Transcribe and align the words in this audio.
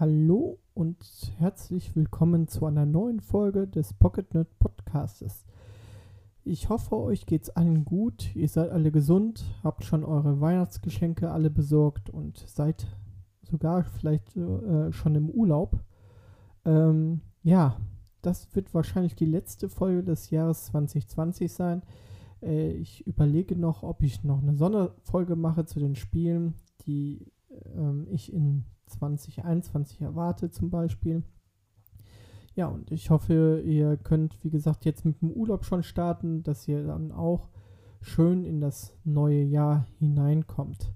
Hallo 0.00 0.60
und 0.74 0.96
herzlich 1.38 1.96
willkommen 1.96 2.46
zu 2.46 2.66
einer 2.66 2.86
neuen 2.86 3.18
Folge 3.18 3.66
des 3.66 3.94
Pocket 3.94 4.32
Nerd 4.32 4.46
Podcastes. 4.60 5.44
Ich 6.44 6.68
hoffe, 6.68 6.96
euch 6.98 7.26
geht's 7.26 7.50
allen 7.50 7.84
gut, 7.84 8.32
ihr 8.36 8.48
seid 8.48 8.70
alle 8.70 8.92
gesund, 8.92 9.44
habt 9.64 9.84
schon 9.84 10.04
eure 10.04 10.40
Weihnachtsgeschenke 10.40 11.32
alle 11.32 11.50
besorgt 11.50 12.10
und 12.10 12.38
seid 12.46 12.86
sogar 13.42 13.82
vielleicht 13.82 14.36
äh, 14.36 14.92
schon 14.92 15.16
im 15.16 15.30
Urlaub. 15.30 15.80
Ähm, 16.64 17.22
ja, 17.42 17.76
das 18.22 18.54
wird 18.54 18.72
wahrscheinlich 18.74 19.16
die 19.16 19.26
letzte 19.26 19.68
Folge 19.68 20.04
des 20.04 20.30
Jahres 20.30 20.66
2020 20.66 21.52
sein. 21.52 21.82
Äh, 22.40 22.70
ich 22.70 23.04
überlege 23.04 23.56
noch, 23.56 23.82
ob 23.82 24.04
ich 24.04 24.22
noch 24.22 24.40
eine 24.40 24.54
Sonderfolge 24.54 25.34
mache 25.34 25.64
zu 25.64 25.80
den 25.80 25.96
Spielen, 25.96 26.54
die 26.86 27.32
äh, 27.50 28.04
ich 28.12 28.32
in 28.32 28.64
2021 28.88 30.00
erwarte 30.00 30.50
zum 30.50 30.70
Beispiel. 30.70 31.22
Ja, 32.54 32.66
und 32.66 32.90
ich 32.90 33.10
hoffe, 33.10 33.62
ihr 33.64 33.96
könnt, 33.96 34.42
wie 34.42 34.50
gesagt, 34.50 34.84
jetzt 34.84 35.04
mit 35.04 35.22
dem 35.22 35.30
Urlaub 35.30 35.64
schon 35.64 35.82
starten, 35.82 36.42
dass 36.42 36.66
ihr 36.66 36.84
dann 36.84 37.12
auch 37.12 37.48
schön 38.00 38.44
in 38.44 38.60
das 38.60 38.96
neue 39.04 39.42
Jahr 39.42 39.86
hineinkommt. 39.98 40.92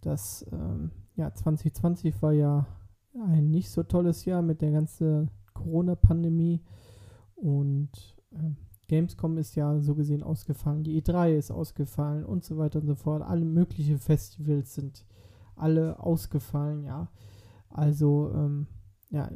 Das 0.00 0.44
ähm, 0.52 0.90
ja, 1.14 1.32
2020 1.32 2.22
war 2.22 2.32
ja 2.32 2.66
ein 3.14 3.50
nicht 3.50 3.70
so 3.70 3.82
tolles 3.82 4.24
Jahr 4.24 4.42
mit 4.42 4.62
der 4.62 4.72
ganzen 4.72 5.30
Corona-Pandemie 5.54 6.62
und 7.34 8.16
äh, 8.32 8.50
Gamescom 8.88 9.36
ist 9.38 9.56
ja 9.56 9.80
so 9.80 9.94
gesehen 9.94 10.22
ausgefallen, 10.22 10.84
die 10.84 11.02
E3 11.02 11.36
ist 11.36 11.50
ausgefallen 11.50 12.24
und 12.24 12.44
so 12.44 12.56
weiter 12.56 12.80
und 12.80 12.86
so 12.86 12.94
fort. 12.94 13.22
Alle 13.22 13.44
möglichen 13.44 13.98
Festivals 13.98 14.74
sind 14.74 15.04
alle 15.56 16.00
ausgefallen, 16.00 16.84
ja. 16.84 17.10
Also, 17.68 18.30
ähm, 18.34 18.66
ja, 19.10 19.30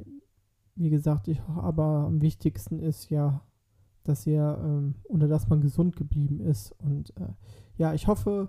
wie 0.75 0.91
gesagt, 0.91 1.29
ich, 1.29 1.41
aber 1.43 2.05
am 2.07 2.21
wichtigsten 2.23 2.79
ist 2.79 3.11
ja, 3.11 3.43
dass 4.05 4.27
ihr, 4.27 4.59
ähm, 4.63 4.95
oder 5.09 5.29
dass 5.29 5.49
man 5.49 5.61
gesund 5.61 5.97
geblieben 5.97 6.41
ist. 6.41 6.73
Und 6.81 7.17
äh, 7.19 7.35
ja, 7.77 7.93
ich 7.95 8.07
hoffe, 8.07 8.49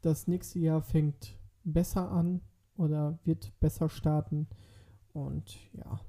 das 0.00 0.26
nächste 0.26 0.58
Jahr 0.58 0.82
fängt 0.82 1.38
besser 1.64 2.10
an 2.10 2.40
oder 2.76 3.18
wird 3.24 3.52
besser 3.60 3.88
starten. 3.88 4.48
Und 5.12 5.58
ja, 5.72 6.00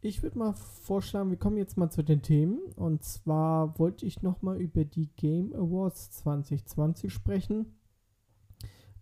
ich 0.00 0.22
würde 0.22 0.38
mal 0.38 0.54
vorschlagen, 0.54 1.30
wir 1.30 1.36
kommen 1.36 1.58
jetzt 1.58 1.76
mal 1.76 1.90
zu 1.90 2.02
den 2.02 2.22
Themen. 2.22 2.60
Und 2.76 3.04
zwar 3.04 3.78
wollte 3.78 4.06
ich 4.06 4.22
nochmal 4.22 4.60
über 4.60 4.84
die 4.84 5.08
Game 5.16 5.54
Awards 5.54 6.10
2020 6.12 7.12
sprechen. 7.12 7.66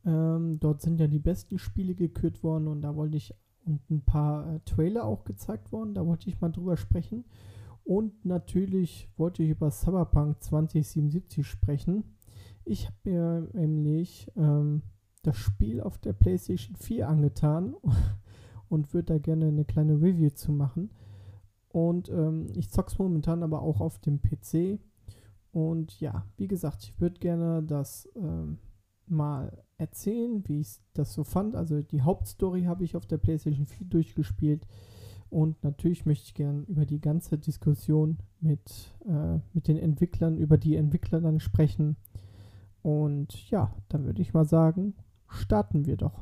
Ähm, 0.08 0.58
dort 0.58 0.80
sind 0.80 1.00
ja 1.00 1.06
die 1.06 1.18
besten 1.18 1.58
Spiele 1.58 1.94
gekürt 1.94 2.42
worden 2.42 2.66
und 2.66 2.80
da 2.80 2.96
wollte 2.96 3.18
ich 3.18 3.34
und 3.66 3.90
ein 3.90 4.00
paar 4.00 4.54
äh, 4.54 4.60
Trailer 4.64 5.04
auch 5.04 5.24
gezeigt 5.24 5.70
worden. 5.70 5.92
Da 5.92 6.06
wollte 6.06 6.28
ich 6.28 6.40
mal 6.40 6.48
drüber 6.48 6.78
sprechen. 6.78 7.24
Und 7.84 8.24
natürlich 8.24 9.10
wollte 9.18 9.42
ich 9.42 9.50
über 9.50 9.70
Cyberpunk 9.70 10.42
2077 10.42 11.46
sprechen. 11.46 12.04
Ich 12.64 12.86
habe 12.86 12.96
mir 13.04 13.48
nämlich 13.52 14.30
ähm, 14.36 14.82
das 15.22 15.36
Spiel 15.36 15.82
auf 15.82 15.98
der 15.98 16.14
PlayStation 16.14 16.76
4 16.76 17.06
angetan 17.06 17.74
und 18.70 18.94
würde 18.94 19.14
da 19.14 19.18
gerne 19.18 19.48
eine 19.48 19.66
kleine 19.66 20.00
Review 20.00 20.30
zu 20.30 20.52
machen. 20.52 20.90
Und 21.68 22.08
ähm, 22.08 22.46
ich 22.54 22.70
zock's 22.70 22.98
momentan 22.98 23.42
aber 23.42 23.60
auch 23.60 23.82
auf 23.82 23.98
dem 23.98 24.20
PC. 24.22 24.80
Und 25.52 26.00
ja, 26.00 26.24
wie 26.38 26.48
gesagt, 26.48 26.84
ich 26.84 26.98
würde 27.00 27.20
gerne 27.20 27.62
das 27.62 28.08
ähm, 28.16 28.58
mal 29.10 29.64
erzählen, 29.76 30.42
wie 30.46 30.60
ich 30.60 30.80
das 30.94 31.14
so 31.14 31.24
fand. 31.24 31.54
Also 31.54 31.82
die 31.82 32.02
Hauptstory 32.02 32.64
habe 32.64 32.84
ich 32.84 32.96
auf 32.96 33.06
der 33.06 33.18
PlayStation 33.18 33.66
4 33.66 33.86
durchgespielt. 33.86 34.66
Und 35.30 35.62
natürlich 35.62 36.06
möchte 36.06 36.24
ich 36.26 36.34
gerne 36.34 36.62
über 36.62 36.86
die 36.86 37.00
ganze 37.00 37.38
Diskussion 37.38 38.18
mit, 38.40 38.94
äh, 39.06 39.38
mit 39.52 39.68
den 39.68 39.76
Entwicklern, 39.76 40.38
über 40.38 40.56
die 40.56 40.76
Entwickler 40.76 41.20
dann 41.20 41.38
sprechen. 41.38 41.96
Und 42.82 43.50
ja, 43.50 43.74
dann 43.88 44.04
würde 44.06 44.22
ich 44.22 44.32
mal 44.32 44.46
sagen, 44.46 44.94
starten 45.28 45.84
wir 45.84 45.96
doch. 45.96 46.18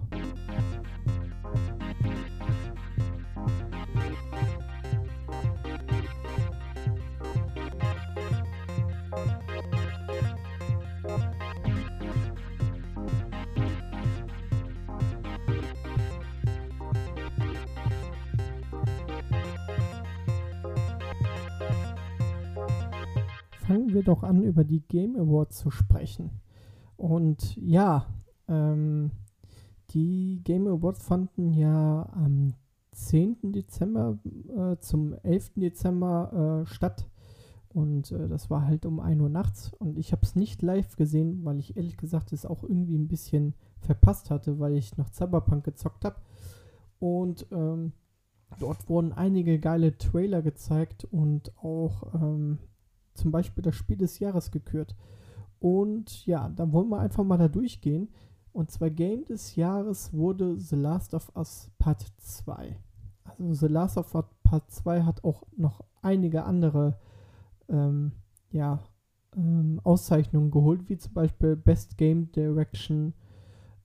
Fangen 23.87 23.95
wir 23.95 24.03
doch 24.03 24.25
an, 24.25 24.43
über 24.43 24.65
die 24.65 24.81
Game 24.81 25.17
Awards 25.17 25.59
zu 25.59 25.71
sprechen. 25.71 26.31
Und 26.97 27.57
ja, 27.57 28.07
ähm, 28.49 29.13
die 29.91 30.41
Game 30.43 30.67
Awards 30.67 31.05
fanden 31.05 31.53
ja 31.53 32.09
am 32.13 32.55
10. 32.93 33.53
Dezember 33.53 34.19
äh, 34.25 34.77
zum 34.81 35.15
11. 35.23 35.53
Dezember 35.57 36.65
äh, 36.65 36.67
statt. 36.67 37.09
Und 37.69 38.11
äh, 38.11 38.27
das 38.27 38.51
war 38.51 38.67
halt 38.67 38.87
um 38.87 38.99
1 38.99 39.21
Uhr 39.21 39.29
nachts. 39.29 39.73
Und 39.75 39.99
ich 39.99 40.11
habe 40.11 40.23
es 40.25 40.35
nicht 40.35 40.63
live 40.63 40.97
gesehen, 40.97 41.45
weil 41.45 41.61
ich 41.61 41.77
ehrlich 41.77 41.97
gesagt 41.97 42.33
es 42.33 42.45
auch 42.45 42.65
irgendwie 42.65 42.97
ein 42.97 43.09
bisschen 43.09 43.55
verpasst 43.79 44.31
hatte, 44.31 44.59
weil 44.59 44.75
ich 44.75 44.97
noch 44.97 45.13
Cyberpunk 45.13 45.63
gezockt 45.65 46.05
habe. 46.05 46.17
Und 46.99 47.47
ähm, 47.53 47.93
dort 48.59 48.89
wurden 48.89 49.13
einige 49.13 49.61
geile 49.61 49.97
Trailer 49.97 50.43
gezeigt 50.43 51.05
und 51.05 51.57
auch 51.59 52.15
ähm, 52.15 52.59
zum 53.17 53.31
Beispiel 53.31 53.63
das 53.63 53.75
Spiel 53.75 53.97
des 53.97 54.19
Jahres 54.19 54.51
gekürt. 54.51 54.95
Und 55.59 56.27
ja, 56.27 56.49
dann 56.51 56.73
wollen 56.73 56.89
wir 56.89 57.01
einfach 57.01 57.25
mal 57.25 57.39
da 57.39 57.49
durchgehen. 57.49 58.09
Und 58.53 58.71
zwar 58.71 58.91
Game 58.91 59.25
des 59.25 59.57
Jahres 59.57 60.13
wurde 60.13 60.59
The 60.59 60.77
Last 60.77 61.15
of 61.15 61.31
Us 61.37 61.71
Part 61.79 62.07
2. 62.19 62.77
Also 63.25 63.67
The 63.67 63.73
Last 63.73 63.99
of 63.99 64.15
Us 64.15 64.25
Part 64.45 64.71
2 64.71 65.03
hat 65.03 65.25
auch 65.25 65.43
noch 65.57 65.83
einige 66.03 66.45
andere 66.45 66.99
ähm, 67.69 68.13
ja, 68.51 68.81
ähm, 69.37 69.81
Auszeichnungen 69.83 70.51
geholt, 70.51 70.89
wie 70.89 70.97
zum 70.97 71.13
Beispiel 71.13 71.57
Best 71.57 71.99
Game 71.99 72.31
Direction, 72.33 73.13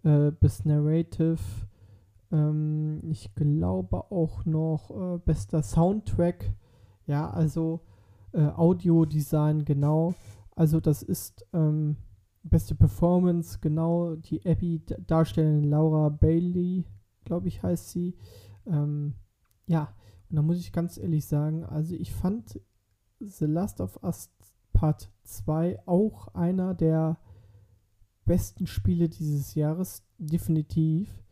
äh, 0.03 0.31
Best 0.31 0.65
Narrative, 0.65 1.39
ähm, 2.31 3.01
ich 3.09 3.33
glaube 3.35 4.11
auch 4.11 4.45
noch 4.45 4.89
äh, 4.91 5.17
bester 5.19 5.63
Soundtrack. 5.63 6.53
Ja, 7.07 7.29
also 7.29 7.81
äh, 8.33 8.47
Audio-Design, 8.47 9.65
genau. 9.65 10.13
Also 10.55 10.79
das 10.79 11.03
ist 11.03 11.45
ähm, 11.53 11.97
beste 12.43 12.75
Performance, 12.75 13.59
genau. 13.61 14.15
Die 14.15 14.45
Abby 14.45 14.81
darstellen 15.07 15.63
Laura 15.63 16.09
Bailey, 16.09 16.85
glaube 17.25 17.47
ich, 17.47 17.63
heißt 17.63 17.91
sie. 17.91 18.15
Ähm, 18.65 19.15
ja, 19.67 19.93
und 20.29 20.35
da 20.35 20.41
muss 20.41 20.59
ich 20.59 20.71
ganz 20.71 20.97
ehrlich 20.97 21.25
sagen, 21.25 21.63
also 21.65 21.95
ich 21.95 22.13
fand 22.13 22.59
The 23.19 23.45
Last 23.45 23.81
of 23.81 24.01
Us 24.03 24.29
Part 24.73 25.11
2 25.23 25.79
auch 25.85 26.29
einer 26.29 26.73
der 26.73 27.17
besten 28.25 28.67
Spiele 28.67 29.09
dieses 29.09 29.55
Jahres, 29.55 30.03
definitiv. 30.17 31.23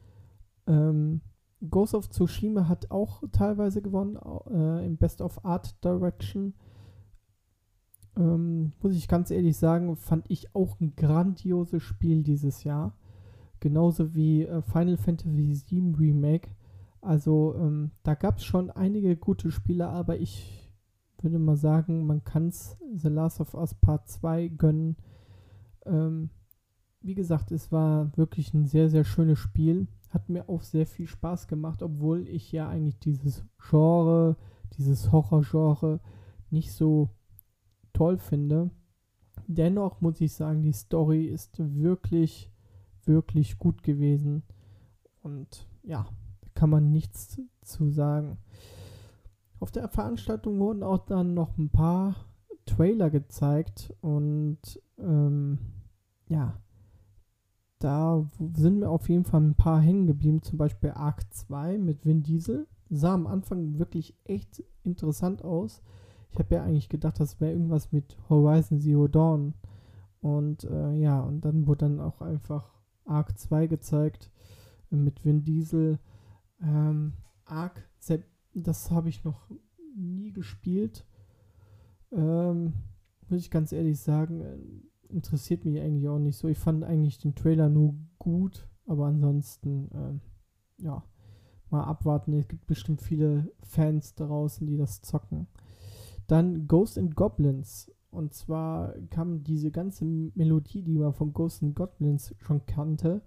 Ähm, 0.68 1.22
Ghost 1.70 1.96
of 1.96 2.10
Tsushima 2.10 2.68
hat 2.68 2.92
auch 2.92 3.24
teilweise 3.32 3.82
gewonnen 3.82 4.18
äh, 4.52 4.86
im 4.86 4.98
Best 4.98 5.22
of 5.22 5.44
Art 5.44 5.84
Direction 5.84 6.54
ähm, 8.20 8.74
muss 8.82 8.94
ich 8.96 9.08
ganz 9.08 9.32
ehrlich 9.32 9.58
sagen, 9.58 9.96
fand 9.96 10.30
ich 10.30 10.54
auch 10.54 10.80
ein 10.80 10.94
grandioses 10.96 11.82
Spiel 11.82 12.22
dieses 12.24 12.66
Jahr. 12.66 12.94
Genauso 13.62 14.14
wie 14.14 14.44
äh, 14.44 14.62
Final 14.62 14.98
Fantasy 14.98 15.62
VII 15.70 15.96
Remake. 15.98 16.50
Also 17.02 17.56
ähm, 17.58 17.92
da 18.04 18.16
gab 18.16 18.38
es 18.38 18.44
schon 18.44 18.72
einige 18.72 19.16
gute 19.16 19.52
Spiele, 19.52 19.88
aber 19.88 20.20
ich 20.20 20.70
würde 21.22 21.40
mal 21.40 21.56
sagen, 21.56 22.06
man 22.06 22.24
kann 22.24 22.50
es 22.50 22.78
The 22.94 23.08
Last 23.08 23.40
of 23.40 23.54
Us 23.54 23.74
Part 23.74 24.10
2 24.10 24.50
gönnen. 24.50 24.98
Ähm, 25.86 26.30
wie 27.02 27.16
gesagt, 27.16 27.52
es 27.54 27.72
war 27.72 28.16
wirklich 28.18 28.54
ein 28.54 28.66
sehr, 28.66 28.90
sehr 28.90 29.06
schönes 29.06 29.40
Spiel. 29.40 29.88
Hat 30.10 30.28
mir 30.28 30.50
auch 30.50 30.62
sehr 30.62 30.86
viel 30.86 31.08
Spaß 31.08 31.48
gemacht, 31.48 31.82
obwohl 31.82 32.28
ich 32.28 32.52
ja 32.52 32.68
eigentlich 32.68 33.00
dieses 33.00 33.46
Genre, 33.70 34.36
dieses 34.78 35.12
Horror-Genre 35.12 36.02
nicht 36.50 36.74
so 36.74 37.10
toll 38.00 38.18
finde. 38.18 38.72
Dennoch 39.48 40.00
muss 40.00 40.22
ich 40.22 40.32
sagen, 40.32 40.62
die 40.62 40.72
Story 40.72 41.26
ist 41.26 41.60
wirklich, 41.60 42.50
wirklich 43.04 43.58
gut 43.58 43.84
gewesen. 43.84 44.44
Und 45.22 45.68
ja, 45.84 46.06
kann 46.54 46.70
man 46.70 46.92
nichts 46.92 47.42
zu 47.62 47.90
sagen. 47.90 48.38
Auf 49.60 49.72
der 49.72 49.90
Veranstaltung 49.90 50.60
wurden 50.60 50.82
auch 50.82 51.00
dann 51.00 51.34
noch 51.34 51.58
ein 51.58 51.72
paar 51.72 52.16
Trailer 52.66 53.10
gezeigt 53.10 53.94
und 54.00 54.60
ähm, 54.98 55.60
ja, 56.30 56.62
da 57.80 58.26
sind 58.54 58.80
mir 58.80 58.90
auf 58.90 59.10
jeden 59.10 59.26
Fall 59.26 59.42
ein 59.42 59.56
paar 59.56 59.82
hängen 59.82 60.08
geblieben, 60.08 60.42
zum 60.42 60.58
Beispiel 60.58 60.92
Arc 60.92 61.34
2 61.34 61.78
mit 61.78 62.06
Vin 62.06 62.24
Diesel. 62.24 62.66
Sah 62.90 63.14
am 63.14 63.28
Anfang 63.28 63.78
wirklich 63.78 64.16
echt 64.24 64.64
interessant 64.84 65.44
aus. 65.44 65.82
Ich 66.32 66.40
habe 66.40 66.56
ja 66.56 66.64
eigentlich 66.64 66.90
gedacht, 66.90 67.20
das 67.20 67.40
wäre 67.40 67.52
irgendwas 67.52 67.92
mit 67.92 68.18
Horizon 68.30 68.80
Zero 68.80 69.08
Dawn. 69.08 69.54
Und 70.22 70.64
äh, 70.66 70.94
ja, 70.94 71.22
und 71.22 71.42
dann 71.46 71.66
wurde 71.66 71.86
dann 71.86 72.00
auch 72.00 72.22
einfach 72.22 72.74
Arc 73.06 73.38
2 73.38 73.68
gezeigt 73.68 74.32
äh, 74.92 74.96
mit 74.96 75.24
Vin 75.26 75.44
Diesel. 75.44 76.00
Ähm, 76.62 77.14
Arc, 77.46 77.90
das 78.54 78.92
habe 78.92 79.10
ich 79.10 79.24
noch 79.24 79.50
nie 79.96 80.32
gespielt. 80.32 81.06
Ähm, 82.12 82.74
muss 83.30 83.42
ich 83.42 83.52
ganz 83.52 83.72
ehrlich 83.72 84.00
sagen, 84.00 84.42
äh, 84.42 84.58
interessiert 85.10 85.66
mich 85.66 85.80
eigentlich 85.80 86.08
auch 86.08 86.20
nicht 86.20 86.38
so. 86.38 86.48
Ich 86.48 86.58
fand 86.58 86.84
eigentlich 86.84 87.18
den 87.18 87.36
Trailer 87.36 87.70
nur 87.70 87.96
gut, 88.18 88.68
aber 88.86 89.08
ansonsten, 89.08 89.90
ähm, 89.94 90.22
ja, 90.78 91.04
mal 91.70 91.84
abwarten. 91.84 92.34
Es 92.34 92.48
gibt 92.48 92.68
bestimmt 92.68 93.02
viele 93.02 93.52
Fans 93.62 94.16
draußen, 94.16 94.66
die 94.66 94.78
das 94.78 95.02
zocken. 95.02 95.48
Dann 96.30 96.68
Ghost 96.68 96.98
and 96.98 97.16
Goblins. 97.16 97.92
Und 98.12 98.34
zwar 98.34 98.94
kam 99.10 99.44
diese 99.44 99.72
ganze 99.72 100.06
Melodie, 100.06 100.84
die 100.84 100.98
man 100.98 101.14
von 101.14 101.34
Ghost 101.34 101.64
and 101.64 101.76
Goblins 101.76 102.34
schon 102.38 102.66
kannte, 102.66 103.22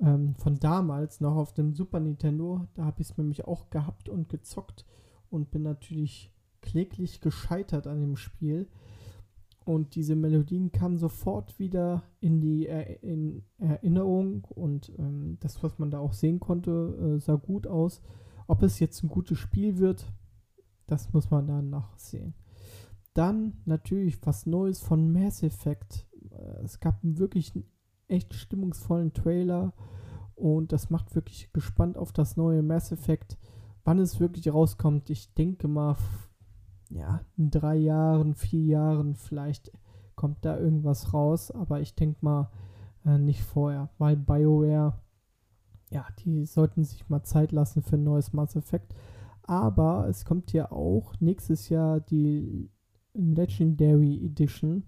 ähm, 0.00 0.34
von 0.36 0.58
damals 0.58 1.20
noch 1.20 1.36
auf 1.36 1.52
dem 1.52 1.74
Super 1.74 2.00
Nintendo. 2.00 2.66
Da 2.74 2.84
habe 2.84 3.00
ich 3.00 3.10
es 3.10 3.16
nämlich 3.16 3.46
auch 3.46 3.70
gehabt 3.70 4.08
und 4.08 4.28
gezockt 4.28 4.84
und 5.30 5.50
bin 5.52 5.62
natürlich 5.62 6.32
kläglich 6.60 7.20
gescheitert 7.20 7.86
an 7.86 8.00
dem 8.00 8.16
Spiel. 8.16 8.68
Und 9.64 9.94
diese 9.94 10.16
Melodien 10.16 10.72
kamen 10.72 10.98
sofort 10.98 11.58
wieder 11.58 12.02
in 12.20 12.40
die 12.40 12.66
er 12.66 13.02
in 13.02 13.44
Erinnerung 13.58 14.44
und 14.50 14.92
ähm, 14.98 15.38
das, 15.40 15.62
was 15.62 15.78
man 15.78 15.90
da 15.90 16.00
auch 16.00 16.12
sehen 16.12 16.40
konnte, 16.40 17.16
äh, 17.16 17.20
sah 17.20 17.36
gut 17.36 17.66
aus. 17.66 18.02
Ob 18.46 18.62
es 18.62 18.78
jetzt 18.80 19.02
ein 19.02 19.08
gutes 19.08 19.38
Spiel 19.38 19.78
wird, 19.78 20.04
das 20.86 21.12
muss 21.12 21.30
man 21.30 21.46
dann 21.46 21.70
nachsehen. 21.70 22.34
Dann 23.14 23.54
natürlich 23.64 24.18
was 24.26 24.46
Neues 24.46 24.80
von 24.80 25.12
Mass 25.12 25.42
Effect. 25.42 26.06
Äh, 26.30 26.64
es 26.64 26.80
gab 26.80 27.02
einen 27.02 27.18
wirklich 27.18 27.52
echt 28.08 28.34
stimmungsvollen 28.34 29.12
Trailer 29.12 29.72
und 30.34 30.72
das 30.72 30.90
macht 30.90 31.14
wirklich 31.14 31.52
gespannt 31.52 31.96
auf 31.96 32.12
das 32.12 32.36
neue 32.36 32.62
Mass 32.62 32.92
Effect. 32.92 33.38
Wann 33.84 33.98
es 33.98 34.18
wirklich 34.18 34.52
rauskommt, 34.52 35.10
ich 35.10 35.32
denke 35.34 35.68
mal 35.68 35.96
ja, 36.90 37.20
in 37.36 37.50
drei 37.50 37.76
Jahren, 37.76 38.34
vier 38.34 38.64
Jahren 38.64 39.14
vielleicht 39.14 39.72
kommt 40.16 40.44
da 40.44 40.58
irgendwas 40.58 41.12
raus, 41.12 41.50
aber 41.50 41.80
ich 41.80 41.94
denke 41.94 42.18
mal 42.22 42.50
äh, 43.04 43.18
nicht 43.18 43.42
vorher, 43.42 43.90
weil 43.98 44.16
BioWare, 44.16 44.94
ja, 45.90 46.06
die 46.24 46.46
sollten 46.46 46.84
sich 46.84 47.08
mal 47.08 47.22
Zeit 47.22 47.52
lassen 47.52 47.82
für 47.82 47.96
ein 47.96 48.04
neues 48.04 48.32
Mass 48.32 48.56
Effect. 48.56 48.94
Aber 49.46 50.08
es 50.08 50.24
kommt 50.24 50.52
ja 50.52 50.70
auch 50.72 51.12
nächstes 51.20 51.68
Jahr 51.68 52.00
die 52.00 52.70
Legendary 53.12 54.24
Edition, 54.24 54.84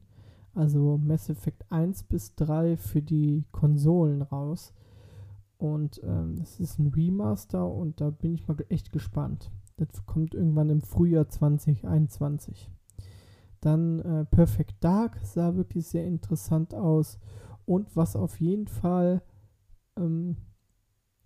also 0.54 0.98
Mass 0.98 1.28
Effect 1.28 1.70
1 1.70 2.04
bis 2.04 2.34
3 2.34 2.76
für 2.76 3.02
die 3.02 3.44
Konsolen 3.52 4.22
raus. 4.22 4.72
Und 5.58 6.00
ähm, 6.04 6.36
das 6.36 6.58
ist 6.60 6.78
ein 6.78 6.88
Remaster 6.88 7.70
und 7.70 8.00
da 8.00 8.10
bin 8.10 8.34
ich 8.34 8.48
mal 8.48 8.56
echt 8.68 8.92
gespannt. 8.92 9.50
Das 9.76 10.06
kommt 10.06 10.34
irgendwann 10.34 10.70
im 10.70 10.80
Frühjahr 10.80 11.28
2021. 11.28 12.70
Dann 13.60 14.00
äh, 14.00 14.24
Perfect 14.24 14.82
Dark 14.82 15.18
sah 15.22 15.54
wirklich 15.54 15.86
sehr 15.86 16.06
interessant 16.06 16.74
aus. 16.74 17.18
Und 17.66 17.94
was 17.96 18.16
auf 18.16 18.40
jeden 18.40 18.68
Fall 18.68 19.22
ähm, 19.98 20.36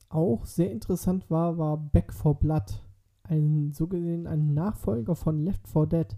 auch 0.08 0.46
sehr 0.46 0.72
interessant 0.72 1.30
war, 1.30 1.58
war 1.58 1.76
Back 1.76 2.12
for 2.12 2.38
Blood. 2.38 2.82
Ein 3.30 3.72
so 3.72 3.86
gesehen 3.86 4.26
ein 4.26 4.54
Nachfolger 4.54 5.14
von 5.14 5.44
Left 5.44 5.68
4 5.68 5.86
Dead. 5.86 6.16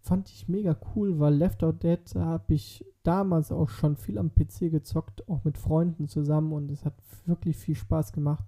Fand 0.00 0.28
ich 0.28 0.48
mega 0.48 0.76
cool, 0.94 1.18
weil 1.18 1.34
Left 1.34 1.60
4 1.60 1.72
Dead 1.72 2.14
habe 2.16 2.54
ich 2.54 2.84
damals 3.02 3.52
auch 3.52 3.68
schon 3.68 3.96
viel 3.96 4.18
am 4.18 4.34
PC 4.34 4.70
gezockt, 4.70 5.28
auch 5.28 5.44
mit 5.44 5.56
Freunden 5.56 6.08
zusammen 6.08 6.52
und 6.52 6.70
es 6.70 6.84
hat 6.84 6.94
wirklich 7.26 7.56
viel 7.56 7.76
Spaß 7.76 8.12
gemacht. 8.12 8.44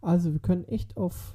Also 0.00 0.32
wir 0.32 0.40
können 0.40 0.64
echt 0.64 0.96
auf 0.96 1.34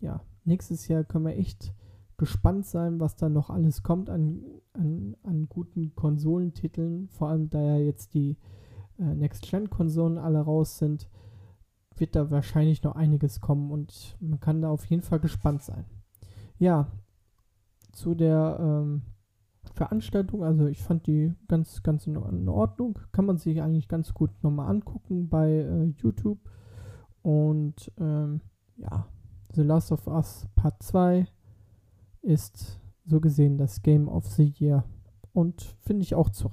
ja, 0.00 0.20
nächstes 0.44 0.88
Jahr 0.88 1.04
können 1.04 1.26
wir 1.26 1.36
echt 1.36 1.74
gespannt 2.16 2.66
sein, 2.66 3.00
was 3.00 3.16
da 3.16 3.28
noch 3.28 3.50
alles 3.50 3.82
kommt 3.82 4.10
an, 4.10 4.42
an, 4.72 5.16
an 5.22 5.48
guten 5.48 5.94
Konsolentiteln. 5.94 7.08
Vor 7.08 7.28
allem, 7.28 7.48
da 7.48 7.60
ja 7.60 7.78
jetzt 7.78 8.14
die 8.14 8.36
äh, 8.98 9.14
Next-Gen-Konsolen 9.14 10.18
alle 10.18 10.40
raus 10.40 10.78
sind, 10.78 11.08
wird 12.00 12.16
da 12.16 12.30
wahrscheinlich 12.30 12.82
noch 12.82 12.94
einiges 12.94 13.40
kommen 13.40 13.70
und 13.70 14.16
man 14.20 14.40
kann 14.40 14.62
da 14.62 14.70
auf 14.70 14.84
jeden 14.86 15.02
Fall 15.02 15.20
gespannt 15.20 15.62
sein. 15.62 15.84
Ja, 16.58 16.88
zu 17.92 18.14
der 18.14 18.58
ähm, 18.60 19.02
Veranstaltung, 19.74 20.44
also 20.44 20.66
ich 20.66 20.82
fand 20.82 21.06
die 21.06 21.34
ganz, 21.46 21.82
ganz 21.82 22.06
in 22.06 22.48
Ordnung. 22.48 22.98
Kann 23.12 23.26
man 23.26 23.38
sich 23.38 23.62
eigentlich 23.62 23.88
ganz 23.88 24.14
gut 24.14 24.30
nochmal 24.42 24.68
angucken 24.68 25.28
bei 25.28 25.50
äh, 25.50 25.84
YouTube. 25.96 26.38
Und 27.22 27.92
ähm, 27.98 28.40
ja, 28.76 29.06
The 29.54 29.62
Last 29.62 29.92
of 29.92 30.06
Us 30.06 30.46
Part 30.54 30.82
2 30.82 31.26
ist 32.22 32.80
so 33.04 33.20
gesehen 33.20 33.58
das 33.58 33.82
Game 33.82 34.08
of 34.08 34.26
the 34.26 34.52
Year 34.58 34.84
und 35.32 35.62
finde 35.80 36.02
ich 36.02 36.14
auch 36.14 36.30
zu 36.30 36.48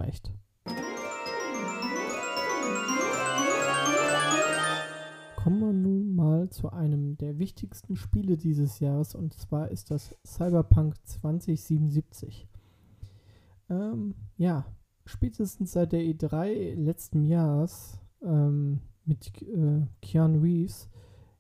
zu 6.50 6.72
einem 6.72 7.18
der 7.18 7.40
wichtigsten 7.40 7.96
Spiele 7.96 8.38
dieses 8.38 8.80
Jahres 8.80 9.16
und 9.16 9.34
zwar 9.34 9.70
ist 9.70 9.92
das 9.92 10.16
Cyberpunk 10.26 10.96
2077. 11.06 12.48
Ähm, 13.70 14.16
ja, 14.38 14.66
spätestens 15.06 15.74
seit 15.74 15.92
der 15.92 16.02
E3 16.02 16.76
letzten 16.76 17.24
Jahres 17.24 18.00
ähm, 18.22 18.82
mit 19.06 19.42
äh, 19.42 19.86
Keanu 20.02 20.42
Reeves 20.42 20.90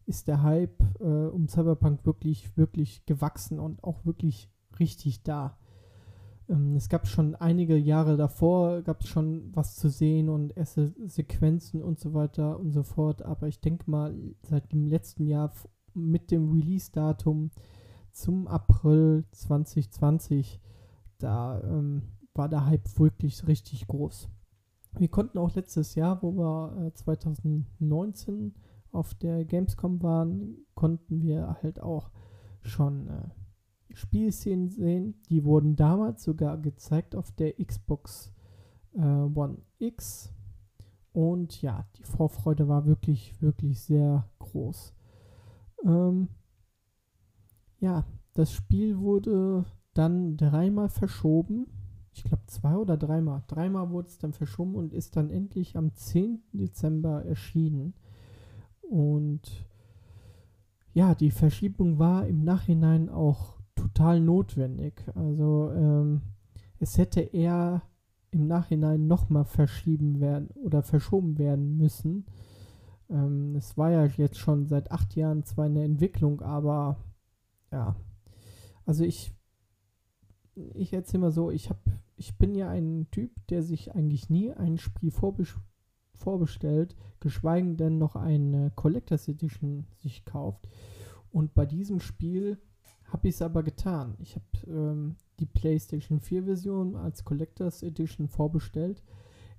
ist 0.05 0.27
der 0.27 0.43
Hype 0.43 0.81
äh, 0.99 1.03
um 1.03 1.47
Cyberpunk 1.47 2.05
wirklich, 2.05 2.55
wirklich 2.57 3.05
gewachsen 3.05 3.59
und 3.59 3.83
auch 3.83 4.05
wirklich 4.05 4.49
richtig 4.79 5.23
da. 5.23 5.57
Ähm, 6.49 6.75
es 6.75 6.89
gab 6.89 7.07
schon 7.07 7.35
einige 7.35 7.77
Jahre 7.77 8.17
davor, 8.17 8.81
gab 8.81 9.01
es 9.01 9.07
schon 9.07 9.51
was 9.53 9.75
zu 9.75 9.89
sehen 9.89 10.29
und 10.29 10.55
erste 10.55 10.93
Sequenzen 11.05 11.81
und 11.81 11.99
so 11.99 12.13
weiter 12.13 12.59
und 12.59 12.71
so 12.71 12.83
fort. 12.83 13.21
Aber 13.21 13.47
ich 13.47 13.59
denke 13.59 13.89
mal, 13.89 14.15
seit 14.43 14.71
dem 14.71 14.87
letzten 14.87 15.25
Jahr 15.25 15.53
mit 15.93 16.31
dem 16.31 16.51
Release-Datum 16.51 17.51
zum 18.11 18.47
April 18.47 19.25
2020, 19.31 20.61
da 21.17 21.61
ähm, 21.61 22.03
war 22.33 22.49
der 22.49 22.65
Hype 22.65 22.99
wirklich 22.99 23.47
richtig 23.47 23.87
groß. 23.87 24.29
Wir 24.97 25.09
konnten 25.09 25.37
auch 25.37 25.53
letztes 25.55 25.95
Jahr, 25.95 26.21
wo 26.21 26.31
wir 26.33 26.87
äh, 26.87 26.93
2019 26.93 28.55
auf 28.91 29.13
der 29.15 29.43
Gamescom 29.43 30.01
waren, 30.01 30.57
konnten 30.73 31.21
wir 31.21 31.57
halt 31.61 31.81
auch 31.81 32.11
schon 32.61 33.07
äh, 33.07 33.29
Spielszenen 33.95 34.69
sehen. 34.69 35.15
Die 35.29 35.43
wurden 35.43 35.75
damals 35.75 36.23
sogar 36.23 36.57
gezeigt 36.57 37.15
auf 37.15 37.31
der 37.31 37.53
Xbox 37.53 38.31
äh, 38.93 38.99
One 38.99 39.57
X. 39.79 40.31
Und 41.13 41.61
ja, 41.61 41.85
die 41.97 42.03
Vorfreude 42.03 42.67
war 42.67 42.85
wirklich, 42.85 43.41
wirklich 43.41 43.79
sehr 43.81 44.27
groß. 44.39 44.93
Ähm, 45.85 46.27
ja, 47.79 48.05
das 48.33 48.51
Spiel 48.51 48.99
wurde 48.99 49.65
dann 49.93 50.35
dreimal 50.35 50.89
verschoben. 50.89 51.67
Ich 52.11 52.23
glaube 52.23 52.43
zwei 52.47 52.75
oder 52.75 52.97
dreimal. 52.97 53.43
Dreimal 53.47 53.89
wurde 53.91 54.09
es 54.09 54.17
dann 54.17 54.33
verschoben 54.33 54.75
und 54.75 54.93
ist 54.93 55.15
dann 55.15 55.29
endlich 55.29 55.77
am 55.77 55.93
10. 55.93 56.43
Dezember 56.51 57.23
erschienen. 57.23 57.93
Und 58.81 59.67
ja, 60.93 61.15
die 61.15 61.31
Verschiebung 61.31 61.99
war 61.99 62.27
im 62.27 62.43
Nachhinein 62.43 63.09
auch 63.09 63.54
total 63.75 64.19
notwendig. 64.19 65.03
Also 65.15 65.71
ähm, 65.71 66.21
es 66.79 66.97
hätte 66.97 67.21
eher 67.21 67.83
im 68.31 68.47
Nachhinein 68.47 69.07
nochmal 69.07 69.45
verschieben 69.45 70.19
werden 70.19 70.49
oder 70.63 70.83
verschoben 70.83 71.37
werden 71.37 71.77
müssen. 71.77 72.25
Ähm, 73.09 73.55
es 73.55 73.77
war 73.77 73.91
ja 73.91 74.05
jetzt 74.05 74.37
schon 74.37 74.65
seit 74.65 74.91
acht 74.91 75.15
Jahren 75.15 75.43
zwar 75.43 75.65
eine 75.65 75.83
Entwicklung, 75.83 76.41
aber 76.41 76.97
ja, 77.71 77.95
also 78.85 79.03
ich, 79.03 79.33
ich 80.73 80.93
erzähle 80.93 81.21
mal 81.21 81.31
so, 81.31 81.51
ich 81.51 81.69
habe, 81.69 81.79
ich 82.17 82.37
bin 82.37 82.55
ja 82.55 82.69
ein 82.69 83.07
Typ, 83.11 83.31
der 83.47 83.63
sich 83.63 83.95
eigentlich 83.95 84.29
nie 84.29 84.51
ein 84.51 84.77
Spiel 84.77 85.11
vorbesch 85.11 85.57
vorbestellt, 86.13 86.95
geschweige 87.19 87.75
denn 87.75 87.97
noch 87.97 88.15
eine 88.15 88.71
Collectors 88.75 89.27
Edition 89.27 89.85
sich 89.95 90.23
kauft. 90.23 90.67
Und 91.31 91.53
bei 91.53 91.65
diesem 91.65 91.99
Spiel 91.99 92.57
habe 93.07 93.27
ich 93.27 93.35
es 93.35 93.41
aber 93.41 93.63
getan. 93.63 94.15
Ich 94.19 94.35
habe 94.35 94.71
ähm, 94.71 95.15
die 95.39 95.45
PlayStation 95.45 96.19
4 96.19 96.43
Version 96.45 96.95
als 96.95 97.23
Collectors 97.23 97.83
Edition 97.83 98.27
vorbestellt. 98.27 99.03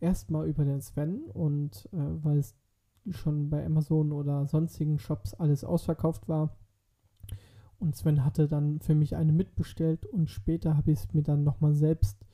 erstmal 0.00 0.46
über 0.46 0.64
den 0.64 0.80
Sven 0.80 1.24
und 1.32 1.88
äh, 1.92 2.24
weil 2.24 2.38
es 2.38 2.54
schon 3.10 3.48
bei 3.48 3.64
Amazon 3.64 4.12
oder 4.12 4.46
sonstigen 4.46 4.98
Shops 4.98 5.34
alles 5.34 5.64
ausverkauft 5.64 6.28
war. 6.28 6.56
Und 7.78 7.94
Sven 7.94 8.24
hatte 8.24 8.48
dann 8.48 8.80
für 8.80 8.94
mich 8.94 9.16
eine 9.16 9.32
mitbestellt 9.32 10.06
und 10.06 10.30
später 10.30 10.76
habe 10.76 10.92
ich 10.92 10.98
es 10.98 11.12
mir 11.12 11.22
dann 11.22 11.44
nochmal 11.44 11.74
selbst 11.74 12.24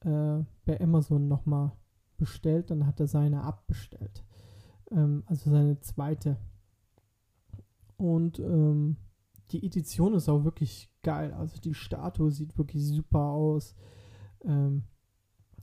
äh, 0.00 0.38
bei 0.64 0.80
Amazon 0.80 1.26
nochmal 1.26 1.72
bestellt. 2.16 2.70
Dann 2.70 2.86
hat 2.86 3.00
er 3.00 3.06
seine 3.06 3.42
abbestellt. 3.42 4.24
Ähm, 4.90 5.24
also 5.26 5.50
seine 5.50 5.80
zweite. 5.80 6.36
Und 7.96 8.38
ähm, 8.38 8.96
die 9.50 9.64
Edition 9.64 10.14
ist 10.14 10.28
auch 10.28 10.44
wirklich 10.44 10.90
geil. 11.02 11.32
Also 11.32 11.60
die 11.60 11.74
Statue 11.74 12.30
sieht 12.30 12.56
wirklich 12.58 12.84
super 12.86 13.20
aus. 13.20 13.74
Ähm, 14.42 14.84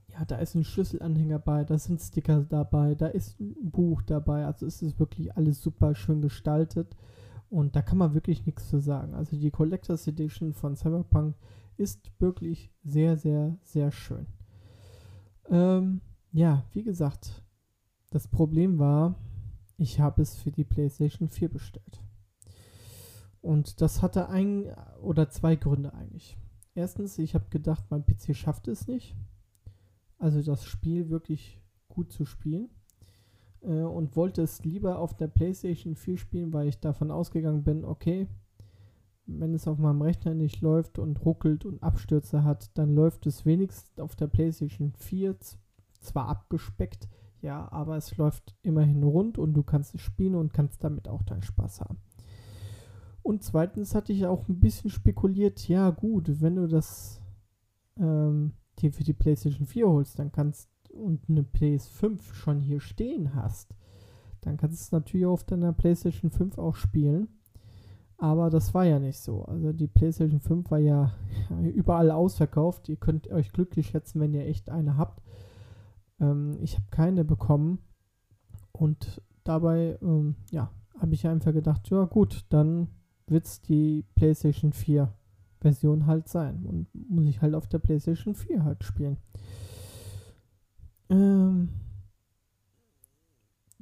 ja, 0.08 0.26
da 0.26 0.38
ist 0.38 0.56
ein 0.56 0.64
Schlüsselanhänger 0.64 1.40
bei, 1.40 1.64
da 1.64 1.78
sind 1.78 2.02
Sticker 2.02 2.42
dabei, 2.42 2.96
da 2.96 3.08
ist 3.08 3.40
ein 3.40 3.72
Buch 3.72 4.02
dabei. 4.02 4.46
Also 4.46 4.66
es 4.66 4.82
ist 4.82 5.00
wirklich 5.00 5.36
alles 5.36 5.62
super 5.62 5.96
schön 5.96 6.22
gestaltet. 6.22 6.96
Und 7.50 7.76
da 7.76 7.82
kann 7.82 7.98
man 7.98 8.14
wirklich 8.14 8.46
nichts 8.46 8.70
zu 8.70 8.80
sagen. 8.80 9.14
Also 9.14 9.36
die 9.36 9.52
Collectors 9.52 10.08
Edition 10.08 10.54
von 10.54 10.76
Cyberpunk 10.76 11.36
ist 11.76 12.12
wirklich 12.20 12.72
sehr, 12.84 13.18
sehr, 13.18 13.58
sehr 13.64 13.92
schön. 13.92 14.28
Ähm, 15.50 16.02
ja, 16.32 16.64
wie 16.72 16.84
gesagt, 16.84 17.44
das 18.10 18.28
Problem 18.28 18.80
war, 18.80 19.16
ich 19.78 20.00
habe 20.00 20.22
es 20.22 20.36
für 20.36 20.52
die 20.52 20.64
PlayStation 20.64 21.28
4 21.28 21.50
bestellt. 21.50 22.02
Und 23.42 23.82
das 23.82 24.02
hatte 24.02 24.30
ein 24.30 24.74
oder 25.02 25.30
zwei 25.30 25.56
Gründe 25.56 25.94
eigentlich. 25.94 26.38
Erstens, 26.76 27.18
ich 27.18 27.34
habe 27.34 27.50
gedacht, 27.50 27.86
mein 27.90 28.06
PC 28.06 28.36
schafft 28.36 28.68
es 28.68 28.88
nicht. 28.88 29.16
Also 30.18 30.42
das 30.42 30.64
Spiel 30.64 31.10
wirklich 31.10 31.60
gut 31.90 32.12
zu 32.12 32.26
spielen. 32.26 32.70
Äh, 33.62 33.82
und 33.84 34.16
wollte 34.16 34.42
es 34.42 34.64
lieber 34.64 35.00
auf 35.00 35.16
der 35.16 35.28
PlayStation 35.28 35.96
4 35.96 36.18
spielen, 36.18 36.54
weil 36.54 36.68
ich 36.68 36.80
davon 36.80 37.12
ausgegangen 37.12 37.64
bin, 37.64 37.86
okay, 37.86 38.28
wenn 39.26 39.54
es 39.54 39.68
auf 39.68 39.78
meinem 39.78 40.02
Rechner 40.02 40.34
nicht 40.34 40.62
läuft 40.62 41.00
und 41.00 41.24
ruckelt 41.26 41.66
und 41.66 41.82
Abstürze 41.84 42.44
hat, 42.44 42.78
dann 42.78 42.96
läuft 42.96 43.26
es 43.28 43.46
wenigstens 43.46 44.00
auf 44.00 44.16
der 44.16 44.28
PlayStation 44.28 44.94
4 44.94 45.36
zwar 46.00 46.28
abgespeckt, 46.28 47.08
ja, 47.42 47.72
aber 47.72 47.98
es 47.98 48.18
läuft 48.18 48.56
immerhin 48.62 49.04
rund 49.04 49.38
und 49.38 49.54
du 49.54 49.64
kannst 49.64 49.96
es 49.96 50.02
spielen 50.02 50.36
und 50.36 50.54
kannst 50.54 50.84
damit 50.84 51.08
auch 51.08 51.24
deinen 51.24 51.44
Spaß 51.44 51.82
haben. 51.82 52.00
Und 53.24 53.44
zweitens 53.44 53.94
hatte 53.94 54.14
ich 54.14 54.26
auch 54.26 54.48
ein 54.48 54.60
bisschen 54.60 54.90
spekuliert, 54.90 55.68
ja 55.68 55.90
gut, 55.92 56.42
wenn 56.42 56.56
du 56.56 56.68
das 56.68 57.22
ähm, 57.98 58.54
für 58.78 59.04
die 59.04 59.14
PlayStation 59.14 59.68
4 59.68 59.88
holst, 59.88 60.18
dann 60.18 60.32
kannst 60.32 60.70
und 60.92 61.30
eine 61.30 61.44
PS5 61.44 62.34
schon 62.34 62.60
hier 62.60 62.80
stehen 62.80 63.36
hast, 63.36 63.76
dann 64.42 64.58
kannst 64.58 64.80
du 64.80 64.84
es 64.84 64.92
natürlich 64.92 65.26
auf 65.26 65.44
deiner 65.44 65.74
PlayStation 65.74 66.32
5 66.32 66.58
auch 66.58 66.76
spielen. 66.76 67.28
Aber 68.18 68.50
das 68.50 68.74
war 68.74 68.86
ja 68.86 69.00
nicht 69.00 69.18
so. 69.18 69.46
Also 69.46 69.74
die 69.74 69.88
PlayStation 69.88 70.40
5 70.40 70.70
war 70.70 70.80
ja 70.80 71.12
überall 71.74 72.12
ausverkauft. 72.12 72.90
Ihr 72.90 72.98
könnt 72.98 73.30
euch 73.32 73.52
glücklich 73.52 73.88
schätzen, 73.88 74.20
wenn 74.20 74.34
ihr 74.34 74.46
echt 74.46 74.70
eine 74.70 74.98
habt. 74.98 75.24
Ähm, 76.20 76.58
ich 76.62 76.76
habe 76.76 76.86
keine 76.92 77.26
bekommen. 77.26 77.80
Und 78.72 79.22
dabei, 79.44 79.98
ähm, 80.02 80.36
ja, 80.52 80.72
habe 81.00 81.14
ich 81.14 81.28
einfach 81.28 81.52
gedacht, 81.52 81.90
ja 81.90 82.06
gut, 82.06 82.46
dann 82.50 82.90
wird 83.28 83.46
es 83.46 83.62
die 83.62 84.06
PlayStation 84.16 84.74
4 84.74 85.14
Version 85.60 86.08
halt 86.08 86.28
sein. 86.28 86.66
Und 86.66 86.88
muss 87.10 87.26
ich 87.26 87.42
halt 87.42 87.56
auf 87.56 87.68
der 87.68 87.80
PlayStation 87.80 88.36
4 88.36 88.64
halt 88.64 88.84
spielen. 88.84 89.18
Ähm, 91.10 91.70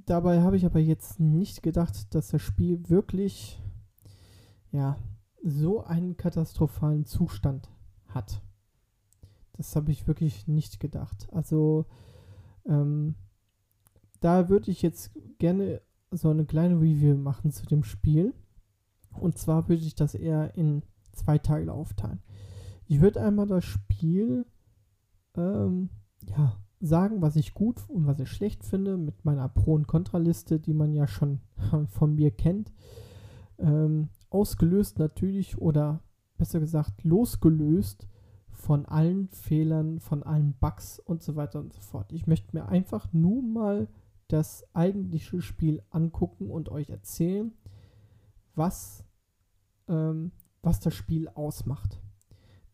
dabei 0.05 0.41
habe 0.41 0.57
ich 0.57 0.65
aber 0.65 0.79
jetzt 0.79 1.19
nicht 1.19 1.63
gedacht, 1.63 2.13
dass 2.13 2.29
das 2.29 2.41
Spiel 2.41 2.89
wirklich, 2.89 3.61
ja, 4.71 4.97
so 5.41 5.83
einen 5.83 6.17
katastrophalen 6.17 7.05
Zustand 7.05 7.69
hat. 8.07 8.41
Das 9.53 9.75
habe 9.75 9.91
ich 9.91 10.07
wirklich 10.07 10.47
nicht 10.47 10.79
gedacht. 10.79 11.27
Also, 11.31 11.85
ähm, 12.65 13.15
da 14.19 14.49
würde 14.49 14.71
ich 14.71 14.81
jetzt 14.81 15.11
gerne 15.37 15.81
so 16.11 16.29
eine 16.29 16.45
kleine 16.45 16.75
Review 16.75 17.15
machen 17.15 17.51
zu 17.51 17.65
dem 17.65 17.83
Spiel. 17.83 18.33
Und 19.19 19.37
zwar 19.37 19.67
würde 19.69 19.83
ich 19.83 19.95
das 19.95 20.15
eher 20.15 20.55
in 20.55 20.83
zwei 21.13 21.37
Teile 21.37 21.73
aufteilen. 21.73 22.21
Ich 22.87 23.01
würde 23.01 23.21
einmal 23.21 23.47
das 23.47 23.65
Spiel 23.65 24.45
ähm, 25.35 25.89
ja, 26.27 26.57
sagen, 26.79 27.21
was 27.21 27.35
ich 27.35 27.53
gut 27.53 27.87
und 27.89 28.07
was 28.07 28.19
ich 28.19 28.29
schlecht 28.29 28.63
finde, 28.63 28.97
mit 28.97 29.25
meiner 29.25 29.49
Pro- 29.49 29.73
und 29.73 29.87
Kontraliste, 29.87 30.59
die 30.59 30.73
man 30.73 30.93
ja 30.93 31.07
schon 31.07 31.41
von 31.89 32.15
mir 32.15 32.31
kennt. 32.31 32.71
Ähm, 33.57 34.09
ausgelöst 34.29 34.99
natürlich 34.99 35.57
oder 35.57 36.01
besser 36.37 36.59
gesagt 36.59 37.03
losgelöst 37.03 38.07
von 38.49 38.85
allen 38.85 39.29
Fehlern, 39.29 39.99
von 39.99 40.23
allen 40.23 40.53
Bugs 40.59 40.99
und 40.99 41.21
so 41.21 41.35
weiter 41.35 41.59
und 41.59 41.73
so 41.73 41.81
fort. 41.81 42.11
Ich 42.11 42.27
möchte 42.27 42.55
mir 42.55 42.67
einfach 42.69 43.11
nur 43.13 43.41
mal 43.41 43.87
das 44.27 44.65
eigentliche 44.73 45.41
Spiel 45.41 45.81
angucken 45.89 46.49
und 46.49 46.69
euch 46.69 46.89
erzählen, 46.89 47.51
was 48.59 49.03
ähm, 49.87 50.31
was 50.61 50.79
das 50.79 50.93
Spiel 50.93 51.27
ausmacht. 51.29 51.99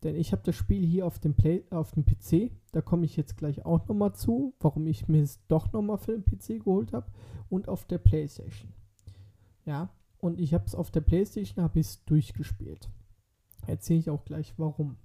Denn 0.02 0.14
ich 0.14 0.32
habe 0.32 0.42
das 0.44 0.54
Spiel 0.54 0.84
hier 0.84 1.06
auf 1.06 1.18
dem, 1.18 1.34
Play, 1.34 1.64
auf 1.70 1.92
dem 1.92 2.04
PC, 2.04 2.52
da 2.72 2.82
komme 2.82 3.06
ich 3.06 3.16
jetzt 3.16 3.36
gleich 3.36 3.64
auch 3.64 3.88
nochmal 3.88 4.14
zu, 4.14 4.54
warum 4.60 4.86
ich 4.86 5.08
mir 5.08 5.22
es 5.22 5.44
doch 5.48 5.72
nochmal 5.72 5.98
für 5.98 6.12
den 6.18 6.24
PC 6.24 6.62
geholt 6.64 6.92
habe 6.92 7.10
und 7.48 7.68
auf 7.68 7.84
der 7.86 7.98
Playstation. 7.98 8.72
Ja, 9.64 9.90
und 10.18 10.38
ich 10.38 10.54
habe 10.54 10.64
es 10.66 10.74
auf 10.74 10.90
der 10.90 11.00
Playstation, 11.00 11.64
habe 11.64 11.80
ich 11.80 11.86
es 11.86 12.04
durchgespielt. 12.04 12.88
Erzähle 13.66 14.00
ich 14.00 14.10
auch 14.10 14.24
gleich 14.24 14.54
warum. 14.58 14.96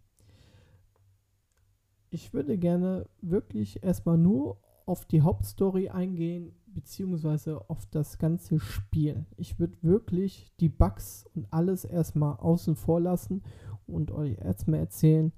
Ich 2.10 2.34
würde 2.34 2.58
gerne 2.58 3.08
wirklich 3.22 3.84
erstmal 3.84 4.18
nur 4.18 4.58
auf 4.86 5.06
die 5.06 5.22
Hauptstory 5.22 5.90
eingehen, 5.90 6.54
beziehungsweise 6.68 7.70
auf 7.70 7.86
das 7.88 8.18
ganze 8.18 8.60
Spiel. 8.60 9.26
Ich 9.38 9.60
würde 9.60 9.78
wirklich 9.82 10.52
die 10.60 10.70
Bugs 10.70 11.26
und 11.36 11.48
alles 11.52 11.86
erstmal 11.86 12.38
außen 12.38 12.76
vor 12.76 13.00
lassen 13.00 13.44
und 13.88 14.12
euch 14.12 14.38
erstmal 14.38 14.80
erzählen, 14.80 15.32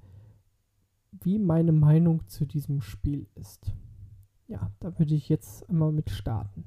wie 1.22 1.40
meine 1.40 1.72
Meinung 1.72 2.28
zu 2.28 2.46
diesem 2.46 2.82
Spiel 2.82 3.28
ist. 3.36 3.72
Ja, 4.48 4.72
da 4.80 4.98
würde 5.00 5.16
ich 5.16 5.30
jetzt 5.30 5.70
einmal 5.70 5.92
mit 5.92 6.10
starten. 6.10 6.64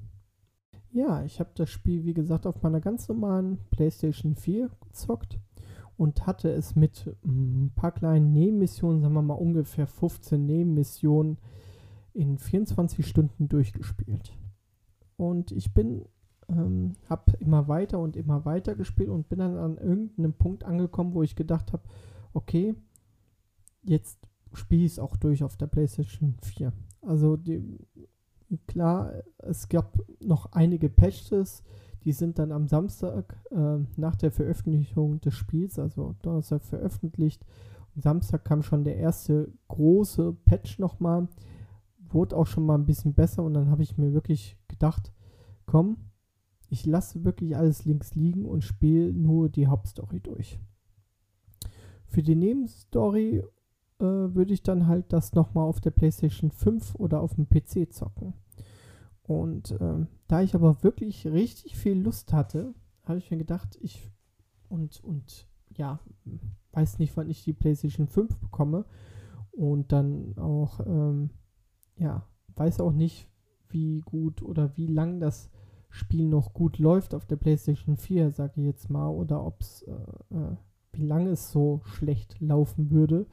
Ja, 0.93 1.23
ich 1.25 1.41
habe 1.41 1.51
das 1.55 1.69
Spiel, 1.69 2.05
wie 2.05 2.15
gesagt, 2.15 2.47
auf 2.47 2.63
meiner 2.63 2.81
ganz 2.81 3.09
normalen 3.09 3.59
PlayStation 3.71 4.35
4 4.35 4.71
gezockt 4.81 5.39
und 5.97 6.27
hatte 6.27 6.51
es 6.51 6.75
mit 6.77 7.15
ein 7.25 7.73
paar 7.75 7.93
kleinen 7.93 8.33
Nebenmissionen, 8.33 9.03
sagen 9.03 9.15
wir 9.15 9.23
mal 9.23 9.35
ungefähr 9.35 9.87
15 9.87 10.45
Nebenmissionen, 10.45 11.39
in 12.17 12.39
24 12.39 13.07
Stunden 13.07 13.49
durchgespielt. 13.49 14.33
Und 15.17 15.53
ich 15.53 15.73
bin, 15.73 16.05
ähm, 16.49 16.95
habe 17.09 17.33
immer 17.41 17.69
weiter 17.69 17.99
und 17.99 18.17
immer 18.17 18.45
weiter 18.45 18.75
gespielt 18.75 19.09
und 19.09 19.29
bin 19.29 19.39
dann 19.39 19.57
an 19.57 19.79
irgendeinem 19.79 20.33
Punkt 20.33 20.65
angekommen, 20.65 21.15
wo 21.15 21.23
ich 21.23 21.37
gedacht 21.37 21.73
habe, 21.73 21.83
okay, 22.33 22.75
jetzt 23.83 24.19
spiele 24.53 24.85
ich 24.85 24.93
es 24.93 24.99
auch 24.99 25.17
durch 25.17 25.43
auf 25.43 25.57
der 25.57 25.67
PlayStation 25.67 26.37
4. 26.43 26.73
Also 27.03 27.37
die, 27.37 27.79
klar, 28.67 29.13
es 29.39 29.69
gab 29.69 29.99
noch 30.21 30.53
einige 30.53 30.89
Patches, 30.89 31.63
die 32.05 32.13
sind 32.13 32.39
dann 32.39 32.53
am 32.53 32.69
Samstag 32.69 33.37
äh, 33.51 33.79
nach 33.97 34.17
der 34.17 34.31
Veröffentlichung 34.31 35.21
des 35.21 35.35
Spiels, 35.35 35.79
also 35.79 36.15
Donnerstag 36.23 36.63
veröffentlicht. 36.63 37.45
Am 37.95 38.03
Samstag 38.03 38.45
kam 38.45 38.63
schon 38.63 38.85
der 38.85 38.97
erste 38.97 39.53
große 39.69 40.33
Patch 40.45 40.79
nochmal 40.79 41.29
wurde 42.09 42.37
auch 42.37 42.47
schon 42.47 42.67
mal 42.67 42.77
ein 42.77 42.87
bisschen 42.87 43.15
besser 43.15 43.43
und 43.43 43.55
dann 43.55 43.71
habe 43.71 43.83
ich 43.83 43.97
mir 43.99 44.13
wirklich 44.13 44.57
gedacht, 44.69 45.13
komm, 45.67 45.97
ich 46.69 46.87
lasse 46.87 47.25
wirklich 47.25 47.57
alles 47.57 47.85
links 47.85 48.15
liegen 48.15 48.45
und 48.45 48.65
spiele 48.65 49.13
nur 49.13 49.49
die 49.49 49.67
Hauptstory 49.67 50.21
durch. 50.21 50.59
Für 52.07 52.23
die 52.23 52.35
Nebenstory 52.35 53.45
äh, 53.99 54.05
würde 54.05 54.55
ich 54.55 54.63
dann 54.63 54.87
halt 54.87 55.13
das 55.13 55.35
nochmal 55.35 55.67
auf 55.67 55.81
der 55.81 55.91
PlayStation 55.91 56.51
5 56.51 56.95
oder 56.97 57.21
auf 57.21 57.35
dem 57.35 57.49
PC 57.49 57.93
zocken. 57.93 58.35
Und 59.23 59.73
äh, 59.73 60.07
da 60.29 60.43
ich 60.43 60.55
aber 60.55 60.83
wirklich 60.83 61.27
richtig 61.27 61.77
viel 61.77 61.99
Lust 61.99 62.33
hatte, 62.33 62.75
habe 63.05 63.19
ich 63.19 63.31
mir 63.31 63.39
gedacht, 63.39 63.77
ich 63.81 64.11
und, 64.69 65.03
und 65.05 65.49
ja, 65.77 66.01
weiß 66.73 66.99
nicht, 66.99 67.17
wann 67.17 67.31
ich 67.31 67.45
die 67.45 67.53
PlayStation 67.53 68.07
5 68.07 68.39
bekomme 68.39 68.85
und 69.53 69.93
dann 69.93 70.37
auch 70.39 70.81
ähm, 70.85 71.31
ja, 71.99 72.27
weiß 72.55 72.81
auch 72.81 72.93
nicht, 72.93 73.29
wie 73.69 74.01
gut 74.01 74.43
oder 74.43 74.77
wie 74.77 74.87
lang 74.87 75.21
das 75.21 75.51
Spiel 75.89 76.29
noch 76.29 76.53
gut 76.53 76.79
läuft 76.79 77.15
auf 77.15 77.27
der 77.27 77.37
PlayStation 77.37 77.97
4, 77.97 78.31
sage 78.31 78.55
ich 78.57 78.67
jetzt 78.67 78.91
mal, 78.91 79.09
oder 79.09 79.45
ob 79.45 79.61
es, 79.61 79.83
äh, 79.83 79.93
äh, 80.35 80.57
wie 80.93 81.07
lange 81.07 81.31
es 81.31 81.51
so 81.51 81.81
schlecht 81.85 82.41
laufen 82.41 82.91
würde, 82.91 83.27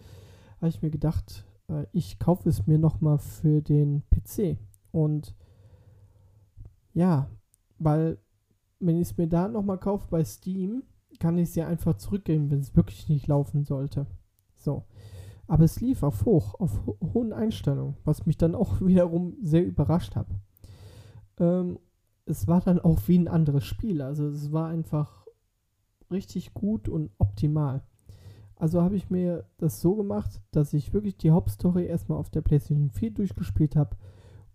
habe 0.57 0.69
ich 0.69 0.81
mir 0.81 0.91
gedacht, 0.91 1.45
äh, 1.67 1.85
ich 1.91 2.19
kaufe 2.19 2.49
es 2.49 2.65
mir 2.67 2.77
nochmal 2.77 3.17
für 3.17 3.61
den 3.61 4.03
PC. 4.09 4.57
Und 4.91 5.35
ja, 6.93 7.29
weil 7.79 8.17
wenn 8.79 8.97
ich 8.97 9.09
es 9.09 9.17
mir 9.17 9.27
da 9.27 9.47
nochmal 9.47 9.77
kaufe 9.77 10.07
bei 10.09 10.23
Steam, 10.23 10.83
kann 11.19 11.37
ich 11.37 11.49
es 11.49 11.55
ja 11.55 11.67
einfach 11.67 11.95
zurückgeben, 11.95 12.49
wenn 12.49 12.59
es 12.59 12.75
wirklich 12.75 13.09
nicht 13.09 13.27
laufen 13.27 13.63
sollte. 13.63 14.07
So. 14.55 14.83
Aber 15.47 15.65
es 15.65 15.81
lief 15.81 16.03
auf 16.03 16.25
hoch, 16.25 16.55
auf 16.59 16.85
ho 16.85 16.97
hohen 17.13 17.33
Einstellungen, 17.33 17.97
was 18.05 18.25
mich 18.25 18.37
dann 18.37 18.55
auch 18.55 18.81
wiederum 18.85 19.35
sehr 19.41 19.65
überrascht 19.65 20.15
hat. 20.15 20.27
Ähm, 21.39 21.79
es 22.25 22.47
war 22.47 22.61
dann 22.61 22.79
auch 22.79 22.99
wie 23.07 23.17
ein 23.17 23.27
anderes 23.27 23.65
Spiel. 23.65 24.01
Also 24.01 24.27
es 24.27 24.51
war 24.51 24.69
einfach 24.69 25.25
richtig 26.11 26.53
gut 26.53 26.87
und 26.87 27.11
optimal. 27.17 27.83
Also 28.55 28.81
habe 28.81 28.95
ich 28.95 29.09
mir 29.09 29.45
das 29.57 29.81
so 29.81 29.95
gemacht, 29.95 30.41
dass 30.51 30.73
ich 30.73 30.93
wirklich 30.93 31.17
die 31.17 31.31
Hauptstory 31.31 31.85
erstmal 31.85 32.17
auf 32.17 32.29
der 32.29 32.41
PlayStation 32.41 32.91
4 32.91 33.11
durchgespielt 33.11 33.75
habe 33.75 33.97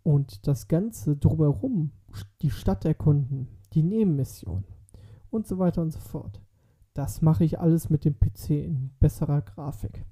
und 0.02 0.46
das 0.46 0.68
Ganze 0.68 1.16
drumherum, 1.16 1.90
die 2.40 2.50
Stadt 2.50 2.84
erkunden, 2.84 3.48
die 3.74 3.82
Nebenmission 3.82 4.64
und 5.30 5.46
so 5.46 5.58
weiter 5.58 5.82
und 5.82 5.90
so 5.90 5.98
fort. 5.98 6.40
Das 6.94 7.20
mache 7.20 7.44
ich 7.44 7.60
alles 7.60 7.90
mit 7.90 8.04
dem 8.04 8.18
PC 8.18 8.50
in 8.50 8.90
besserer 8.98 9.42
Grafik. 9.42 10.06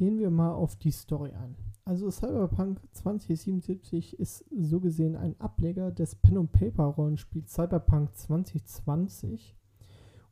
Gehen 0.00 0.18
wir 0.18 0.30
mal 0.30 0.52
auf 0.52 0.76
die 0.76 0.92
Story 0.92 1.32
ein. 1.32 1.54
Also 1.84 2.10
Cyberpunk 2.10 2.80
2077 2.92 4.18
ist 4.18 4.46
so 4.50 4.80
gesehen 4.80 5.14
ein 5.14 5.38
Ableger 5.38 5.90
des 5.90 6.14
Pen 6.14 6.38
and 6.38 6.52
Paper 6.52 6.84
Rollenspiels 6.84 7.52
Cyberpunk 7.52 8.16
2020 8.16 9.58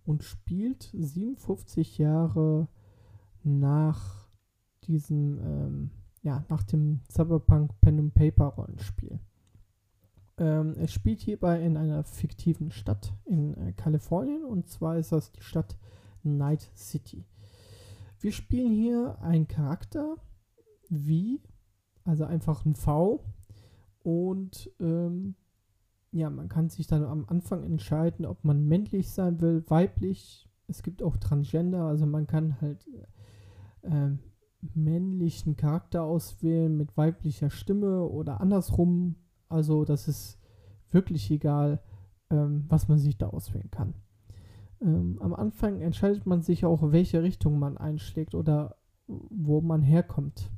und 0.07 0.25
spielt 0.25 0.91
57 0.95 1.99
Jahre 1.99 2.69
nach 3.43 4.31
diesem 4.85 5.39
ähm, 5.45 5.91
ja, 6.23 6.47
nach 6.49 6.63
dem 6.63 7.01
Cyberpunk 7.11 7.79
Pen 7.83 7.99
and 7.99 8.15
Paper 8.15 8.47
Rollenspiel. 8.47 9.21
Ähm, 10.39 10.77
es 10.79 10.95
spielt 10.95 11.21
hierbei 11.21 11.61
in 11.63 11.77
einer 11.77 12.05
fiktiven 12.05 12.71
Stadt 12.71 13.13
in 13.27 13.53
äh, 13.53 13.75
Kalifornien 13.75 14.47
und 14.47 14.67
zwar 14.67 14.97
ist 14.97 15.13
das 15.13 15.31
die 15.31 15.43
Stadt 15.43 15.77
Night 16.23 16.71
City. 16.75 17.27
Wir 18.21 18.33
spielen 18.33 18.73
hier 18.73 19.19
einen 19.21 19.47
Charakter 19.47 20.17
wie, 20.89 21.41
also 22.05 22.25
einfach 22.25 22.65
ein 22.65 22.75
V 22.75 23.25
und 24.03 24.71
ähm, 24.81 25.37
ja, 26.11 26.31
man 26.31 26.49
kann 26.49 26.69
sich 26.69 26.87
dann 26.87 27.05
am 27.05 27.27
Anfang 27.29 27.63
entscheiden, 27.65 28.25
ob 28.25 28.45
man 28.45 28.67
männlich 28.67 29.11
sein 29.11 29.41
will, 29.41 29.63
weiblich. 29.69 30.49
Es 30.67 30.83
gibt 30.83 31.03
auch 31.03 31.17
Transgender, 31.17 31.85
also 31.85 32.07
man 32.07 32.27
kann 32.27 32.61
halt 32.61 32.87
äh, 33.83 34.11
männlichen 34.75 35.57
Charakter 35.57 36.03
auswählen 36.03 36.77
mit 36.77 36.97
weiblicher 36.97 37.51
Stimme 37.51 38.03
oder 38.03 38.41
andersrum. 38.41 39.17
Also 39.49 39.85
das 39.85 40.09
ist 40.09 40.39
wirklich 40.91 41.31
egal, 41.31 41.81
ähm, 42.31 42.65
was 42.69 42.89
man 42.89 42.99
sich 42.99 43.17
da 43.17 43.29
auswählen 43.29 43.71
kann. 43.71 43.95
Ähm, 44.81 45.19
am 45.21 45.35
Anfang 45.35 45.81
entscheidet 45.81 46.27
man 46.27 46.43
sich 46.43 46.65
auch, 46.65 46.93
welche 46.93 47.23
Richtung 47.23 47.59
man 47.59 47.79
einschlägt 47.79 48.35
oder 48.35 48.77
wo 49.07 49.61
man 49.61 49.83
herkommt. 49.83 50.51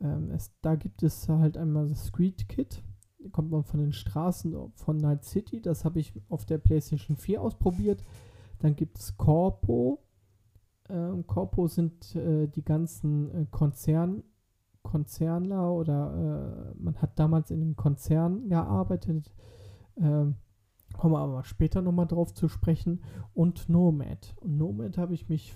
Ähm, 0.00 0.30
es, 0.30 0.52
da 0.60 0.74
gibt 0.74 1.02
es 1.02 1.28
halt 1.28 1.56
einmal 1.56 1.88
das 1.88 2.08
Street 2.08 2.48
Kit. 2.48 2.82
Da 3.18 3.28
kommt 3.30 3.50
man 3.50 3.64
von 3.64 3.80
den 3.80 3.92
Straßen 3.92 4.54
von 4.74 4.96
Night 4.96 5.24
City. 5.24 5.60
Das 5.60 5.84
habe 5.84 5.98
ich 5.98 6.12
auf 6.28 6.46
der 6.46 6.58
PlayStation 6.58 7.16
4 7.16 7.42
ausprobiert. 7.42 8.04
Dann 8.58 8.76
gibt 8.76 8.98
es 8.98 9.16
Corpo 9.16 10.00
ähm, 10.88 11.26
Corpo 11.26 11.66
sind 11.66 12.14
äh, 12.16 12.48
die 12.48 12.64
ganzen 12.64 13.30
äh, 13.34 13.46
Konzern, 13.50 14.22
Konzernler 14.82 15.72
oder 15.72 16.72
äh, 16.74 16.82
man 16.82 16.96
hat 16.96 17.18
damals 17.18 17.50
in 17.50 17.60
den 17.60 17.76
Konzernen 17.76 18.48
gearbeitet. 18.48 19.32
Ähm, 19.96 20.36
kommen 20.96 21.14
wir 21.14 21.20
aber 21.20 21.44
später 21.44 21.82
nochmal 21.82 22.06
drauf 22.06 22.34
zu 22.34 22.48
sprechen. 22.48 23.02
Und 23.34 23.68
Nomad. 23.68 24.34
Und 24.40 24.56
Nomad 24.56 24.98
habe 24.98 25.14
ich 25.14 25.28
mich 25.28 25.54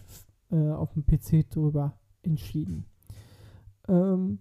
äh, 0.51 0.71
auf 0.71 0.93
dem 0.93 1.05
PC 1.05 1.51
drüber 1.51 1.99
entschieden. 2.23 2.87
Ähm, 3.89 4.39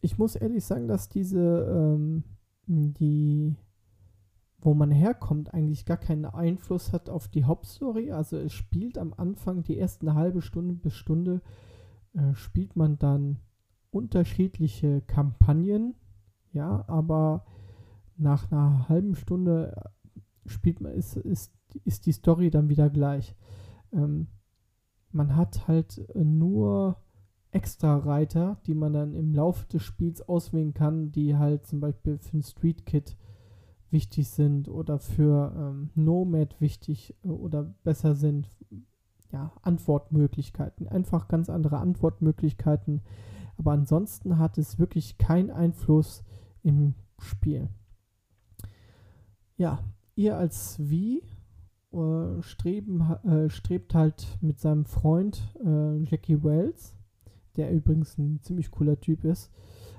ich 0.00 0.18
muss 0.18 0.36
ehrlich 0.36 0.64
sagen, 0.64 0.88
dass 0.88 1.08
diese 1.08 1.98
ähm, 1.98 2.24
die 2.66 3.56
wo 4.60 4.74
man 4.74 4.90
herkommt, 4.90 5.54
eigentlich 5.54 5.86
gar 5.86 5.96
keinen 5.96 6.24
Einfluss 6.24 6.92
hat 6.92 7.08
auf 7.08 7.28
die 7.28 7.44
Hauptstory. 7.44 8.10
Also 8.10 8.36
es 8.38 8.52
spielt 8.52 8.98
am 8.98 9.14
Anfang 9.16 9.62
die 9.62 9.78
ersten 9.78 10.14
halbe 10.14 10.42
Stunde 10.42 10.74
bis 10.74 10.94
Stunde 10.94 11.40
äh, 12.14 12.34
spielt 12.34 12.74
man 12.74 12.98
dann 12.98 13.38
unterschiedliche 13.90 15.00
Kampagnen, 15.02 15.94
ja, 16.52 16.84
aber 16.88 17.46
nach 18.18 18.50
einer 18.50 18.88
halben 18.88 19.14
Stunde 19.14 19.74
äh, 19.76 20.20
spielt 20.48 20.80
man, 20.80 20.92
ist, 20.92 21.16
ist, 21.16 21.52
ist 21.84 22.06
die 22.06 22.12
Story 22.12 22.50
dann 22.50 22.68
wieder 22.68 22.90
gleich. 22.90 23.34
Ähm, 23.92 24.28
man 25.10 25.36
hat 25.36 25.66
halt 25.68 26.06
nur 26.14 26.96
extra 27.50 27.96
Reiter, 27.96 28.60
die 28.66 28.74
man 28.74 28.92
dann 28.92 29.14
im 29.14 29.34
Laufe 29.34 29.66
des 29.68 29.82
Spiels 29.82 30.20
auswählen 30.22 30.74
kann, 30.74 31.12
die 31.12 31.36
halt 31.36 31.66
zum 31.66 31.80
Beispiel 31.80 32.18
für 32.18 32.36
ein 32.36 32.42
Street 32.42 32.84
Kit 32.84 33.16
wichtig 33.90 34.28
sind 34.28 34.68
oder 34.68 34.98
für 34.98 35.54
ähm, 35.56 35.90
Nomad 35.94 36.60
wichtig 36.60 37.16
äh, 37.24 37.28
oder 37.28 37.74
besser 37.84 38.14
sind. 38.14 38.50
Ja, 39.30 39.52
Antwortmöglichkeiten. 39.62 40.88
Einfach 40.88 41.28
ganz 41.28 41.50
andere 41.50 41.78
Antwortmöglichkeiten. 41.78 43.02
Aber 43.58 43.72
ansonsten 43.72 44.38
hat 44.38 44.56
es 44.56 44.78
wirklich 44.78 45.18
keinen 45.18 45.50
Einfluss 45.50 46.24
im 46.62 46.94
Spiel. 47.18 47.68
Ja, 49.58 49.80
ihr 50.14 50.36
als 50.36 50.76
Wie 50.78 51.20
äh, 51.92 52.42
streben, 52.42 53.00
äh, 53.24 53.50
strebt 53.50 53.92
halt 53.92 54.38
mit 54.40 54.60
seinem 54.60 54.84
Freund 54.84 55.52
äh, 55.64 55.96
Jackie 56.04 56.44
Wells, 56.44 56.94
der 57.56 57.72
übrigens 57.72 58.16
ein 58.18 58.40
ziemlich 58.40 58.70
cooler 58.70 59.00
Typ 59.00 59.24
ist, 59.24 59.50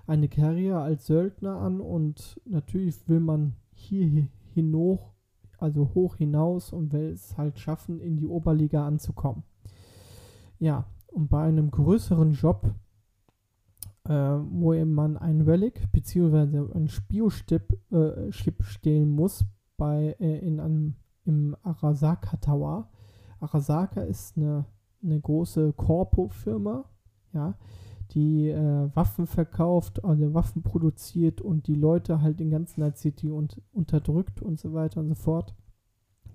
eine 0.07 0.29
Karriere 0.29 0.79
als 0.79 1.07
Söldner 1.07 1.57
an 1.57 1.81
und 1.81 2.39
natürlich 2.45 3.05
will 3.09 3.19
man 3.19 3.57
hier 3.73 4.29
hinauf, 4.53 5.01
also 5.57 5.91
hoch 5.93 6.15
hinaus 6.15 6.71
und 6.71 6.93
will 6.93 7.09
es 7.09 7.37
halt 7.37 7.59
schaffen, 7.59 7.99
in 7.99 8.15
die 8.15 8.27
Oberliga 8.27 8.87
anzukommen. 8.87 9.43
Ja, 10.57 10.85
und 11.07 11.29
bei 11.29 11.43
einem 11.43 11.69
größeren 11.69 12.31
Job, 12.31 12.73
wo 14.13 14.73
man 14.85 15.17
ein 15.17 15.41
Relic 15.41 15.91
bzw. 15.91 16.73
ein 16.73 16.87
Spiochip 16.87 17.77
äh, 17.91 18.29
Chip 18.31 18.63
stehlen 18.63 19.11
muss, 19.11 19.45
bei, 19.77 20.15
äh, 20.19 20.39
in 20.39 20.59
einem, 20.59 20.95
im 21.25 21.55
Arasaka 21.63 22.37
Tower. 22.37 22.89
Arasaka 23.39 24.01
ist 24.01 24.37
eine, 24.37 24.65
eine 25.03 25.19
große 25.19 25.73
Corpo-Firma, 25.73 26.85
ja, 27.33 27.55
die 28.11 28.49
äh, 28.49 28.89
Waffen 28.95 29.27
verkauft, 29.27 30.03
also 30.03 30.33
Waffen 30.33 30.63
produziert 30.63 31.41
und 31.41 31.67
die 31.67 31.75
Leute 31.75 32.21
halt 32.21 32.41
in 32.41 32.49
ganz 32.49 32.77
Night 32.77 32.97
City 32.97 33.29
und 33.29 33.61
unterdrückt 33.71 34.41
und 34.41 34.59
so 34.59 34.73
weiter 34.73 34.99
und 34.99 35.09
so 35.09 35.15
fort. 35.15 35.55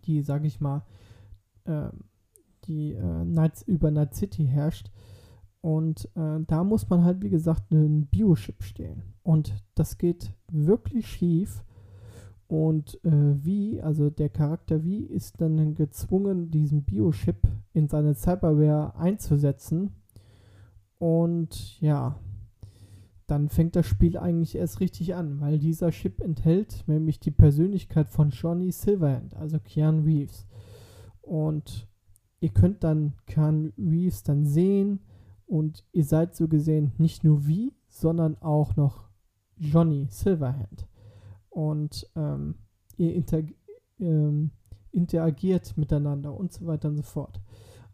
Die, 0.04 0.22
sag 0.22 0.44
ich 0.44 0.60
mal, 0.60 0.84
äh, 1.64 1.88
die 2.66 2.92
äh, 2.92 3.24
Nights, 3.24 3.62
über 3.62 3.90
Night 3.90 4.14
City 4.14 4.46
herrscht. 4.46 4.90
Und 5.64 6.10
äh, 6.14 6.40
da 6.46 6.62
muss 6.62 6.90
man 6.90 7.04
halt, 7.04 7.22
wie 7.22 7.30
gesagt, 7.30 7.72
einen 7.72 8.04
Biochip 8.04 8.62
stehlen. 8.62 9.02
Und 9.22 9.54
das 9.74 9.96
geht 9.96 10.30
wirklich 10.52 11.06
schief. 11.06 11.64
Und 12.48 13.02
äh, 13.02 13.42
wie, 13.42 13.80
also 13.80 14.10
der 14.10 14.28
Charakter 14.28 14.84
wie, 14.84 15.04
ist 15.04 15.40
dann 15.40 15.74
gezwungen, 15.74 16.50
diesen 16.50 16.82
Biochip 16.82 17.48
in 17.72 17.88
seine 17.88 18.14
Cyberware 18.14 18.94
einzusetzen 18.98 19.94
und 20.98 21.80
ja, 21.80 22.18
dann 23.26 23.48
fängt 23.48 23.74
das 23.74 23.86
Spiel 23.86 24.18
eigentlich 24.18 24.56
erst 24.56 24.80
richtig 24.80 25.14
an, 25.14 25.40
weil 25.40 25.58
dieser 25.58 25.92
Chip 25.92 26.20
enthält 26.20 26.84
nämlich 26.86 27.20
die 27.20 27.30
Persönlichkeit 27.30 28.10
von 28.10 28.28
Johnny 28.28 28.70
Silverhand, 28.70 29.34
also 29.34 29.58
Keanu 29.58 30.02
Reeves. 30.02 30.46
Und 31.22 31.88
ihr 32.40 32.50
könnt 32.50 32.84
dann 32.84 33.14
Keanu 33.24 33.70
Reeves 33.78 34.24
dann 34.24 34.44
sehen 34.44 35.00
und 35.46 35.84
ihr 35.92 36.04
seid 36.04 36.34
so 36.34 36.48
gesehen 36.48 36.92
nicht 36.98 37.24
nur 37.24 37.46
wie, 37.46 37.72
sondern 37.88 38.36
auch 38.38 38.76
noch 38.76 39.08
Johnny 39.56 40.06
Silverhand. 40.10 40.88
Und 41.48 42.10
ähm, 42.16 42.56
ihr 42.96 43.14
inter 43.14 43.42
ähm, 44.00 44.50
interagiert 44.90 45.76
miteinander 45.76 46.34
und 46.36 46.52
so 46.52 46.66
weiter 46.66 46.88
und 46.88 46.96
so 46.96 47.02
fort. 47.02 47.40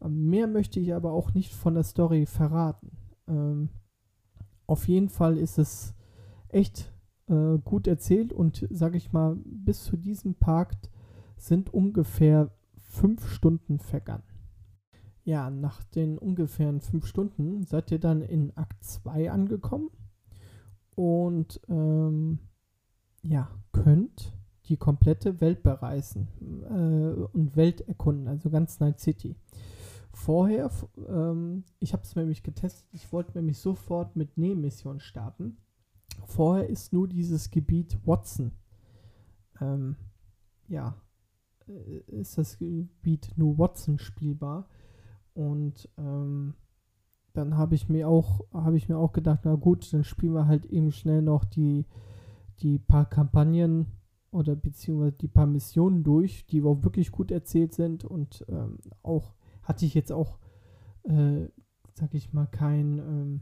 Ähm, 0.03 0.29
mehr 0.29 0.47
möchte 0.47 0.81
ich 0.81 0.95
aber 0.95 1.13
auch 1.13 1.35
nicht 1.35 1.53
von 1.53 1.75
der 1.75 1.83
Story 1.83 2.27
verraten. 2.27 2.93
Ähm, 3.27 3.71
auf 4.67 4.87
jeden 4.89 5.09
Fall 5.09 5.37
ist 5.37 5.59
es 5.59 5.95
echt 6.49 6.93
äh, 7.29 7.59
gut 7.65 7.87
erzählt 7.87 8.33
und 8.33 8.67
sage 8.71 8.97
ich 8.97 9.13
mal, 9.13 9.37
bis 9.45 9.85
zu 9.85 9.97
diesem 9.97 10.35
Park 10.35 10.77
sind 11.37 11.73
ungefähr 11.73 12.51
fünf 12.79 13.29
Stunden 13.29 13.79
vergangen. 13.79 14.30
Ja, 15.25 15.51
nach 15.51 15.83
den 15.85 16.19
ungefähren 16.19 16.81
fünf 16.81 17.07
Stunden 17.07 17.65
seid 17.65 17.91
ihr 17.91 17.99
dann 17.99 18.23
in 18.23 18.57
Akt 18.57 18.83
2 18.83 19.31
angekommen 19.31 19.91
und 20.95 21.61
ähm, 21.69 22.39
ja, 23.23 23.51
könnt 23.73 24.33
die 24.67 24.77
komplette 24.77 25.41
Welt 25.41 25.63
bereisen 25.63 26.29
äh, 26.65 27.37
und 27.37 27.57
Welt 27.57 27.81
erkunden, 27.83 28.29
also 28.29 28.51
ganz 28.51 28.81
Night 28.81 29.01
City. 29.01 29.37
Vorher, 30.13 30.71
ähm, 31.09 31.65
ich 31.79 31.93
habe 31.93 32.03
es 32.03 32.17
nämlich 32.17 32.43
getestet, 32.43 32.89
ich 32.93 33.13
wollte 33.13 33.39
nämlich 33.39 33.59
sofort 33.59 34.17
mit 34.17 34.37
Nebenmission 34.37 35.01
starten. 35.01 35.57
Vorher 36.27 36.69
ist 36.69 36.93
nur 36.93 37.09
dieses 37.09 37.51
Gebiet 37.51 37.99
Watson. 38.07 38.53
Ähm, 39.61 39.97
ja, 40.69 41.01
äh, 41.69 41.99
ist 42.09 42.39
das 42.39 42.59
Gebiet 42.59 43.33
nur 43.37 43.59
Watson 43.59 43.99
spielbar. 43.99 44.69
Und 45.41 45.89
ähm, 45.97 46.53
dann 47.33 47.57
habe 47.57 47.75
ich 47.75 47.89
mir 47.89 48.09
auch, 48.09 48.45
habe 48.53 48.77
ich 48.77 48.89
mir 48.91 48.99
auch 48.99 49.13
gedacht, 49.13 49.41
na 49.45 49.55
gut, 49.55 49.91
dann 49.93 50.05
spielen 50.05 50.35
wir 50.35 50.47
halt 50.47 50.67
eben 50.67 50.93
schnell 50.93 51.23
noch 51.23 51.45
die, 51.45 51.87
die 52.61 52.79
paar 52.79 53.09
Kampagnen 53.09 53.87
oder 54.31 54.55
beziehungsweise 54.55 55.13
die 55.13 55.29
paar 55.29 55.47
Missionen 55.47 56.03
durch, 56.03 56.47
die 56.47 56.63
auch 56.63 56.83
wirklich 56.83 57.11
gut 57.11 57.31
erzählt 57.31 57.73
sind 57.73 58.05
und 58.05 58.45
ähm, 58.49 58.79
auch 59.03 59.33
hatte 59.63 59.87
ich 59.87 59.95
jetzt 59.95 60.13
auch, 60.13 60.39
äh, 61.05 61.47
sag 61.95 62.15
ich 62.15 62.35
mal, 62.35 62.47
kein, 62.47 62.99
ähm, 62.99 63.41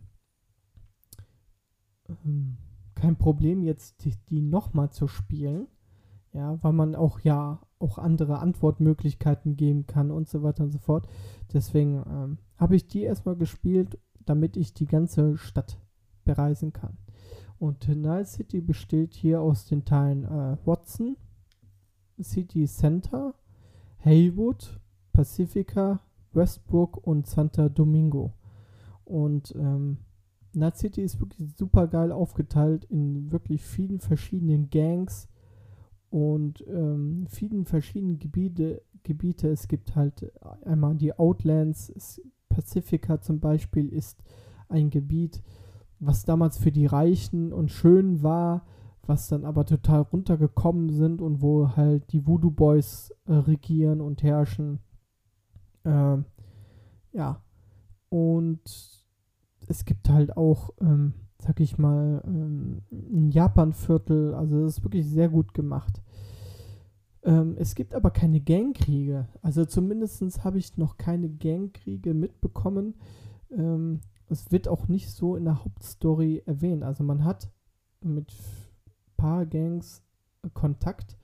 ähm, 2.08 2.56
kein 2.94 3.16
Problem 3.16 3.64
jetzt 3.64 4.04
die, 4.04 4.14
die 4.28 4.40
nochmal 4.40 4.90
zu 4.90 5.08
spielen. 5.08 5.66
Ja, 6.32 6.62
weil 6.62 6.72
man 6.72 6.94
auch 6.94 7.20
ja 7.20 7.60
auch 7.78 7.98
andere 7.98 8.38
Antwortmöglichkeiten 8.38 9.56
geben 9.56 9.86
kann 9.86 10.10
und 10.10 10.28
so 10.28 10.42
weiter 10.42 10.64
und 10.64 10.70
so 10.70 10.78
fort. 10.78 11.08
Deswegen 11.52 12.02
ähm, 12.06 12.38
habe 12.56 12.76
ich 12.76 12.86
die 12.86 13.02
erstmal 13.02 13.36
gespielt, 13.36 13.98
damit 14.24 14.56
ich 14.56 14.74
die 14.74 14.86
ganze 14.86 15.36
Stadt 15.38 15.80
bereisen 16.24 16.72
kann. 16.72 16.98
Und 17.58 17.88
Nile 17.88 18.26
City 18.26 18.60
besteht 18.60 19.14
hier 19.14 19.40
aus 19.40 19.64
den 19.64 19.84
Teilen 19.84 20.24
äh, 20.24 20.56
Watson, 20.64 21.16
City 22.22 22.66
Center, 22.66 23.34
Haywood, 24.04 24.78
Pacifica, 25.12 26.00
Westbrook 26.32 26.98
und 27.06 27.26
Santa 27.26 27.68
Domingo. 27.68 28.34
Und 29.04 29.54
ähm, 29.56 29.98
Night 30.52 30.76
City 30.76 31.02
ist 31.02 31.20
wirklich 31.20 31.54
super 31.56 31.86
geil 31.88 32.12
aufgeteilt 32.12 32.84
in 32.84 33.30
wirklich 33.32 33.64
vielen 33.64 34.00
verschiedenen 34.00 34.70
Gangs 34.70 35.28
und 36.10 36.64
ähm, 36.66 37.26
vielen 37.28 37.64
verschiedenen 37.64 38.18
Gebiete, 38.18 38.82
Gebiete. 39.02 39.48
Es 39.48 39.68
gibt 39.68 39.94
halt 39.96 40.32
einmal 40.64 40.94
die 40.96 41.18
Outlands, 41.18 42.20
Pacifica 42.48 43.20
zum 43.20 43.40
Beispiel 43.40 43.88
ist 43.88 44.22
ein 44.68 44.90
Gebiet, 44.90 45.42
was 46.00 46.24
damals 46.24 46.58
für 46.58 46.72
die 46.72 46.86
Reichen 46.86 47.52
und 47.52 47.70
Schönen 47.70 48.22
war, 48.22 48.66
was 49.06 49.28
dann 49.28 49.44
aber 49.44 49.64
total 49.64 50.02
runtergekommen 50.02 50.90
sind 50.90 51.22
und 51.22 51.40
wo 51.40 51.76
halt 51.76 52.12
die 52.12 52.26
Voodoo 52.26 52.50
Boys 52.50 53.12
äh, 53.26 53.32
regieren 53.32 54.00
und 54.00 54.22
herrschen. 54.22 54.80
Ähm, 55.84 56.24
ja, 57.12 57.42
und 58.10 58.60
es 59.66 59.84
gibt 59.84 60.08
halt 60.08 60.36
auch, 60.36 60.70
ähm, 60.80 61.14
sag 61.38 61.60
ich 61.60 61.78
mal, 61.78 62.22
ähm, 62.26 62.82
ein 62.90 63.30
Japan-Viertel, 63.30 64.34
also 64.34 64.62
das 64.62 64.78
ist 64.78 64.84
wirklich 64.84 65.06
sehr 65.06 65.28
gut 65.28 65.54
gemacht. 65.54 66.02
Ähm, 67.22 67.56
es 67.58 67.74
gibt 67.74 67.94
aber 67.94 68.10
keine 68.10 68.40
Gangkriege, 68.40 69.28
also 69.42 69.64
zumindest 69.64 70.44
habe 70.44 70.58
ich 70.58 70.76
noch 70.76 70.96
keine 70.96 71.28
Gangkriege 71.28 72.14
mitbekommen. 72.14 72.94
Ähm, 73.50 74.00
es 74.28 74.50
wird 74.50 74.68
auch 74.68 74.88
nicht 74.88 75.10
so 75.10 75.36
in 75.36 75.44
der 75.44 75.64
Hauptstory 75.64 76.42
erwähnt. 76.44 76.82
Also 76.82 77.02
man 77.02 77.24
hat 77.24 77.50
mit 78.02 78.30
ein 78.30 79.16
paar 79.16 79.46
Gangs 79.46 80.02
Kontakt, 80.54 81.18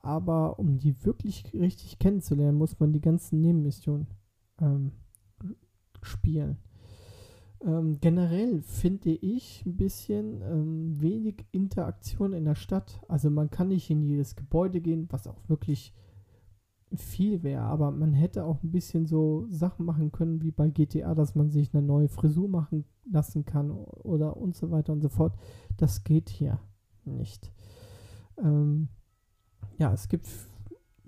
aber 0.00 0.58
um 0.58 0.78
die 0.78 1.04
wirklich 1.04 1.52
richtig 1.54 1.98
kennenzulernen, 1.98 2.58
muss 2.58 2.78
man 2.78 2.92
die 2.92 3.00
ganzen 3.00 3.40
Nebenmissionen 3.40 4.06
ähm, 4.60 4.92
spielen. 6.02 6.58
Ähm, 7.64 7.98
generell 8.00 8.62
finde 8.62 9.10
ich 9.10 9.64
ein 9.66 9.76
bisschen 9.76 10.42
ähm, 10.42 11.00
wenig 11.00 11.44
Interaktion 11.50 12.32
in 12.32 12.44
der 12.44 12.54
Stadt. 12.54 13.00
Also 13.08 13.30
man 13.30 13.50
kann 13.50 13.68
nicht 13.68 13.90
in 13.90 14.02
jedes 14.02 14.36
Gebäude 14.36 14.80
gehen, 14.80 15.08
was 15.10 15.26
auch 15.26 15.48
wirklich 15.48 15.92
viel 16.94 17.42
wäre, 17.42 17.62
aber 17.62 17.90
man 17.90 18.14
hätte 18.14 18.44
auch 18.44 18.62
ein 18.62 18.70
bisschen 18.70 19.06
so 19.06 19.46
Sachen 19.50 19.84
machen 19.84 20.10
können 20.10 20.40
wie 20.40 20.52
bei 20.52 20.70
GTA, 20.70 21.14
dass 21.14 21.34
man 21.34 21.50
sich 21.50 21.74
eine 21.74 21.82
neue 21.82 22.08
Frisur 22.08 22.48
machen 22.48 22.84
lassen 23.10 23.44
kann 23.44 23.70
oder 23.70 24.36
und 24.36 24.56
so 24.56 24.70
weiter 24.70 24.92
und 24.92 25.00
so 25.02 25.08
fort. 25.08 25.34
Das 25.76 26.04
geht 26.04 26.30
hier 26.30 26.58
nicht. 27.04 27.52
Ähm, 28.38 28.88
ja, 29.78 29.92
es 29.92 30.08
gibt 30.08 30.26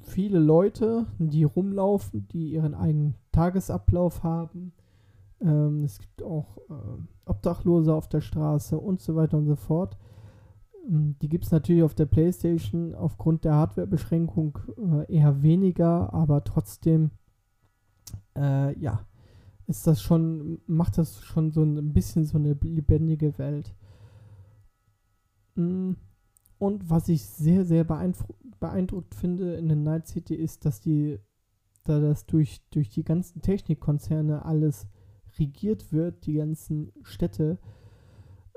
viele 0.02 0.38
Leute, 0.38 1.06
die 1.18 1.44
rumlaufen, 1.44 2.28
die 2.28 2.52
ihren 2.52 2.74
eigenen 2.74 3.14
Tagesablauf 3.32 4.22
haben. 4.22 4.72
Ähm, 5.40 5.84
es 5.84 5.98
gibt 5.98 6.22
auch 6.22 6.58
äh, 6.68 7.02
Obdachlose 7.24 7.94
auf 7.94 8.08
der 8.08 8.20
Straße 8.20 8.78
und 8.78 9.00
so 9.00 9.16
weiter 9.16 9.38
und 9.38 9.46
so 9.46 9.56
fort. 9.56 9.96
Ähm, 10.88 11.16
die 11.20 11.28
gibt 11.28 11.46
es 11.46 11.50
natürlich 11.50 11.82
auf 11.82 11.94
der 11.94 12.06
PlayStation 12.06 12.94
aufgrund 12.94 13.44
der 13.44 13.54
Hardwarebeschränkung 13.54 14.58
äh, 14.76 15.14
eher 15.14 15.42
weniger, 15.42 16.12
aber 16.12 16.44
trotzdem, 16.44 17.10
äh, 18.36 18.78
ja, 18.78 19.06
ist 19.66 19.86
das 19.86 20.02
schon, 20.02 20.60
macht 20.66 20.98
das 20.98 21.22
schon 21.22 21.52
so 21.52 21.62
ein 21.62 21.92
bisschen 21.92 22.24
so 22.26 22.38
eine 22.38 22.54
lebendige 22.54 23.38
Welt. 23.38 23.74
Mm, 25.54 25.92
und 26.58 26.90
was 26.90 27.08
ich 27.08 27.24
sehr, 27.24 27.64
sehr 27.64 27.84
beeindruckt 27.84 29.14
finde 29.14 29.54
in 29.54 29.68
der 29.68 29.76
Night 29.76 30.08
City 30.08 30.34
ist, 30.34 30.64
dass 30.66 30.80
die, 30.80 31.18
da 31.84 32.00
das 32.00 32.26
durch, 32.26 32.60
durch 32.70 32.90
die 32.90 33.04
ganzen 33.04 33.40
Technikkonzerne 33.40 34.44
alles 34.44 34.86
regiert 35.40 35.92
wird, 35.92 36.26
die 36.26 36.34
ganzen 36.34 36.92
Städte, 37.02 37.58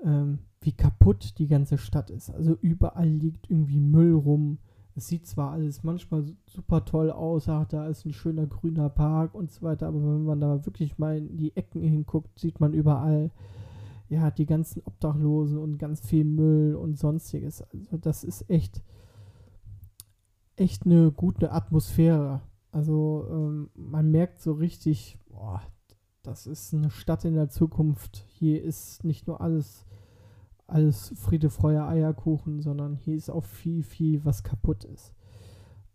ähm, 0.04 0.40
wie 0.62 0.74
kaputt 0.74 1.38
die 1.38 1.48
ganze 1.48 1.78
Stadt 1.78 2.10
ist. 2.10 2.30
Also 2.30 2.58
überall 2.62 3.08
liegt 3.08 3.50
irgendwie 3.50 3.80
Müll 3.80 4.14
rum. 4.14 4.60
Es 4.96 5.08
sieht 5.08 5.26
zwar 5.26 5.52
alles 5.52 5.84
manchmal 5.84 6.26
super 6.46 6.86
toll 6.86 7.10
aus, 7.10 7.50
ach, 7.50 7.66
da 7.66 7.88
ist 7.88 8.06
ein 8.06 8.14
schöner 8.14 8.46
grüner 8.46 8.90
Park 8.90 9.34
und 9.34 9.52
so 9.52 9.64
weiter, 9.64 9.88
aber 9.88 10.00
wenn 10.00 10.24
man 10.24 10.40
da 10.40 10.66
wirklich 10.66 11.00
mal 11.00 11.18
in 11.18 11.36
die 11.38 11.56
Ecken 11.58 11.82
hinguckt, 11.82 12.38
sieht 12.38 12.60
man 12.60 12.74
überall, 12.74 13.32
ja, 14.10 14.30
die 14.30 14.46
ganzen 14.46 14.84
Obdachlosen 14.86 15.58
und 15.58 15.80
ganz 15.80 16.06
viel 16.06 16.24
Müll 16.24 16.76
und 16.76 17.00
sonstiges. 17.00 17.64
Also 17.64 17.98
das 17.98 18.24
ist 18.24 18.48
echt, 18.50 18.84
echt 20.56 20.86
eine 20.86 21.12
gute 21.12 21.52
Atmosphäre. 21.52 22.42
Also 22.72 23.28
ähm, 23.32 23.70
man 23.76 24.12
merkt 24.12 24.42
so 24.42 24.54
richtig, 24.54 25.18
boah, 25.30 25.62
das 26.24 26.48
ist 26.48 26.74
eine 26.74 26.90
Stadt 26.90 27.26
in 27.26 27.36
der 27.36 27.50
Zukunft. 27.50 28.26
Hier 28.28 28.64
ist 28.64 29.04
nicht 29.04 29.28
nur 29.28 29.42
alles 29.42 29.86
alles 30.68 31.14
Friede, 31.18 31.50
Freude, 31.50 31.86
Eierkuchen, 31.86 32.62
sondern 32.62 32.96
hier 32.96 33.16
ist 33.16 33.30
auch 33.30 33.44
viel, 33.44 33.84
viel, 33.84 34.24
was 34.26 34.44
kaputt 34.44 34.84
ist. 34.86 35.14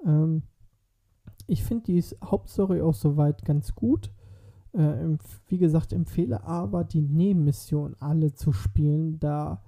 Ähm, 0.04 0.42
ich 1.46 1.64
finde 1.64 1.84
die 1.84 2.02
Hauptstory 2.24 2.80
auch 2.82 2.94
soweit 2.94 3.44
ganz 3.44 3.74
gut. 3.74 4.12
Äh, 4.72 5.16
wie 5.46 5.58
gesagt, 5.58 5.92
empfehle 5.92 6.44
aber 6.44 6.84
die 6.84 7.00
Nebenmission 7.00 7.96
alle 7.98 8.34
zu 8.34 8.52
spielen, 8.52 9.18
da 9.18 9.62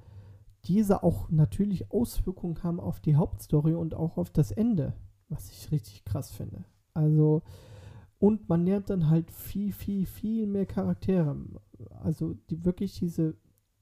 diese 0.64 1.02
auch 1.02 1.30
natürlich 1.30 1.90
Auswirkungen 1.90 2.62
haben 2.62 2.80
auf 2.80 3.00
die 3.00 3.16
Hauptstory 3.16 3.72
und 3.72 3.94
auch 3.94 4.18
auf 4.18 4.30
das 4.30 4.52
Ende, 4.52 4.92
was 5.30 5.50
ich 5.50 5.72
richtig 5.72 6.04
krass 6.04 6.30
finde. 6.30 6.64
Also, 6.92 7.42
und 8.20 8.50
man 8.50 8.66
lernt 8.66 8.90
dann 8.90 9.08
halt 9.08 9.30
viel, 9.30 9.72
viel, 9.72 10.04
viel 10.04 10.46
mehr 10.46 10.66
Charaktere. 10.66 11.36
Also, 12.02 12.34
die 12.50 12.66
wirklich 12.66 12.98
diese 12.98 13.34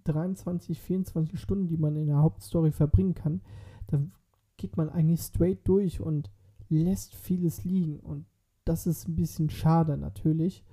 23, 0.04 0.80
24 0.80 1.40
Stunden, 1.40 1.66
die 1.66 1.76
man 1.76 1.96
in 1.96 2.06
der 2.06 2.22
Hauptstory 2.22 2.70
verbringen 2.70 3.14
kann, 3.14 3.42
da 3.88 4.00
geht 4.56 4.76
man 4.76 4.90
eigentlich 4.90 5.22
straight 5.22 5.66
durch 5.66 6.00
und 6.00 6.30
lässt 6.68 7.16
vieles 7.16 7.64
liegen. 7.64 7.98
Und 7.98 8.26
das 8.64 8.86
ist 8.86 9.08
ein 9.08 9.16
bisschen 9.16 9.50
schade 9.50 9.96
natürlich. 9.96 10.64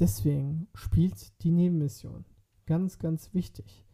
Deswegen 0.00 0.66
spielt 0.74 1.40
die 1.44 1.52
Nebenmission. 1.52 2.24
Ganz, 2.66 2.98
ganz 2.98 3.32
wichtig. 3.32 3.86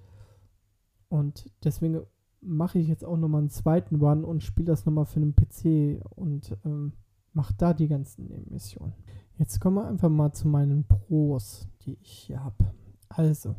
Und 1.10 1.50
deswegen 1.64 2.00
mache 2.40 2.78
ich 2.78 2.88
jetzt 2.88 3.04
auch 3.04 3.18
nochmal 3.18 3.42
einen 3.42 3.50
zweiten 3.50 3.96
Run 3.96 4.24
und 4.24 4.42
spiele 4.42 4.68
das 4.68 4.86
nochmal 4.86 5.04
für 5.04 5.20
einen 5.20 5.34
PC 5.34 6.02
und 6.14 6.56
ähm, 6.64 6.94
mache 7.36 7.54
da 7.58 7.74
die 7.74 7.86
ganzen 7.86 8.26
Nebenmissionen. 8.26 8.94
Jetzt 9.38 9.60
kommen 9.60 9.76
wir 9.76 9.86
einfach 9.86 10.08
mal 10.08 10.32
zu 10.32 10.48
meinen 10.48 10.84
Pros, 10.84 11.68
die 11.82 11.98
ich 12.00 12.10
hier 12.10 12.42
habe. 12.42 12.72
Also, 13.10 13.54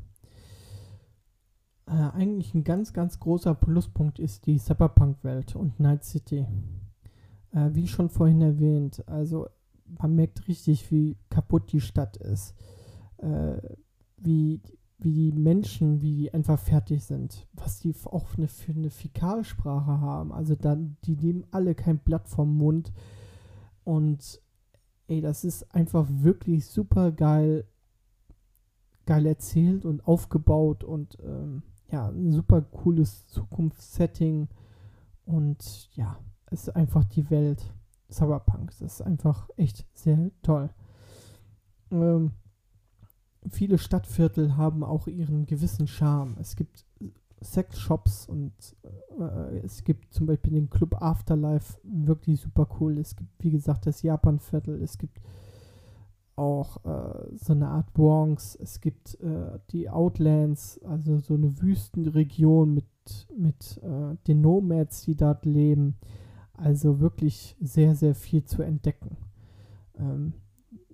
äh, 1.85 1.91
eigentlich 1.91 2.55
ein 2.55 2.63
ganz, 2.63 2.91
ganz 2.91 3.19
großer 3.19 3.53
Pluspunkt 3.53 4.17
ist 4.17 4.47
die 4.47 4.57
Cyberpunk-Welt 4.57 5.55
und 5.55 5.79
Night 5.79 6.03
City. 6.03 6.47
Äh, 7.51 7.69
wie 7.73 7.87
schon 7.87 8.09
vorhin 8.09 8.41
erwähnt, 8.41 9.07
also 9.07 9.47
man 9.85 10.15
merkt 10.15 10.47
richtig, 10.47 10.91
wie 10.91 11.15
kaputt 11.29 11.71
die 11.71 11.79
Stadt 11.79 12.17
ist. 12.17 12.55
Äh, 13.17 13.57
wie, 14.17 14.59
wie 14.97 15.13
die 15.13 15.31
Menschen, 15.31 16.01
wie 16.01 16.15
die 16.15 16.33
einfach 16.33 16.59
fertig 16.59 17.03
sind. 17.05 17.47
Was 17.53 17.79
die 17.79 17.93
auch 18.05 18.35
eine, 18.37 18.47
für 18.47 18.71
eine 18.71 18.89
Fäkalsprache 18.89 20.01
haben. 20.01 20.33
Also 20.33 20.55
dann, 20.55 20.97
die 21.05 21.15
nehmen 21.15 21.45
alle 21.51 21.75
kein 21.75 21.99
Blatt 21.99 22.27
vom 22.27 22.57
Mund. 22.57 22.91
Und 23.87 24.41
ey, 25.07 25.21
das 25.21 25.45
ist 25.45 25.73
einfach 25.73 26.05
wirklich 26.09 26.65
super 26.65 27.13
geil, 27.13 27.65
geil 29.05 29.25
erzählt 29.25 29.85
und 29.85 30.05
aufgebaut 30.05 30.83
und 30.83 31.17
ähm, 31.23 31.63
ja, 31.89 32.09
ein 32.09 32.33
super 32.33 32.61
cooles 32.61 33.27
Zukunftssetting. 33.27 34.49
Und 35.23 35.89
ja, 35.95 36.19
es 36.47 36.63
ist 36.63 36.75
einfach 36.75 37.05
die 37.05 37.29
Welt. 37.29 37.63
Cyberpunk. 38.11 38.71
Das 38.71 38.81
ist 38.81 39.01
einfach 39.01 39.49
echt 39.55 39.85
sehr 39.93 40.31
toll. 40.41 40.69
Ähm, 41.89 42.33
viele 43.49 43.77
Stadtviertel 43.77 44.57
haben 44.57 44.83
auch 44.83 45.07
ihren 45.07 45.45
gewissen 45.45 45.87
Charme. 45.87 46.35
Es 46.41 46.57
gibt 46.57 46.85
Sexshops 47.41 48.27
und 48.27 48.53
äh, 49.19 49.59
es 49.59 49.83
gibt 49.83 50.13
zum 50.13 50.25
Beispiel 50.25 50.53
den 50.53 50.69
Club 50.69 51.01
Afterlife, 51.01 51.77
wirklich 51.83 52.41
super 52.41 52.67
cool. 52.79 52.97
Es 52.97 53.15
gibt, 53.15 53.29
wie 53.39 53.51
gesagt, 53.51 53.85
das 53.85 54.01
Japanviertel. 54.01 54.81
Es 54.81 54.97
gibt 54.97 55.19
auch 56.35 56.83
äh, 56.85 57.35
so 57.35 57.53
eine 57.53 57.67
Art 57.67 57.93
Bronx. 57.93 58.55
Es 58.55 58.79
gibt 58.81 59.19
äh, 59.21 59.59
die 59.71 59.89
Outlands, 59.89 60.79
also 60.83 61.17
so 61.19 61.33
eine 61.33 61.61
Wüstenregion 61.61 62.73
mit, 62.73 63.27
mit 63.35 63.81
äh, 63.83 64.15
den 64.27 64.41
Nomads, 64.41 65.01
die 65.01 65.15
dort 65.15 65.45
leben. 65.45 65.97
Also 66.53 66.99
wirklich 66.99 67.55
sehr, 67.59 67.95
sehr 67.95 68.15
viel 68.15 68.43
zu 68.43 68.63
entdecken. 68.63 69.17
Ähm, 69.95 70.33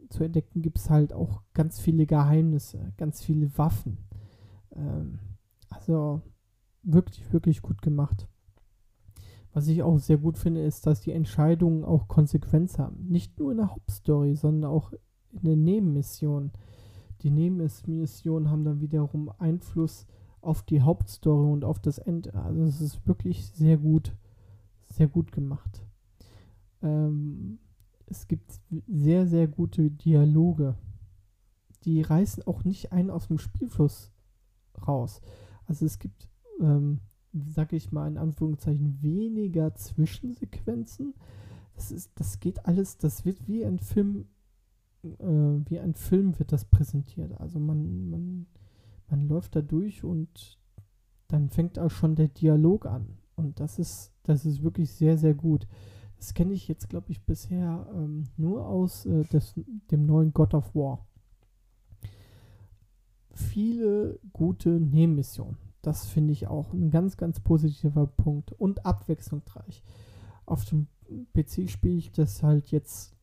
zu 0.09 0.23
entdecken 0.23 0.61
gibt 0.61 0.77
es 0.77 0.89
halt 0.89 1.13
auch 1.13 1.41
ganz 1.53 1.79
viele 1.79 2.05
Geheimnisse, 2.05 2.93
ganz 2.97 3.23
viele 3.23 3.57
Waffen. 3.57 3.97
Ähm, 4.75 5.19
also 5.69 6.21
wirklich, 6.83 7.31
wirklich 7.33 7.61
gut 7.61 7.81
gemacht. 7.81 8.27
Was 9.53 9.67
ich 9.67 9.83
auch 9.83 9.99
sehr 9.99 10.17
gut 10.17 10.37
finde, 10.37 10.63
ist, 10.63 10.87
dass 10.87 11.01
die 11.01 11.11
Entscheidungen 11.11 11.83
auch 11.83 12.07
Konsequenz 12.07 12.79
haben. 12.79 13.05
Nicht 13.07 13.39
nur 13.39 13.51
in 13.51 13.57
der 13.57 13.71
Hauptstory, 13.71 14.35
sondern 14.35 14.71
auch 14.71 14.93
in 15.31 15.41
den 15.43 15.63
Nebenmissionen. 15.63 16.51
Die 17.21 17.29
Nebenmissionen 17.29 18.49
haben 18.49 18.63
dann 18.63 18.81
wiederum 18.81 19.31
Einfluss 19.37 20.07
auf 20.41 20.63
die 20.63 20.81
Hauptstory 20.81 21.51
und 21.51 21.63
auf 21.63 21.79
das 21.79 21.99
Ende. 21.99 22.33
Also 22.33 22.63
es 22.63 22.81
ist 22.81 23.07
wirklich 23.07 23.45
sehr 23.47 23.77
gut 23.77 24.13
sehr 24.93 25.07
gut 25.07 25.31
gemacht. 25.31 25.83
Ähm, 26.81 27.59
es 28.05 28.27
gibt 28.27 28.59
sehr, 28.87 29.27
sehr 29.27 29.47
gute 29.47 29.89
Dialoge. 29.89 30.75
Die 31.83 32.01
reißen 32.01 32.43
auch 32.43 32.63
nicht 32.63 32.91
einen 32.91 33.09
aus 33.09 33.27
dem 33.27 33.39
Spielfluss 33.39 34.11
raus. 34.87 35.21
Also 35.65 35.85
es 35.85 35.99
gibt, 35.99 36.29
ähm, 36.59 36.99
sag 37.33 37.73
ich 37.73 37.91
mal 37.91 38.07
in 38.07 38.17
Anführungszeichen, 38.17 39.01
weniger 39.01 39.73
Zwischensequenzen. 39.75 41.13
Das, 41.75 41.91
ist, 41.91 42.11
das 42.15 42.39
geht 42.39 42.65
alles, 42.65 42.97
das 42.97 43.25
wird 43.25 43.47
wie 43.47 43.65
ein 43.65 43.79
Film, 43.79 44.25
äh, 45.03 45.69
wie 45.69 45.79
ein 45.79 45.95
Film 45.95 46.37
wird 46.37 46.51
das 46.51 46.65
präsentiert. 46.65 47.39
Also 47.39 47.59
man, 47.59 48.09
man, 48.09 48.45
man 49.09 49.27
läuft 49.27 49.55
da 49.55 49.61
durch 49.61 50.03
und 50.03 50.59
dann 51.27 51.49
fängt 51.49 51.79
auch 51.79 51.89
schon 51.89 52.15
der 52.15 52.27
Dialog 52.27 52.85
an. 52.85 53.17
Und 53.35 53.59
das 53.59 53.79
ist, 53.79 54.13
das 54.23 54.45
ist 54.45 54.63
wirklich 54.63 54.91
sehr, 54.91 55.17
sehr 55.17 55.33
gut. 55.33 55.67
Das 56.17 56.33
kenne 56.35 56.53
ich 56.53 56.67
jetzt, 56.67 56.89
glaube 56.89 57.11
ich, 57.11 57.25
bisher 57.25 57.87
ähm, 57.93 58.25
nur 58.37 58.67
aus 58.67 59.05
äh, 59.05 59.23
des, 59.25 59.55
dem 59.91 60.05
neuen 60.05 60.31
God 60.31 60.53
of 60.53 60.75
War. 60.75 61.05
Viele 63.33 64.19
gute 64.31 64.69
Nebenmissionen. 64.69 65.57
Das 65.83 66.07
finde 66.07 66.33
ich 66.33 66.47
auch 66.47 66.73
ein 66.73 66.89
ganz, 66.89 67.17
ganz 67.17 67.39
positiver 67.39 68.07
Punkt 68.07 68.51
und 68.53 68.85
abwechslungsreich. 68.85 69.83
Auf 70.47 70.65
dem 70.65 70.87
PC 71.33 71.69
spiele 71.69 71.97
ich 71.97 72.11
das 72.11 72.41
halt 72.41 72.71
jetzt, 72.71 73.15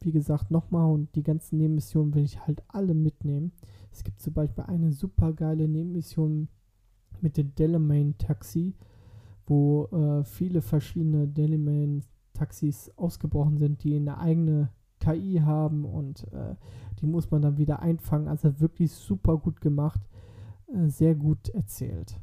wie 0.00 0.12
gesagt, 0.12 0.50
nochmal 0.50 0.90
und 0.90 1.14
die 1.14 1.22
ganzen 1.22 1.58
Nebenmissionen 1.58 2.14
will 2.14 2.24
ich 2.24 2.46
halt 2.46 2.62
alle 2.68 2.94
mitnehmen. 2.94 3.52
Es 3.92 4.02
gibt 4.02 4.22
zum 4.22 4.32
Beispiel 4.32 4.64
eine 4.64 4.92
super 4.92 5.34
geile 5.34 5.68
Nebenmission 5.68 6.48
mit 7.20 7.36
dem 7.36 7.54
Delamain 7.54 8.16
Taxi 8.16 8.74
wo 9.46 9.86
äh, 9.86 10.24
viele 10.24 10.62
verschiedene 10.62 11.28
Dailyman-Taxis 11.28 12.92
ausgebrochen 12.96 13.58
sind, 13.58 13.82
die 13.84 13.96
eine 13.96 14.18
eigene 14.18 14.70
KI 15.00 15.40
haben 15.44 15.84
und 15.84 16.24
äh, 16.32 16.54
die 17.00 17.06
muss 17.06 17.30
man 17.30 17.42
dann 17.42 17.58
wieder 17.58 17.80
einfangen. 17.80 18.28
Also 18.28 18.60
wirklich 18.60 18.92
super 18.92 19.36
gut 19.36 19.60
gemacht, 19.60 20.00
äh, 20.74 20.88
sehr 20.88 21.14
gut 21.14 21.48
erzählt. 21.50 22.20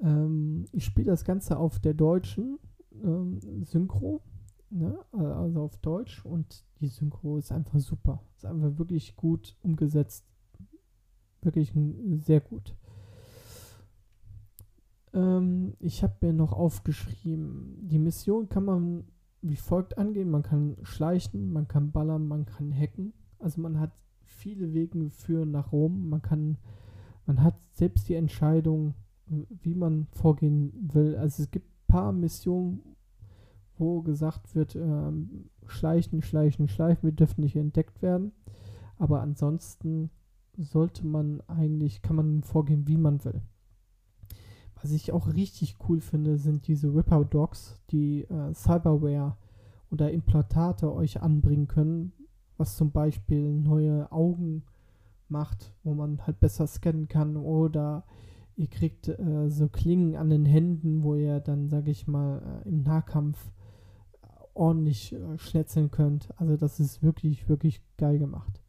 Ähm, 0.00 0.66
ich 0.72 0.84
spiele 0.84 1.10
das 1.10 1.24
Ganze 1.24 1.58
auf 1.58 1.78
der 1.78 1.94
deutschen 1.94 2.58
ähm, 3.02 3.40
Synchro, 3.64 4.22
ne? 4.70 4.98
also 5.12 5.62
auf 5.62 5.76
Deutsch 5.78 6.24
und 6.24 6.64
die 6.80 6.88
Synchro 6.88 7.38
ist 7.38 7.52
einfach 7.52 7.78
super. 7.78 8.22
Ist 8.36 8.46
einfach 8.46 8.78
wirklich 8.78 9.16
gut 9.16 9.56
umgesetzt. 9.62 10.26
Wirklich 11.42 11.72
sehr 12.16 12.40
gut. 12.40 12.74
Ähm, 15.12 15.74
ich 15.78 16.02
habe 16.02 16.14
mir 16.26 16.32
noch 16.32 16.52
aufgeschrieben, 16.52 17.78
die 17.88 17.98
Mission 17.98 18.48
kann 18.48 18.64
man 18.64 19.04
wie 19.44 19.56
folgt 19.56 19.98
angehen. 19.98 20.30
Man 20.30 20.42
kann 20.42 20.76
schleichen, 20.82 21.52
man 21.52 21.68
kann 21.68 21.92
ballern, 21.92 22.26
man 22.26 22.46
kann 22.46 22.72
hacken. 22.72 23.12
Also 23.38 23.60
man 23.60 23.78
hat 23.78 23.92
viele 24.24 24.72
Wege 24.72 25.10
führen 25.10 25.50
nach 25.50 25.70
Rom. 25.70 26.08
Man 26.08 26.22
kann, 26.22 26.56
man 27.26 27.42
hat 27.42 27.54
selbst 27.72 28.08
die 28.08 28.14
Entscheidung, 28.14 28.94
wie 29.26 29.74
man 29.74 30.06
vorgehen 30.12 30.72
will. 30.92 31.16
Also 31.16 31.42
es 31.42 31.50
gibt 31.50 31.66
ein 31.66 31.86
paar 31.86 32.12
Missionen, 32.12 32.82
wo 33.76 34.02
gesagt 34.02 34.54
wird, 34.54 34.76
ähm, 34.76 35.50
schleichen, 35.66 36.22
schleichen, 36.22 36.68
schleichen, 36.68 37.02
wir 37.02 37.12
dürfen 37.12 37.40
nicht 37.40 37.56
entdeckt 37.56 38.02
werden. 38.02 38.32
Aber 38.98 39.20
ansonsten 39.22 40.10
sollte 40.56 41.06
man 41.06 41.40
eigentlich, 41.48 42.02
kann 42.02 42.16
man 42.16 42.42
vorgehen, 42.42 42.86
wie 42.86 42.96
man 42.96 43.24
will. 43.24 43.42
Was 44.80 44.92
ich 44.92 45.12
auch 45.12 45.32
richtig 45.32 45.76
cool 45.88 46.00
finde, 46.00 46.36
sind 46.36 46.68
diese 46.68 46.94
Ripper 46.94 47.24
Dogs, 47.24 47.80
die 47.90 48.22
äh, 48.24 48.52
Cyberware 48.54 49.36
oder 49.90 50.12
Implantate 50.12 50.92
euch 50.92 51.22
anbringen 51.22 51.68
können, 51.68 52.12
was 52.56 52.76
zum 52.76 52.92
Beispiel 52.92 53.54
neue 53.54 54.12
Augen 54.12 54.62
macht, 55.28 55.74
wo 55.82 55.94
man 55.94 56.26
halt 56.26 56.40
besser 56.40 56.66
scannen 56.66 57.08
kann 57.08 57.36
oder 57.36 58.04
ihr 58.56 58.68
kriegt 58.68 59.08
äh, 59.08 59.48
so 59.48 59.68
Klingen 59.68 60.16
an 60.16 60.30
den 60.30 60.44
Händen, 60.44 61.02
wo 61.02 61.14
ihr 61.14 61.40
dann, 61.40 61.68
sage 61.68 61.90
ich 61.90 62.06
mal, 62.06 62.62
äh, 62.64 62.68
im 62.68 62.82
Nahkampf 62.82 63.52
ordentlich 64.54 65.12
äh, 65.12 65.38
schnetzeln 65.38 65.90
könnt. 65.90 66.28
Also 66.36 66.56
das 66.56 66.78
ist 66.78 67.02
wirklich, 67.02 67.48
wirklich 67.48 67.82
geil 67.96 68.18
gemacht. 68.18 68.60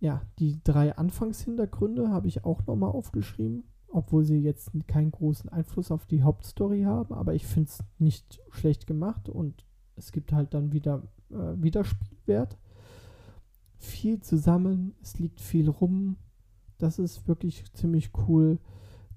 Ja, 0.00 0.22
die 0.38 0.62
drei 0.64 0.96
Anfangshintergründe 0.96 2.08
habe 2.10 2.28
ich 2.28 2.44
auch 2.44 2.66
nochmal 2.66 2.90
aufgeschrieben 2.90 3.64
obwohl 3.94 4.24
sie 4.24 4.38
jetzt 4.38 4.72
keinen 4.88 5.12
großen 5.12 5.48
Einfluss 5.50 5.92
auf 5.92 6.04
die 6.06 6.24
Hauptstory 6.24 6.82
haben, 6.82 7.14
aber 7.14 7.34
ich 7.34 7.46
finde 7.46 7.68
es 7.68 7.78
nicht 7.98 8.40
schlecht 8.50 8.88
gemacht 8.88 9.28
und 9.28 9.64
es 9.94 10.10
gibt 10.10 10.32
halt 10.32 10.52
dann 10.52 10.72
wieder 10.72 11.04
äh, 11.30 11.54
Wiederspielwert. 11.62 12.58
Viel 13.84 14.20
zusammen, 14.20 14.94
es 15.02 15.18
liegt 15.18 15.40
viel 15.40 15.68
rum, 15.68 16.16
das 16.78 16.98
ist 16.98 17.28
wirklich 17.28 17.64
ziemlich 17.74 18.10
cool. 18.26 18.58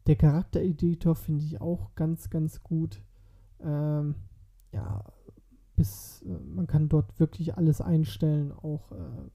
Der 0.06 0.16
Charaktereditor 0.16 1.16
finde 1.16 1.46
ich 1.46 1.62
auch 1.62 1.96
ganz, 1.96 2.30
ganz 2.30 2.62
gut. 2.62 3.02
Ähm, 3.60 4.16
ja, 4.72 5.04
bis 5.76 6.22
äh, 6.24 6.38
man 6.54 6.68
kann 6.68 6.90
dort 6.90 7.20
wirklich 7.20 7.58
alles 7.58 7.82
einstellen, 7.82 8.52
auch 8.52 8.92
äh, 8.92 9.30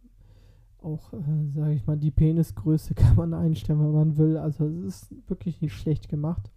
auch, 0.84 1.12
äh, 1.12 1.50
sage 1.54 1.74
ich 1.74 1.86
mal, 1.86 1.96
die 1.96 2.10
Penisgröße 2.10 2.94
kann 2.96 3.16
man 3.16 3.34
einstellen, 3.34 3.80
wenn 3.80 3.92
man 3.92 4.16
will. 4.16 4.36
Also 4.36 4.66
es 4.66 5.04
ist 5.04 5.28
wirklich 5.28 5.60
nicht 5.60 5.74
schlecht 5.74 6.08
gemacht. 6.08 6.50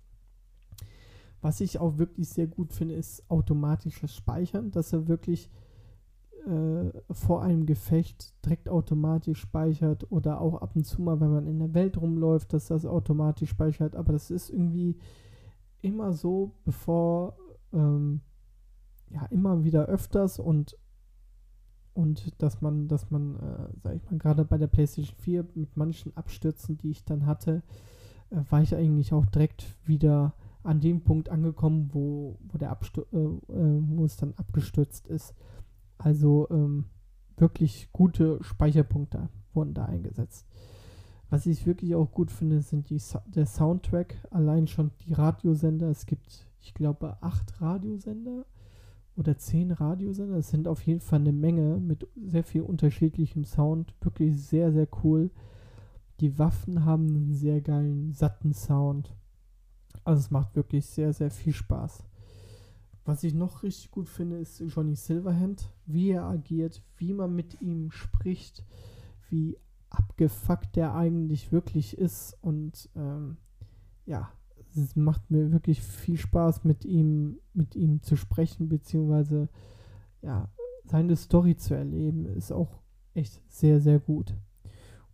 Was 1.41 1.61
ich 1.61 1.79
auch 1.79 1.97
wirklich 1.97 2.29
sehr 2.29 2.47
gut 2.47 2.73
finde, 2.73 2.95
ist 2.95 3.29
automatisches 3.29 4.15
Speichern, 4.15 4.71
dass 4.71 4.93
er 4.93 5.07
wirklich 5.07 5.49
äh, 6.45 6.91
vor 7.11 7.43
einem 7.43 7.65
Gefecht 7.65 8.33
direkt 8.45 8.69
automatisch 8.69 9.39
speichert 9.39 10.11
oder 10.11 10.41
auch 10.41 10.61
ab 10.61 10.75
und 10.75 10.85
zu 10.85 11.01
mal, 11.01 11.19
wenn 11.19 11.31
man 11.31 11.47
in 11.47 11.59
der 11.59 11.73
Welt 11.73 11.97
rumläuft, 11.97 12.53
dass 12.53 12.67
das 12.67 12.85
automatisch 12.85 13.49
speichert. 13.49 13.95
Aber 13.95 14.13
das 14.13 14.31
ist 14.31 14.49
irgendwie 14.49 14.97
immer 15.81 16.13
so, 16.13 16.53
bevor, 16.63 17.35
ähm, 17.73 18.21
ja, 19.09 19.25
immer 19.27 19.63
wieder 19.63 19.85
öfters 19.85 20.39
und 20.39 20.77
und 21.95 22.41
dass 22.41 22.61
man, 22.61 22.89
dass 22.89 23.09
man, 23.09 23.37
äh, 23.37 23.69
sag 23.81 23.95
ich 23.95 24.11
mal, 24.11 24.17
gerade 24.17 24.43
bei 24.43 24.57
der 24.57 24.67
PlayStation 24.67 25.15
4 25.17 25.45
mit 25.55 25.77
manchen 25.77 26.15
Abstürzen, 26.17 26.77
die 26.77 26.91
ich 26.91 27.05
dann 27.05 27.25
hatte, 27.25 27.63
äh, 28.31 28.41
war 28.49 28.61
ich 28.61 28.75
eigentlich 28.75 29.13
auch 29.13 29.25
direkt 29.25 29.77
wieder 29.85 30.33
an 30.61 30.81
dem 30.81 31.01
Punkt 31.01 31.29
angekommen, 31.29 31.89
wo, 31.93 32.37
wo 32.49 32.57
der 32.57 32.71
Abstur 32.71 33.07
äh, 33.13 33.17
äh 33.17 33.81
wo 33.87 34.03
es 34.03 34.17
dann 34.17 34.33
abgestürzt 34.35 35.07
ist. 35.07 35.33
Also 35.97 36.47
ähm, 36.49 36.85
wirklich 37.37 37.89
gute 37.91 38.43
Speicherpunkte 38.43 39.29
wurden 39.53 39.73
da 39.73 39.85
eingesetzt. 39.85 40.45
Was 41.29 41.45
ich 41.45 41.65
wirklich 41.65 41.95
auch 41.95 42.11
gut 42.11 42.31
finde, 42.31 42.61
sind 42.61 42.89
die, 42.89 43.01
der 43.27 43.45
Soundtrack. 43.45 44.15
Allein 44.29 44.67
schon 44.67 44.91
die 45.05 45.13
Radiosender. 45.13 45.89
Es 45.89 46.05
gibt, 46.05 46.47
ich 46.61 46.73
glaube, 46.73 47.17
acht 47.21 47.61
Radiosender 47.61 48.45
oder 49.17 49.37
zehn 49.37 49.71
Radiosender. 49.71 50.37
Es 50.37 50.49
sind 50.49 50.67
auf 50.67 50.81
jeden 50.83 51.01
Fall 51.01 51.19
eine 51.19 51.31
Menge 51.31 51.77
mit 51.77 52.07
sehr 52.15 52.43
viel 52.43 52.61
unterschiedlichem 52.61 53.43
Sound. 53.43 53.93
Wirklich 54.01 54.41
sehr, 54.41 54.71
sehr 54.71 54.87
cool. 55.03 55.31
Die 56.19 56.37
Waffen 56.37 56.85
haben 56.85 57.07
einen 57.07 57.33
sehr 57.33 57.59
geilen, 57.59 58.13
satten 58.13 58.53
Sound. 58.53 59.13
Also 60.03 60.19
es 60.19 60.31
macht 60.31 60.55
wirklich 60.55 60.85
sehr, 60.85 61.11
sehr 61.11 61.31
viel 61.31 61.53
Spaß. 61.53 62.04
Was 63.05 63.23
ich 63.23 63.35
noch 63.35 63.61
richtig 63.61 63.91
gut 63.91 64.09
finde, 64.09 64.37
ist 64.37 64.59
Johnny 64.59 64.95
Silverhand, 64.95 65.71
wie 65.85 66.09
er 66.09 66.23
agiert, 66.23 66.81
wie 66.97 67.13
man 67.13 67.35
mit 67.35 67.61
ihm 67.61 67.91
spricht, 67.91 68.65
wie 69.29 69.57
abgefuckt 69.91 70.75
der 70.75 70.95
eigentlich 70.95 71.51
wirklich 71.51 71.97
ist. 71.97 72.35
Und 72.41 72.89
ähm, 72.95 73.37
ja, 74.07 74.31
es 74.75 74.95
macht 74.95 75.29
mir 75.29 75.51
wirklich 75.51 75.81
viel 75.81 76.17
Spaß, 76.17 76.63
mit 76.63 76.83
ihm, 76.83 77.37
mit 77.53 77.75
ihm 77.75 78.01
zu 78.01 78.15
sprechen, 78.15 78.69
beziehungsweise 78.69 79.49
ja, 80.23 80.49
seine 80.85 81.15
Story 81.15 81.55
zu 81.55 81.75
erleben, 81.75 82.25
ist 82.25 82.51
auch 82.51 82.81
echt 83.13 83.39
sehr, 83.47 83.79
sehr 83.81 83.99
gut. 83.99 84.35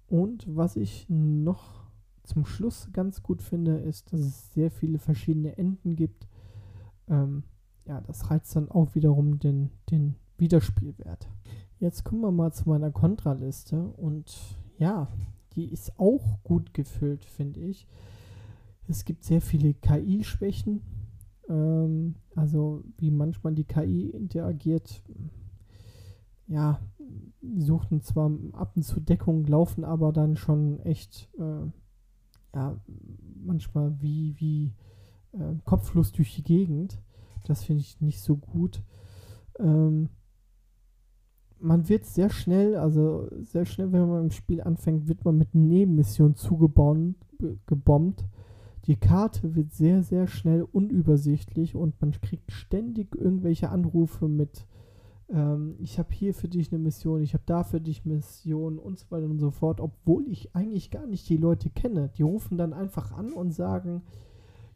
Und 0.07 0.45
was 0.55 0.77
ich 0.77 1.07
noch 1.09 1.81
zum 2.23 2.45
Schluss 2.45 2.89
ganz 2.93 3.21
gut 3.21 3.41
finde, 3.41 3.77
ist, 3.77 4.13
dass 4.13 4.21
es 4.21 4.53
sehr 4.53 4.71
viele 4.71 4.97
verschiedene 4.97 5.57
Enden 5.57 5.95
gibt. 5.95 6.27
Ähm, 7.09 7.43
ja, 7.85 8.01
das 8.01 8.29
reizt 8.29 8.55
dann 8.55 8.69
auch 8.69 8.95
wiederum 8.95 9.39
den, 9.39 9.71
den 9.89 10.15
Wiederspielwert. 10.37 11.27
Jetzt 11.79 12.03
kommen 12.03 12.21
wir 12.21 12.31
mal 12.31 12.51
zu 12.51 12.69
meiner 12.69 12.91
Kontraliste 12.91 13.81
und 13.81 14.37
ja, 14.77 15.07
die 15.55 15.65
ist 15.65 15.99
auch 15.99 16.39
gut 16.43 16.73
gefüllt, 16.73 17.25
finde 17.25 17.59
ich. 17.59 17.87
Es 18.87 19.05
gibt 19.05 19.23
sehr 19.23 19.41
viele 19.41 19.73
KI-Schwächen, 19.73 20.81
ähm, 21.49 22.15
also 22.35 22.83
wie 22.97 23.11
manchmal 23.11 23.53
die 23.53 23.63
KI 23.63 24.09
interagiert. 24.09 25.01
Ja, 26.47 26.79
suchten 27.57 28.01
zwar 28.01 28.31
ab 28.53 28.73
und 28.75 28.83
zu 28.83 28.99
Deckung, 28.99 29.45
laufen 29.45 29.83
aber 29.83 30.11
dann 30.11 30.35
schon 30.35 30.79
echt, 30.81 31.29
äh, 31.39 31.67
ja, 32.53 32.79
manchmal 33.43 33.99
wie, 34.01 34.35
wie 34.39 34.73
äh, 35.31 35.55
kopflos 35.63 36.11
durch 36.11 36.35
die 36.35 36.43
Gegend. 36.43 37.01
Das 37.43 37.63
finde 37.63 37.81
ich 37.81 38.01
nicht 38.01 38.21
so 38.21 38.37
gut. 38.37 38.83
Ähm, 39.59 40.09
man 41.59 41.87
wird 41.89 42.05
sehr 42.05 42.29
schnell, 42.29 42.75
also 42.75 43.27
sehr 43.39 43.65
schnell, 43.65 43.91
wenn 43.91 44.09
man 44.09 44.23
im 44.25 44.31
Spiel 44.31 44.61
anfängt, 44.61 45.07
wird 45.07 45.23
man 45.23 45.37
mit 45.37 45.53
Nebenmissionen 45.53 46.35
zugebombt. 46.35 48.25
Die 48.85 48.95
Karte 48.95 49.55
wird 49.55 49.71
sehr, 49.71 50.01
sehr 50.01 50.27
schnell 50.27 50.63
unübersichtlich 50.63 51.75
und 51.75 52.01
man 52.01 52.11
kriegt 52.11 52.51
ständig 52.51 53.15
irgendwelche 53.15 53.69
Anrufe 53.69 54.27
mit, 54.27 54.65
ähm, 55.29 55.75
ich 55.79 55.99
habe 55.99 56.09
hier 56.11 56.33
für 56.33 56.47
dich 56.47 56.71
eine 56.71 56.81
Mission, 56.81 57.21
ich 57.21 57.33
habe 57.33 57.43
da 57.45 57.63
für 57.63 57.79
dich 57.79 58.05
Mission 58.05 58.79
und 58.79 58.97
so 58.97 59.05
weiter 59.11 59.25
und 59.25 59.37
so 59.37 59.51
fort, 59.51 59.79
obwohl 59.79 60.27
ich 60.27 60.55
eigentlich 60.55 60.89
gar 60.89 61.05
nicht 61.05 61.29
die 61.29 61.37
Leute 61.37 61.69
kenne. 61.69 62.09
Die 62.17 62.23
rufen 62.23 62.57
dann 62.57 62.73
einfach 62.73 63.11
an 63.11 63.33
und 63.33 63.51
sagen, 63.51 64.01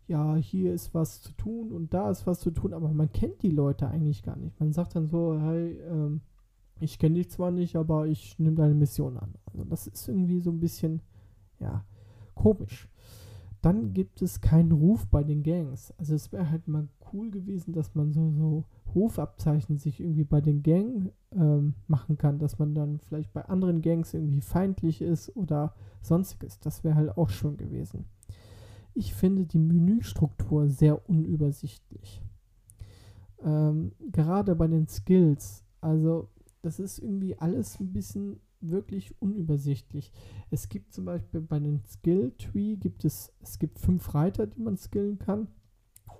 ja, 0.08 0.36
hier 0.36 0.74
ist 0.74 0.94
was 0.94 1.22
zu 1.22 1.32
tun 1.34 1.72
und 1.72 1.94
da 1.94 2.10
ist 2.10 2.28
was 2.28 2.40
zu 2.40 2.52
tun, 2.52 2.74
aber 2.74 2.90
man 2.90 3.12
kennt 3.12 3.42
die 3.42 3.50
Leute 3.50 3.88
eigentlich 3.88 4.24
gar 4.24 4.36
nicht. 4.36 4.60
Man 4.60 4.72
sagt 4.72 4.96
dann 4.96 5.08
so, 5.08 5.40
hey, 5.40 5.80
ähm, 5.90 6.22
ich 6.80 7.00
kenne 7.00 7.16
dich 7.16 7.32
zwar 7.32 7.52
nicht, 7.52 7.76
aber 7.76 8.08
ich 8.08 8.38
nehme 8.38 8.56
deine 8.56 8.76
Mission 8.76 9.18
an. 9.18 9.34
Also 9.46 9.64
das 9.64 9.88
ist 9.88 10.08
irgendwie 10.08 10.40
so 10.40 10.52
ein 10.52 10.60
bisschen, 10.60 11.02
ja, 11.60 11.86
komisch. 12.36 12.90
Dann 13.62 13.94
gibt 13.94 14.22
es 14.22 14.42
keinen 14.42 14.72
Ruf 14.72 15.08
bei 15.08 15.24
den 15.24 15.42
Gangs. 15.42 15.92
Also 15.98 16.14
es 16.14 16.32
wäre 16.32 16.52
halt 16.52 16.68
mal 16.68 16.88
cool 17.12 17.32
gewesen, 17.32 17.74
dass 17.74 17.96
man 17.96 18.12
so, 18.12 18.30
so 18.32 18.66
Rufabzeichen 18.94 19.78
sich 19.78 20.00
irgendwie 20.00 20.24
bei 20.24 20.42
den 20.42 20.62
Gang 20.62 21.12
ähm, 21.32 21.74
machen 21.88 22.18
kann, 22.18 22.38
dass 22.38 22.60
man 22.60 22.76
dann 22.76 23.00
vielleicht 23.00 23.34
bei 23.34 23.44
anderen 23.46 23.82
Gangs 23.82 24.14
irgendwie 24.14 24.42
feindlich 24.42 25.02
ist 25.02 25.36
oder 25.36 25.74
sonstiges. 26.02 26.60
Das 26.60 26.84
wäre 26.84 26.96
halt 26.96 27.18
auch 27.18 27.30
schon 27.30 27.58
gewesen. 27.58 28.06
Ich 28.96 29.14
finde 29.14 29.46
die 29.46 29.60
Menüstruktur 29.60 30.70
sehr 30.70 31.08
unübersichtlich. 31.10 32.22
Ähm, 33.44 33.92
gerade 34.12 34.56
bei 34.56 34.68
den 34.68 34.88
Skills. 34.88 35.64
Also 35.82 36.30
das 36.62 36.80
ist 36.80 37.00
irgendwie 37.00 37.38
alles 37.38 37.80
ein 37.80 37.94
bisschen 37.94 38.40
wirklich 38.62 39.22
unübersichtlich. 39.22 40.12
Es 40.50 40.70
gibt 40.70 40.94
zum 40.94 41.06
Beispiel 41.06 41.42
bei 41.42 41.60
den 41.60 41.84
Skill 41.86 42.32
Tree 42.38 42.78
gibt 42.78 43.06
es, 43.06 43.32
es 43.42 43.60
gibt 43.60 43.80
fünf 43.80 44.16
Reiter, 44.16 44.48
die 44.48 44.62
man 44.62 44.78
skillen 44.78 45.20
kann. 45.20 45.50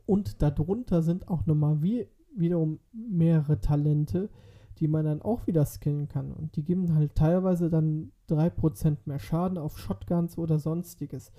Und 0.06 0.42
darunter 0.42 1.02
sind 1.02 1.28
auch 1.30 1.46
nochmal 1.46 1.82
wie, 1.82 2.08
wiederum 2.36 2.80
mehrere 2.92 3.60
Talente, 3.60 4.30
die 4.78 4.88
man 4.88 5.06
dann 5.06 5.22
auch 5.22 5.48
wieder 5.48 5.66
skillen 5.66 6.10
kann. 6.10 6.32
Und 6.32 6.56
die 6.58 6.64
geben 6.64 6.94
halt 6.94 7.16
teilweise 7.16 7.70
dann 7.70 8.12
3% 8.30 8.98
mehr 9.06 9.20
Schaden 9.20 9.58
auf 9.58 9.80
Shotguns 9.80 10.38
oder 10.38 10.60
sonstiges 10.60 11.32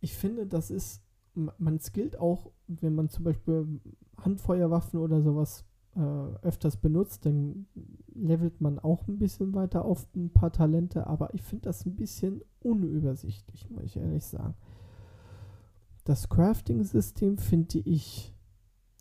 ich 0.00 0.14
finde, 0.14 0.46
das 0.46 0.70
ist, 0.70 1.02
man 1.34 1.80
skillt 1.80 2.18
auch, 2.18 2.50
wenn 2.66 2.94
man 2.94 3.08
zum 3.08 3.24
Beispiel 3.24 3.80
Handfeuerwaffen 4.18 5.00
oder 5.00 5.22
sowas 5.22 5.64
äh, 5.96 6.46
öfters 6.46 6.76
benutzt, 6.76 7.26
dann 7.26 7.66
levelt 8.14 8.60
man 8.60 8.78
auch 8.78 9.06
ein 9.08 9.18
bisschen 9.18 9.54
weiter 9.54 9.84
auf 9.84 10.06
ein 10.14 10.30
paar 10.30 10.52
Talente, 10.52 11.06
aber 11.06 11.34
ich 11.34 11.42
finde 11.42 11.64
das 11.64 11.84
ein 11.86 11.96
bisschen 11.96 12.42
unübersichtlich, 12.60 13.68
muss 13.70 13.84
ich 13.84 13.96
ehrlich 13.96 14.24
sagen. 14.24 14.54
Das 16.04 16.28
Crafting-System 16.28 17.38
finde 17.38 17.78
ich, 17.80 18.34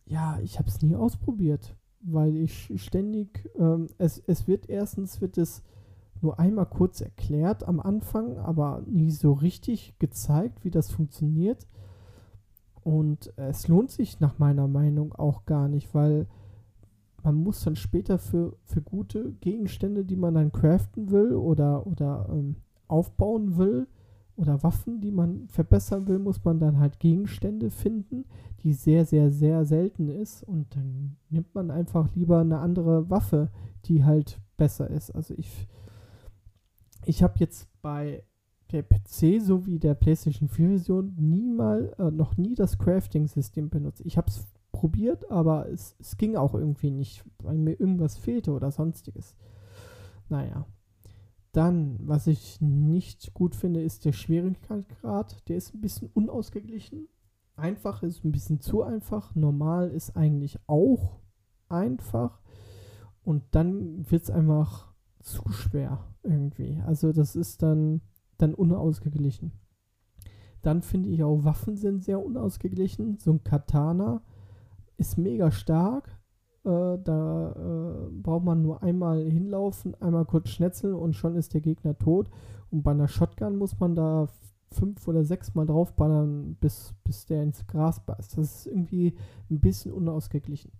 ja, 0.05 0.39
ich 0.41 0.59
habe 0.59 0.69
es 0.69 0.81
nie 0.81 0.95
ausprobiert, 0.95 1.75
weil 2.01 2.35
ich 2.35 2.71
ständig, 2.77 3.49
ähm, 3.55 3.87
es, 3.97 4.21
es 4.27 4.47
wird 4.47 4.69
erstens, 4.69 5.21
wird 5.21 5.37
es 5.37 5.63
nur 6.21 6.39
einmal 6.39 6.65
kurz 6.65 7.01
erklärt 7.01 7.67
am 7.67 7.79
Anfang, 7.79 8.37
aber 8.37 8.83
nie 8.85 9.11
so 9.11 9.33
richtig 9.33 9.97
gezeigt, 9.99 10.63
wie 10.63 10.71
das 10.71 10.91
funktioniert. 10.91 11.67
Und 12.83 13.33
es 13.35 13.67
lohnt 13.67 13.91
sich 13.91 14.19
nach 14.19 14.39
meiner 14.39 14.67
Meinung 14.67 15.13
auch 15.13 15.45
gar 15.45 15.67
nicht, 15.67 15.93
weil 15.93 16.27
man 17.23 17.35
muss 17.35 17.63
dann 17.63 17.75
später 17.75 18.17
für, 18.17 18.55
für 18.63 18.81
gute 18.81 19.33
Gegenstände, 19.41 20.05
die 20.05 20.15
man 20.15 20.35
dann 20.35 20.51
craften 20.51 21.11
will 21.11 21.33
oder, 21.33 21.85
oder 21.85 22.29
ähm, 22.31 22.55
aufbauen 22.87 23.57
will, 23.57 23.87
oder 24.37 24.61
Waffen, 24.61 25.01
die 25.01 25.11
man 25.11 25.47
verbessern 25.47 26.07
will, 26.07 26.19
muss 26.19 26.43
man 26.45 26.59
dann 26.59 26.79
halt 26.79 26.99
Gegenstände 26.99 27.71
finden, 27.71 28.25
die 28.63 28.71
sehr, 28.71 29.03
sehr, 29.03 29.31
sehr 29.31 29.65
selten 29.65 30.09
ist. 30.09 30.43
Und 30.43 30.75
dann 30.75 31.17
nimmt 31.29 31.53
man 31.55 31.71
einfach 31.71 32.13
lieber 32.15 32.39
eine 32.39 32.59
andere 32.59 33.09
Waffe, 33.09 33.49
die 33.85 34.05
halt 34.05 34.39
besser 34.55 34.89
ist. 34.89 35.11
Also 35.11 35.33
ich 35.37 35.67
ich 37.07 37.23
habe 37.23 37.35
jetzt 37.39 37.67
bei 37.81 38.23
der 38.71 38.83
PC 38.83 39.41
sowie 39.41 39.79
der 39.79 39.95
PlayStation 39.95 40.49
4 40.49 40.67
Version 40.67 41.13
niemals, 41.17 41.93
äh, 41.99 42.11
noch 42.11 42.35
nie 42.35 42.53
das 42.53 42.77
Crafting-System 42.77 43.69
benutzt. 43.69 44.01
Ich 44.05 44.17
habe 44.17 44.27
es 44.29 44.45
probiert, 44.73 45.31
aber 45.31 45.69
es, 45.69 45.95
es 45.99 46.17
ging 46.17 46.35
auch 46.35 46.53
irgendwie 46.53 46.91
nicht, 46.91 47.23
weil 47.39 47.57
mir 47.57 47.79
irgendwas 47.79 48.17
fehlte 48.17 48.51
oder 48.51 48.71
sonstiges. 48.71 49.35
Naja. 50.27 50.65
Dann, 51.53 51.97
was 52.01 52.27
ich 52.27 52.59
nicht 52.59 53.33
gut 53.33 53.55
finde, 53.55 53.81
ist 53.81 54.03
der 54.05 54.11
Schwierigkeitsgrad. 54.11 55.47
Der 55.47 55.57
ist 55.57 55.73
ein 55.73 55.81
bisschen 55.81 56.09
unausgeglichen. 56.13 57.07
Einfach 57.55 58.03
ist 58.03 58.23
ein 58.25 58.31
bisschen 58.31 58.59
zu 58.59 58.83
einfach. 58.83 59.33
Normal 59.33 59.89
ist 59.89 60.15
eigentlich 60.15 60.59
auch 60.67 61.19
einfach. 61.69 62.41
Und 63.23 63.43
dann 63.51 64.11
wird 64.11 64.23
es 64.23 64.29
einfach 64.29 64.86
zu 65.27 65.49
schwer 65.49 65.99
irgendwie. 66.23 66.81
Also 66.85 67.11
das 67.11 67.35
ist 67.35 67.61
dann, 67.61 68.01
dann 68.37 68.53
unausgeglichen. 68.53 69.51
Dann 70.61 70.81
finde 70.81 71.09
ich 71.09 71.23
auch, 71.23 71.43
Waffen 71.43 71.77
sind 71.77 72.03
sehr 72.03 72.23
unausgeglichen. 72.23 73.17
So 73.19 73.31
ein 73.31 73.43
Katana 73.43 74.21
ist 74.97 75.17
mega 75.17 75.51
stark. 75.51 76.09
Äh, 76.63 76.97
da 77.03 77.51
äh, 77.51 78.11
braucht 78.11 78.43
man 78.43 78.61
nur 78.61 78.83
einmal 78.83 79.23
hinlaufen, 79.23 79.95
einmal 80.01 80.25
kurz 80.25 80.49
schnetzeln 80.49 80.95
und 80.95 81.13
schon 81.13 81.35
ist 81.35 81.53
der 81.53 81.61
Gegner 81.61 81.97
tot. 81.97 82.29
Und 82.71 82.83
bei 82.83 82.91
einer 82.91 83.07
Shotgun 83.07 83.57
muss 83.57 83.79
man 83.79 83.95
da 83.95 84.27
fünf 84.71 85.07
oder 85.07 85.23
sechs 85.23 85.55
Mal 85.55 85.65
draufballern, 85.65 86.55
bis, 86.59 86.93
bis 87.03 87.25
der 87.25 87.43
ins 87.43 87.65
Gras 87.67 88.05
beißt. 88.05 88.37
Das 88.37 88.55
ist 88.55 88.67
irgendwie 88.67 89.15
ein 89.49 89.59
bisschen 89.59 89.93
unausgeglichen. 89.93 90.71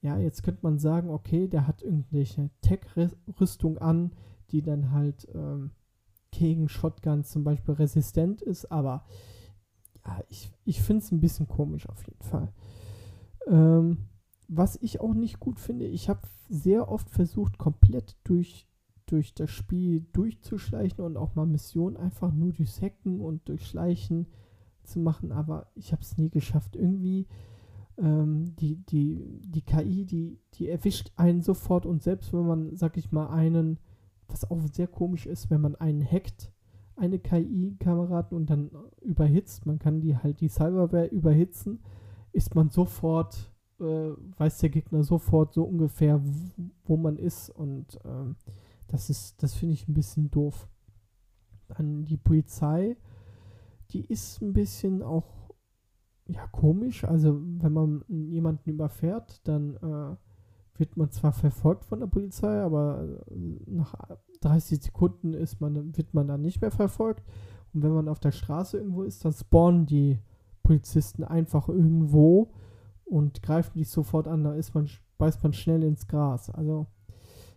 Ja, 0.00 0.18
jetzt 0.18 0.42
könnte 0.42 0.60
man 0.62 0.78
sagen, 0.78 1.10
okay, 1.10 1.48
der 1.48 1.66
hat 1.66 1.82
irgendwelche 1.82 2.50
Tech-Rüstung 2.60 3.78
an, 3.78 4.12
die 4.50 4.62
dann 4.62 4.92
halt 4.92 5.26
ähm, 5.34 5.70
gegen 6.30 6.68
Shotguns 6.68 7.30
zum 7.30 7.44
Beispiel 7.44 7.74
resistent 7.74 8.42
ist, 8.42 8.70
aber 8.70 9.04
ja, 10.04 10.22
ich, 10.28 10.52
ich 10.64 10.82
finde 10.82 11.02
es 11.02 11.10
ein 11.10 11.20
bisschen 11.20 11.48
komisch 11.48 11.88
auf 11.88 12.06
jeden 12.06 12.22
Fall. 12.22 12.52
Ähm, 13.46 14.08
was 14.48 14.76
ich 14.80 15.00
auch 15.00 15.14
nicht 15.14 15.40
gut 15.40 15.58
finde, 15.58 15.86
ich 15.86 16.08
habe 16.08 16.20
sehr 16.48 16.88
oft 16.88 17.10
versucht, 17.10 17.58
komplett 17.58 18.16
durch, 18.24 18.68
durch 19.06 19.34
das 19.34 19.50
Spiel 19.50 20.06
durchzuschleichen 20.12 21.02
und 21.04 21.16
auch 21.16 21.34
mal 21.34 21.46
Missionen 21.46 21.96
einfach 21.96 22.32
nur 22.32 22.52
durchs 22.52 22.80
Hacken 22.80 23.20
und 23.20 23.48
durchschleichen 23.48 24.28
zu 24.84 25.00
machen, 25.00 25.32
aber 25.32 25.70
ich 25.74 25.92
habe 25.92 26.02
es 26.02 26.16
nie 26.16 26.30
geschafft. 26.30 26.76
Irgendwie 26.76 27.26
ähm, 27.98 28.54
die, 28.56 28.76
die, 28.76 29.40
die 29.44 29.62
KI, 29.62 30.04
die, 30.04 30.38
die 30.54 30.68
erwischt 30.68 31.12
einen 31.16 31.42
sofort 31.42 31.86
und 31.86 32.02
selbst 32.02 32.32
wenn 32.32 32.46
man, 32.46 32.76
sag 32.76 32.96
ich 32.96 33.12
mal, 33.12 33.28
einen, 33.28 33.78
was 34.28 34.50
auch 34.50 34.60
sehr 34.72 34.86
komisch 34.86 35.26
ist, 35.26 35.50
wenn 35.50 35.60
man 35.60 35.76
einen 35.76 36.04
hackt, 36.04 36.52
eine 36.96 37.18
KI-Kameraden 37.18 38.36
und 38.36 38.50
dann 38.50 38.70
überhitzt, 39.02 39.66
man 39.66 39.78
kann 39.78 40.00
die 40.00 40.16
halt 40.16 40.40
die 40.40 40.48
Cyberware 40.48 41.06
überhitzen, 41.06 41.80
ist 42.32 42.54
man 42.54 42.70
sofort, 42.70 43.52
äh, 43.80 44.10
weiß 44.38 44.58
der 44.58 44.70
Gegner 44.70 45.02
sofort 45.02 45.52
so 45.54 45.64
ungefähr, 45.64 46.20
wo 46.84 46.96
man 46.96 47.16
ist 47.16 47.50
und 47.50 47.98
ähm, 48.04 48.36
das 48.88 49.10
ist, 49.10 49.42
das 49.42 49.54
finde 49.54 49.74
ich 49.74 49.88
ein 49.88 49.94
bisschen 49.94 50.30
doof. 50.30 50.68
Dann 51.68 52.04
die 52.04 52.16
Polizei, 52.16 52.96
die 53.90 54.04
ist 54.04 54.40
ein 54.40 54.52
bisschen 54.52 55.02
auch 55.02 55.35
ja, 56.28 56.46
komisch. 56.48 57.04
Also, 57.04 57.40
wenn 57.40 57.72
man 57.72 58.04
jemanden 58.08 58.70
überfährt, 58.70 59.46
dann 59.46 59.76
äh, 59.76 60.16
wird 60.78 60.96
man 60.96 61.10
zwar 61.10 61.32
verfolgt 61.32 61.84
von 61.84 62.00
der 62.00 62.06
Polizei, 62.06 62.60
aber 62.60 63.04
äh, 63.30 63.34
nach 63.66 63.94
30 64.40 64.82
Sekunden 64.82 65.34
ist 65.34 65.60
man, 65.60 65.96
wird 65.96 66.14
man 66.14 66.26
dann 66.26 66.42
nicht 66.42 66.60
mehr 66.60 66.70
verfolgt. 66.72 67.22
Und 67.72 67.82
wenn 67.82 67.92
man 67.92 68.08
auf 68.08 68.20
der 68.20 68.32
Straße 68.32 68.78
irgendwo 68.78 69.02
ist, 69.02 69.24
dann 69.24 69.32
spawnen 69.32 69.86
die 69.86 70.18
Polizisten 70.62 71.22
einfach 71.22 71.68
irgendwo 71.68 72.50
und 73.04 73.42
greifen 73.42 73.78
dich 73.78 73.88
sofort 73.88 74.26
an. 74.26 74.42
Da 74.42 74.54
ist 74.54 74.74
man, 74.74 74.88
beißt 75.18 75.42
man 75.42 75.52
schnell 75.52 75.84
ins 75.84 76.08
Gras. 76.08 76.50
Also, 76.50 76.86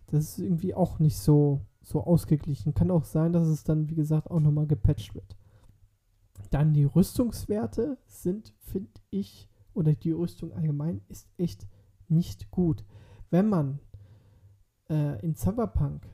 das 0.06 0.24
ist 0.24 0.38
irgendwie 0.38 0.74
auch 0.74 1.00
nicht 1.00 1.18
so, 1.18 1.60
so 1.82 2.04
ausgeglichen. 2.04 2.74
Kann 2.74 2.90
auch 2.90 3.04
sein, 3.04 3.32
dass 3.32 3.48
es 3.48 3.64
dann, 3.64 3.88
wie 3.88 3.94
gesagt, 3.94 4.30
auch 4.30 4.40
nochmal 4.40 4.66
gepatcht 4.66 5.14
wird. 5.14 5.36
Dann 6.48 6.72
die 6.72 6.84
Rüstungswerte 6.84 7.98
sind, 8.06 8.54
finde 8.58 9.00
ich, 9.10 9.48
oder 9.74 9.92
die 9.94 10.12
Rüstung 10.12 10.52
allgemein 10.52 11.00
ist 11.08 11.28
echt 11.36 11.66
nicht 12.08 12.50
gut. 12.50 12.84
Wenn 13.30 13.48
man 13.48 13.78
äh, 14.88 15.24
in 15.24 15.34
Cyberpunk 15.34 16.06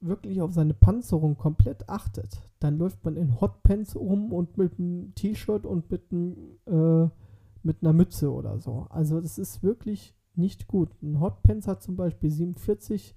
wirklich 0.00 0.40
auf 0.40 0.52
seine 0.52 0.74
Panzerung 0.74 1.36
komplett 1.36 1.88
achtet, 1.88 2.42
dann 2.60 2.78
läuft 2.78 3.04
man 3.04 3.16
in 3.16 3.40
Hotpants 3.40 3.96
rum 3.96 4.32
und 4.32 4.56
mit 4.58 4.78
einem 4.78 5.14
T-Shirt 5.14 5.66
und 5.66 5.90
mit, 5.90 6.10
einem, 6.10 6.58
äh, 6.66 7.08
mit 7.62 7.82
einer 7.82 7.92
Mütze 7.92 8.32
oder 8.32 8.58
so. 8.58 8.86
Also 8.90 9.20
das 9.20 9.38
ist 9.38 9.62
wirklich 9.62 10.14
nicht 10.34 10.66
gut. 10.66 10.90
Ein 11.02 11.20
Hotpants 11.20 11.68
hat 11.68 11.82
zum 11.82 11.96
Beispiel 11.96 12.30
47, 12.30 13.14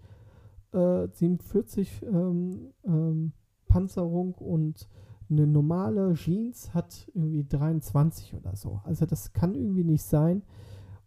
äh, 0.74 1.08
47 1.12 2.04
ähm, 2.04 2.74
ähm, 2.86 3.34
Panzerung 3.68 4.34
und 4.36 4.88
eine 5.30 5.48
normale 5.48 6.14
Jeans 6.14 6.74
hat 6.74 7.10
irgendwie 7.14 7.44
23 7.44 8.34
oder 8.36 8.56
so. 8.56 8.82
Also 8.84 9.06
das 9.06 9.34
kann 9.34 9.56
irgendwie 9.56 9.84
nicht 9.84 10.04
sein. 10.04 10.44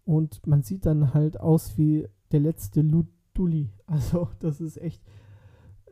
Und 0.05 0.47
man 0.47 0.63
sieht 0.63 0.87
dann 0.87 1.15
halt 1.15 1.39
aus 1.41 1.79
wie 1.79 2.09
der 2.33 2.41
letzte 2.41 2.83
Luduli. 2.83 3.71
Also 3.87 4.29
das 4.39 4.61
ist 4.61 4.77
echt, 4.77 5.03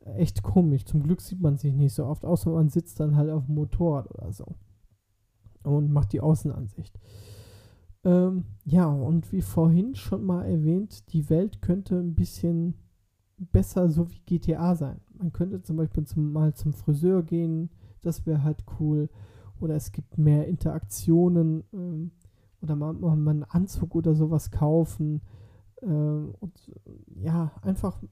echt 0.02 0.42
komisch. 0.42 0.84
Zum 0.84 1.02
Glück 1.02 1.20
sieht 1.20 1.40
man 1.40 1.56
sich 1.56 1.74
nicht 1.74 1.94
so 1.94 2.06
oft, 2.06 2.24
außer 2.24 2.50
man 2.50 2.68
sitzt 2.68 3.00
dann 3.00 3.16
halt 3.16 3.30
auf 3.30 3.46
dem 3.46 3.56
Motorrad 3.56 4.10
oder 4.10 4.32
so. 4.32 4.54
Und 5.64 5.90
macht 5.90 6.12
die 6.12 6.20
Außenansicht. 6.20 6.98
Ähm, 8.04 8.44
ja, 8.64 8.86
und 8.86 9.32
wie 9.32 9.42
vorhin 9.42 9.94
schon 9.94 10.24
mal 10.24 10.44
erwähnt, 10.44 11.12
die 11.12 11.28
Welt 11.28 11.60
könnte 11.60 11.98
ein 11.98 12.14
bisschen 12.14 12.74
besser 13.38 13.88
so 13.88 14.10
wie 14.10 14.20
GTA 14.26 14.74
sein. 14.74 15.00
Man 15.16 15.32
könnte 15.32 15.62
zum 15.62 15.76
Beispiel 15.76 16.04
zum, 16.04 16.32
mal 16.32 16.54
zum 16.54 16.72
Friseur 16.72 17.22
gehen, 17.22 17.70
das 18.08 18.26
wäre 18.26 18.42
halt 18.42 18.64
cool. 18.80 19.08
Oder 19.60 19.74
es 19.76 19.92
gibt 19.92 20.18
mehr 20.18 20.46
Interaktionen 20.48 21.64
ähm, 21.72 22.10
oder 22.60 22.74
man, 22.74 23.00
man 23.00 23.28
einen 23.28 23.44
Anzug 23.44 23.94
oder 23.94 24.14
sowas 24.14 24.50
kaufen. 24.50 25.20
Äh, 25.82 25.86
und 25.86 26.72
ja, 27.14 27.52
einfach 27.62 28.02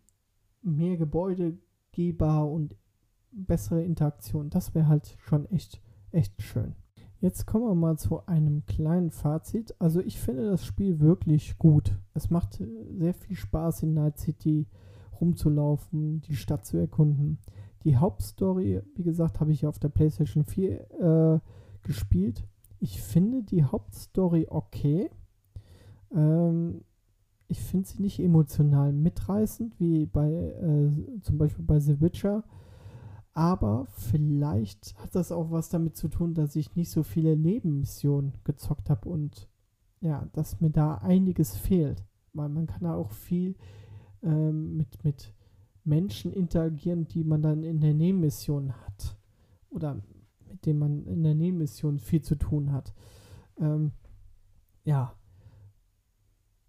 mehr 0.62 0.96
Gebäudegeber 0.96 2.44
und 2.46 2.76
bessere 3.32 3.82
Interaktion. 3.82 4.50
Das 4.50 4.74
wäre 4.74 4.88
halt 4.88 5.16
schon 5.18 5.46
echt, 5.46 5.80
echt 6.10 6.40
schön. 6.42 6.74
Jetzt 7.20 7.46
kommen 7.46 7.64
wir 7.64 7.74
mal 7.74 7.98
zu 7.98 8.26
einem 8.26 8.66
kleinen 8.66 9.10
Fazit. 9.10 9.74
Also 9.78 10.00
ich 10.00 10.20
finde 10.20 10.50
das 10.50 10.64
Spiel 10.64 11.00
wirklich 11.00 11.56
gut. 11.58 11.98
Es 12.12 12.30
macht 12.30 12.62
sehr 12.90 13.14
viel 13.14 13.36
Spaß 13.36 13.84
in 13.84 13.94
Night 13.94 14.18
City 14.18 14.66
rumzulaufen, 15.20 16.20
die 16.20 16.36
Stadt 16.36 16.66
zu 16.66 16.76
erkunden. 16.76 17.38
Die 17.86 17.96
Hauptstory, 17.96 18.82
wie 18.96 19.04
gesagt, 19.04 19.38
habe 19.38 19.52
ich 19.52 19.64
auf 19.64 19.78
der 19.78 19.90
PlayStation 19.90 20.42
4 20.42 20.90
äh, 20.90 21.38
gespielt. 21.84 22.44
Ich 22.80 23.00
finde 23.00 23.44
die 23.44 23.62
Hauptstory 23.62 24.48
okay. 24.50 25.08
Ähm, 26.12 26.82
ich 27.46 27.60
finde 27.60 27.86
sie 27.86 28.02
nicht 28.02 28.18
emotional 28.18 28.92
mitreißend, 28.92 29.78
wie 29.78 30.04
bei 30.04 30.28
äh, 30.32 31.20
zum 31.20 31.38
Beispiel 31.38 31.64
bei 31.64 31.78
The 31.78 32.00
Witcher. 32.00 32.42
Aber 33.34 33.86
vielleicht 33.92 34.98
hat 34.98 35.14
das 35.14 35.30
auch 35.30 35.52
was 35.52 35.68
damit 35.68 35.94
zu 35.94 36.08
tun, 36.08 36.34
dass 36.34 36.56
ich 36.56 36.74
nicht 36.74 36.90
so 36.90 37.04
viele 37.04 37.36
Nebenmissionen 37.36 38.32
gezockt 38.42 38.90
habe 38.90 39.08
und 39.08 39.48
ja, 40.00 40.28
dass 40.32 40.60
mir 40.60 40.70
da 40.70 40.96
einiges 40.96 41.54
fehlt. 41.56 42.02
Weil 42.32 42.48
man 42.48 42.66
kann 42.66 42.82
da 42.82 42.96
auch 42.96 43.12
viel 43.12 43.54
ähm, 44.24 44.76
mit, 44.76 45.04
mit 45.04 45.35
Menschen 45.86 46.32
interagieren, 46.32 47.06
die 47.08 47.24
man 47.24 47.42
dann 47.42 47.62
in 47.62 47.80
der 47.80 47.94
Nebenmission 47.94 48.72
hat. 48.72 49.16
Oder 49.70 50.02
mit 50.48 50.66
denen 50.66 50.78
man 50.78 51.06
in 51.06 51.22
der 51.22 51.34
Nebenmission 51.34 51.98
viel 51.98 52.22
zu 52.22 52.36
tun 52.36 52.72
hat. 52.72 52.94
Ähm, 53.58 53.92
ja. 54.84 55.14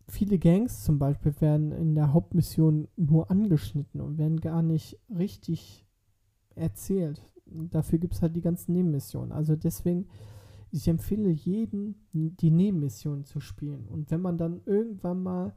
Viele 0.09 0.39
Gangs 0.39 0.86
zum 0.86 0.99
Beispiel 0.99 1.34
werden 1.41 1.72
in 1.74 1.95
der 1.95 2.13
Hauptmission 2.13 2.88
nur 2.95 3.30
angeschnitten 3.30 3.99
und 3.99 4.18
werden 4.18 4.39
gar 4.39 4.61
nicht 4.61 4.97
richtig 5.09 5.86
erzählt. 6.55 7.22
Dafür 7.45 7.99
gibt 7.99 8.13
es 8.13 8.22
halt 8.22 8.36
die 8.36 8.41
ganzen 8.41 8.74
Nebenmissionen. 8.74 9.34
Also 9.34 9.55
deswegen, 9.55 10.07
ich 10.72 10.88
empfehle 10.88 11.30
jeden, 11.30 12.07
die 12.13 12.51
Nebenmissionen 12.51 13.26
zu 13.26 13.41
spielen. 13.41 13.88
Und 13.88 14.09
wenn 14.09 14.22
man 14.22 14.38
dann 14.38 14.61
irgendwann 14.65 15.24
mal 15.24 15.55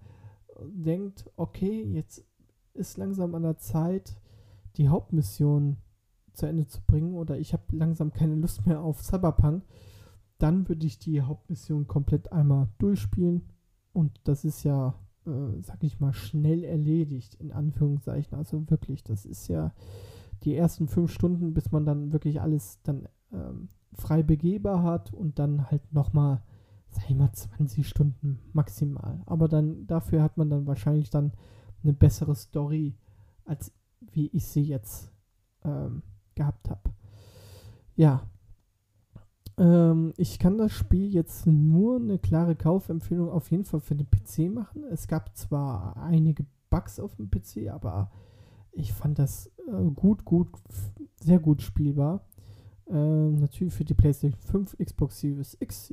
denkt, 0.68 1.30
okay, 1.36 1.82
jetzt 1.84 2.24
ist 2.74 2.96
langsam 2.98 3.34
an 3.34 3.42
der 3.42 3.58
Zeit, 3.58 4.16
die 4.76 4.88
Hauptmission 4.88 5.76
zu 6.32 6.46
Ende 6.46 6.66
zu 6.66 6.80
bringen 6.86 7.14
oder 7.14 7.38
ich 7.38 7.52
habe 7.52 7.64
langsam 7.72 8.12
keine 8.12 8.34
Lust 8.34 8.66
mehr 8.66 8.80
auf 8.80 9.02
Cyberpunk, 9.02 9.64
dann 10.38 10.68
würde 10.68 10.86
ich 10.86 10.98
die 10.98 11.20
Hauptmission 11.22 11.86
komplett 11.86 12.32
einmal 12.32 12.68
durchspielen 12.78 13.42
und 13.92 14.20
das 14.24 14.44
ist 14.44 14.64
ja, 14.64 14.94
äh, 15.26 15.60
sag 15.62 15.82
ich 15.82 16.00
mal, 16.00 16.12
schnell 16.12 16.64
erledigt, 16.64 17.34
in 17.34 17.52
Anführungszeichen. 17.52 18.38
Also 18.38 18.70
wirklich, 18.70 19.02
das 19.04 19.26
ist 19.26 19.48
ja 19.48 19.72
die 20.44 20.54
ersten 20.54 20.88
fünf 20.88 21.12
Stunden, 21.12 21.52
bis 21.52 21.70
man 21.72 21.84
dann 21.84 22.12
wirklich 22.12 22.40
alles 22.40 22.80
dann 22.82 23.08
ähm, 23.32 23.68
frei 23.92 24.22
begehbar 24.22 24.82
hat 24.82 25.12
und 25.12 25.38
dann 25.38 25.70
halt 25.70 25.92
nochmal, 25.92 26.42
sag 26.88 27.10
ich 27.10 27.16
mal, 27.16 27.32
20 27.32 27.86
Stunden 27.86 28.38
maximal. 28.52 29.20
Aber 29.26 29.48
dann 29.48 29.86
dafür 29.86 30.22
hat 30.22 30.36
man 30.36 30.48
dann 30.48 30.66
wahrscheinlich 30.66 31.10
dann 31.10 31.32
eine 31.82 31.92
bessere 31.92 32.34
Story, 32.34 32.94
als 33.44 33.72
wie 34.12 34.28
ich 34.28 34.46
sie 34.46 34.62
jetzt 34.62 35.10
ähm, 35.64 36.02
gehabt 36.34 36.70
habe. 36.70 36.90
Ja. 37.96 38.22
Ähm, 39.58 40.12
ich 40.16 40.38
kann 40.38 40.58
das 40.58 40.72
Spiel 40.72 41.12
jetzt 41.12 41.46
nur 41.46 41.96
eine 41.96 42.18
klare 42.18 42.56
Kaufempfehlung 42.56 43.30
auf 43.30 43.50
jeden 43.50 43.64
Fall 43.64 43.80
für 43.80 43.94
den 43.94 44.08
PC 44.08 44.52
machen. 44.52 44.84
Es 44.84 45.06
gab 45.06 45.36
zwar 45.36 45.96
einige 45.96 46.46
Bugs 46.70 46.98
auf 46.98 47.16
dem 47.16 47.30
PC, 47.30 47.68
aber 47.70 48.10
ich 48.72 48.92
fand 48.92 49.18
das 49.18 49.50
äh, 49.68 49.90
gut, 49.94 50.24
gut, 50.24 50.48
sehr 51.20 51.40
gut 51.40 51.62
spielbar. 51.62 52.26
Ähm, 52.88 53.36
natürlich 53.36 53.74
für 53.74 53.84
die 53.84 53.94
PlayStation 53.94 54.40
5, 54.40 54.76
Xbox 54.78 55.20
Series 55.20 55.56
X, 55.60 55.92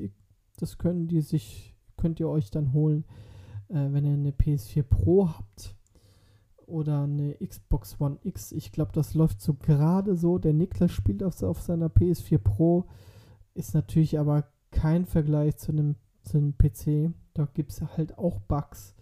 das 0.58 0.78
können 0.78 1.08
die 1.08 1.22
sich, 1.22 1.76
könnt 1.98 2.20
ihr 2.20 2.30
euch 2.30 2.50
dann 2.50 2.74
holen, 2.74 3.04
äh, 3.70 3.92
wenn 3.92 4.06
ihr 4.06 4.14
eine 4.14 4.32
PS4 4.32 4.84
Pro 4.84 5.30
habt 5.30 5.77
oder 6.68 7.04
eine 7.04 7.36
Xbox 7.36 8.00
One 8.00 8.20
X. 8.24 8.52
Ich 8.52 8.72
glaube, 8.72 8.92
das 8.94 9.14
läuft 9.14 9.42
so 9.42 9.56
gerade 9.56 10.16
so. 10.16 10.38
Der 10.38 10.54
Niklas 10.54 10.92
spielt 10.92 11.24
auf, 11.24 11.42
auf, 11.42 11.62
seiner 11.62 11.88
PS4 11.88 12.38
Pro, 12.38 12.86
ist 13.54 13.74
natürlich 13.74 14.20
aber 14.20 14.52
kein 14.70 15.06
Vergleich 15.06 15.58
zu 15.58 15.72
einem, 15.72 15.96
zu 16.22 16.38
einem 16.38 16.58
PC. 16.58 17.14
Da 17.34 17.48
gibt 17.54 17.72
es 17.72 17.82
halt 17.82 18.18
auch 18.18 18.40
Bugs. 18.40 18.96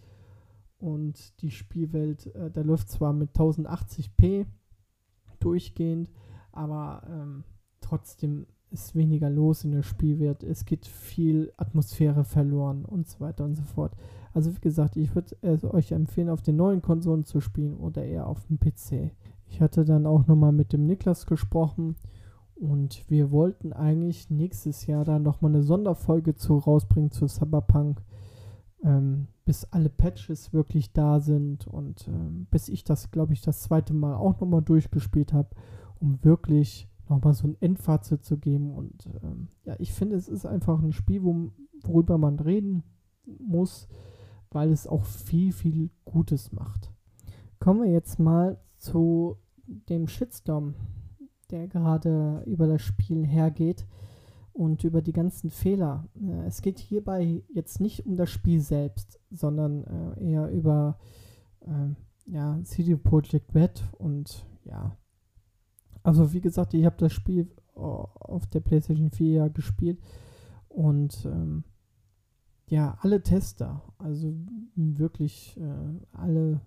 Und 0.78 1.40
die 1.42 1.50
Spielwelt, 1.50 2.34
äh, 2.34 2.50
da 2.50 2.60
läuft 2.60 2.88
zwar 2.88 3.12
mit 3.12 3.34
1080p 3.34 4.46
durchgehend, 5.40 6.10
aber 6.52 7.02
ähm, 7.08 7.44
trotzdem 7.80 8.46
ist 8.70 8.94
weniger 8.94 9.30
los 9.30 9.64
in 9.64 9.72
der 9.72 9.82
Spielwelt. 9.82 10.42
Es 10.42 10.64
geht 10.64 10.86
viel 10.86 11.52
Atmosphäre 11.56 12.24
verloren 12.24 12.84
und 12.84 13.08
so 13.08 13.20
weiter 13.20 13.44
und 13.44 13.54
so 13.54 13.62
fort. 13.62 13.96
Also 14.36 14.54
wie 14.54 14.60
gesagt, 14.60 14.98
ich 14.98 15.14
würde 15.14 15.72
euch 15.72 15.92
empfehlen, 15.92 16.28
auf 16.28 16.42
den 16.42 16.56
neuen 16.56 16.82
Konsolen 16.82 17.24
zu 17.24 17.40
spielen 17.40 17.74
oder 17.74 18.04
eher 18.04 18.26
auf 18.26 18.44
dem 18.44 18.58
PC. 18.60 19.16
Ich 19.46 19.62
hatte 19.62 19.86
dann 19.86 20.04
auch 20.04 20.26
nochmal 20.26 20.52
mit 20.52 20.74
dem 20.74 20.84
Niklas 20.84 21.24
gesprochen 21.24 21.96
und 22.54 23.08
wir 23.08 23.30
wollten 23.30 23.72
eigentlich 23.72 24.28
nächstes 24.28 24.86
Jahr 24.86 25.06
dann 25.06 25.22
nochmal 25.22 25.52
eine 25.52 25.62
Sonderfolge 25.62 26.34
zu 26.34 26.58
rausbringen 26.58 27.10
zu 27.12 27.26
Cyberpunk, 27.28 28.02
ähm, 28.84 29.28
bis 29.46 29.64
alle 29.72 29.88
Patches 29.88 30.52
wirklich 30.52 30.92
da 30.92 31.18
sind 31.20 31.66
und 31.66 32.06
ähm, 32.06 32.46
bis 32.50 32.68
ich 32.68 32.84
das, 32.84 33.10
glaube 33.10 33.32
ich, 33.32 33.40
das 33.40 33.62
zweite 33.62 33.94
Mal 33.94 34.16
auch 34.16 34.38
nochmal 34.38 34.60
durchgespielt 34.60 35.32
habe, 35.32 35.48
um 35.98 36.22
wirklich 36.22 36.90
nochmal 37.08 37.32
so 37.32 37.48
ein 37.48 37.56
Endfazit 37.60 38.22
zu 38.22 38.36
geben. 38.36 38.74
Und 38.74 39.08
ähm, 39.22 39.48
ja, 39.64 39.76
ich 39.78 39.94
finde, 39.94 40.14
es 40.14 40.28
ist 40.28 40.44
einfach 40.44 40.82
ein 40.82 40.92
Spiel, 40.92 41.22
wo, 41.24 41.52
worüber 41.84 42.18
man 42.18 42.38
reden 42.38 42.82
muss, 43.24 43.88
weil 44.50 44.70
es 44.72 44.86
auch 44.86 45.04
viel, 45.04 45.52
viel 45.52 45.90
Gutes 46.04 46.52
macht. 46.52 46.92
Kommen 47.58 47.82
wir 47.82 47.90
jetzt 47.90 48.18
mal 48.18 48.60
zu 48.76 49.38
dem 49.66 50.08
Shitstorm, 50.08 50.74
der 51.50 51.68
gerade 51.68 52.42
über 52.46 52.66
das 52.66 52.82
Spiel 52.82 53.26
hergeht 53.26 53.86
und 54.52 54.84
über 54.84 55.02
die 55.02 55.12
ganzen 55.12 55.50
Fehler. 55.50 56.08
Äh, 56.20 56.46
es 56.46 56.62
geht 56.62 56.78
hierbei 56.78 57.42
jetzt 57.48 57.80
nicht 57.80 58.06
um 58.06 58.16
das 58.16 58.30
Spiel 58.30 58.60
selbst, 58.60 59.20
sondern 59.30 59.84
äh, 59.84 60.30
eher 60.30 60.50
über 60.50 60.98
äh, 61.60 61.94
ja, 62.26 62.58
CD 62.64 62.96
Projekt 62.96 63.54
Red 63.54 63.84
und 63.98 64.46
ja. 64.64 64.96
Also 66.02 66.32
wie 66.32 66.40
gesagt, 66.40 66.74
ich 66.74 66.84
habe 66.84 66.96
das 66.98 67.12
Spiel 67.12 67.50
auf 67.74 68.46
der 68.46 68.60
PlayStation 68.60 69.10
4 69.10 69.32
ja 69.32 69.48
gespielt 69.48 70.00
und 70.68 71.26
ähm, 71.26 71.64
ja, 72.68 72.98
alle 73.00 73.22
Tester, 73.22 73.82
also 73.98 74.34
wirklich 74.74 75.56
äh, 75.58 76.16
alle 76.16 76.60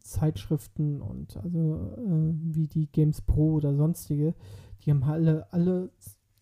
Zeitschriften 0.00 1.00
und 1.02 1.36
also 1.36 1.92
äh, 1.98 2.34
wie 2.54 2.66
die 2.66 2.90
Games 2.90 3.20
Pro 3.20 3.54
oder 3.54 3.74
sonstige, 3.74 4.34
die 4.80 4.90
haben 4.90 5.02
alle, 5.04 5.52
alle 5.52 5.90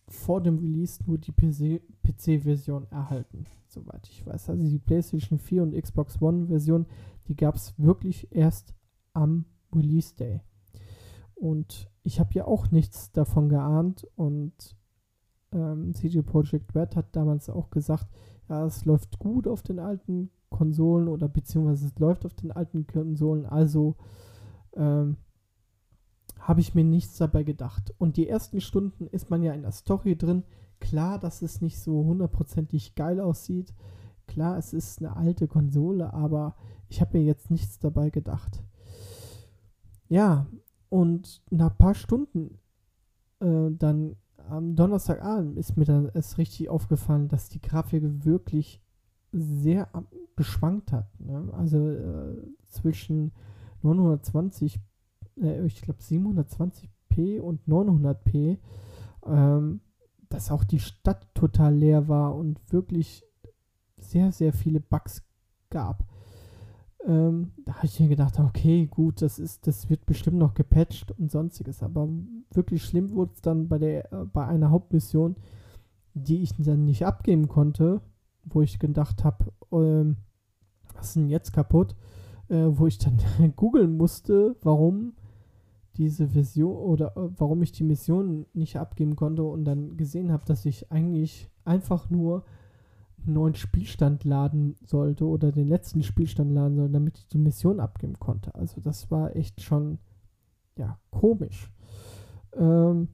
vor 0.07 0.41
dem 0.41 0.59
Release 0.59 1.03
nur 1.05 1.17
die 1.17 1.31
PC-Version 1.31 2.87
erhalten, 2.91 3.45
soweit 3.67 4.07
ich 4.09 4.25
weiß. 4.25 4.49
Also 4.49 4.67
die 4.67 4.79
PlayStation 4.79 5.39
4 5.39 5.63
und 5.63 5.81
Xbox 5.81 6.21
One-Version, 6.21 6.85
die 7.27 7.35
gab 7.35 7.55
es 7.55 7.73
wirklich 7.77 8.27
erst 8.31 8.73
am 9.13 9.45
Release 9.73 10.15
Day. 10.15 10.41
Und 11.35 11.89
ich 12.03 12.19
habe 12.19 12.33
ja 12.33 12.45
auch 12.45 12.71
nichts 12.71 13.11
davon 13.11 13.49
geahnt 13.49 14.07
und 14.15 14.77
ähm, 15.51 15.93
CG 15.93 16.21
Projekt 16.21 16.75
Red 16.75 16.95
hat 16.95 17.15
damals 17.15 17.49
auch 17.49 17.69
gesagt, 17.69 18.07
ja, 18.49 18.65
es 18.65 18.85
läuft 18.85 19.19
gut 19.19 19.47
auf 19.47 19.61
den 19.61 19.79
alten 19.79 20.29
Konsolen 20.49 21.07
oder 21.07 21.27
beziehungsweise 21.27 21.87
es 21.87 21.99
läuft 21.99 22.25
auf 22.25 22.33
den 22.33 22.51
alten 22.51 22.85
Konsolen, 22.85 23.45
also 23.45 23.95
ähm, 24.75 25.17
habe 26.39 26.61
ich 26.61 26.75
mir 26.75 26.83
nichts 26.83 27.17
dabei 27.17 27.43
gedacht. 27.43 27.93
Und 27.97 28.17
die 28.17 28.27
ersten 28.27 28.61
Stunden 28.61 29.07
ist 29.07 29.29
man 29.29 29.43
ja 29.43 29.53
in 29.53 29.61
der 29.61 29.71
Story 29.71 30.17
drin. 30.17 30.43
Klar, 30.79 31.17
dass 31.17 31.41
es 31.41 31.61
nicht 31.61 31.79
so 31.79 32.03
hundertprozentig 32.03 32.95
geil 32.95 33.21
aussieht. 33.21 33.73
Klar, 34.27 34.57
es 34.57 34.73
ist 34.73 34.99
eine 34.99 35.15
alte 35.15 35.47
Konsole, 35.47 36.13
aber 36.13 36.55
ich 36.89 37.01
habe 37.01 37.17
mir 37.17 37.23
jetzt 37.23 37.49
nichts 37.49 37.79
dabei 37.79 38.09
gedacht. 38.09 38.61
Ja, 40.09 40.47
und 40.89 41.41
nach 41.49 41.71
ein 41.71 41.77
paar 41.77 41.95
Stunden 41.95 42.59
äh, 43.39 43.71
dann 43.71 44.17
am 44.49 44.75
Donnerstagabend 44.75 45.57
ist 45.57 45.77
mir 45.77 45.85
dann 45.85 46.09
erst 46.13 46.37
richtig 46.37 46.69
aufgefallen, 46.69 47.27
dass 47.27 47.49
die 47.49 47.61
Grafik 47.61 48.03
wirklich 48.25 48.81
sehr 49.31 49.89
geschwankt 50.35 50.91
hat. 50.91 51.07
Ne? 51.19 51.49
Also 51.53 51.89
äh, 51.89 52.35
zwischen 52.65 53.31
920, 53.81 54.79
äh, 55.41 55.65
ich 55.65 55.81
glaube 55.81 56.01
720p 56.01 57.39
und 57.39 57.67
900p, 57.67 58.57
ähm, 59.25 59.81
dass 60.29 60.51
auch 60.51 60.63
die 60.63 60.79
Stadt 60.79 61.27
total 61.33 61.75
leer 61.75 62.07
war 62.07 62.35
und 62.35 62.59
wirklich 62.71 63.23
sehr, 63.97 64.31
sehr 64.31 64.53
viele 64.53 64.79
Bugs 64.79 65.23
gab. 65.69 66.05
Ähm, 67.05 67.51
da 67.65 67.75
habe 67.75 67.85
ich 67.85 67.99
mir 67.99 68.07
gedacht, 68.07 68.39
okay, 68.39 68.87
gut, 68.87 69.21
das 69.21 69.39
ist, 69.39 69.67
das 69.67 69.89
wird 69.89 70.05
bestimmt 70.05 70.37
noch 70.37 70.53
gepatcht 70.53 71.11
und 71.17 71.31
sonstiges. 71.31 71.83
Aber 71.83 72.07
wirklich 72.51 72.83
schlimm 72.83 73.11
wurde 73.11 73.33
es 73.33 73.41
dann 73.41 73.67
bei 73.67 73.77
der, 73.77 74.11
äh, 74.13 74.25
bei 74.25 74.45
einer 74.45 74.71
Hauptmission, 74.71 75.35
die 76.13 76.43
ich 76.43 76.53
dann 76.57 76.85
nicht 76.85 77.05
abgeben 77.05 77.47
konnte, 77.47 78.01
wo 78.45 78.61
ich 78.61 78.79
gedacht 78.79 79.23
habe, 79.23 79.51
ähm, 79.71 80.17
was 80.95 81.07
ist 81.07 81.15
denn 81.15 81.29
jetzt 81.29 81.53
kaputt? 81.53 81.95
Äh, 82.49 82.67
wo 82.77 82.87
ich 82.87 82.97
dann 82.97 83.17
googeln 83.55 83.97
musste, 83.97 84.55
warum 84.61 85.13
diese 85.97 86.27
Version 86.27 86.75
oder 86.75 87.15
äh, 87.15 87.29
warum 87.37 87.61
ich 87.61 87.71
die 87.71 87.83
Mission 87.83 88.45
nicht 88.53 88.77
abgeben 88.77 89.15
konnte 89.15 89.43
und 89.43 89.65
dann 89.65 89.97
gesehen 89.97 90.31
habe, 90.31 90.45
dass 90.45 90.65
ich 90.65 90.91
eigentlich 90.91 91.49
einfach 91.65 92.09
nur 92.09 92.43
einen 93.25 93.35
neuen 93.35 93.55
Spielstand 93.55 94.23
laden 94.23 94.75
sollte 94.85 95.25
oder 95.25 95.51
den 95.51 95.67
letzten 95.67 96.03
Spielstand 96.03 96.51
laden 96.51 96.75
sollte, 96.75 96.93
damit 96.93 97.17
ich 97.17 97.27
die 97.27 97.37
Mission 97.37 97.79
abgeben 97.79 98.19
konnte. 98.19 98.53
Also 98.55 98.81
das 98.81 99.11
war 99.11 99.35
echt 99.35 99.61
schon, 99.61 99.99
ja, 100.77 100.97
komisch. 101.11 101.71
Ähm, 102.55 103.09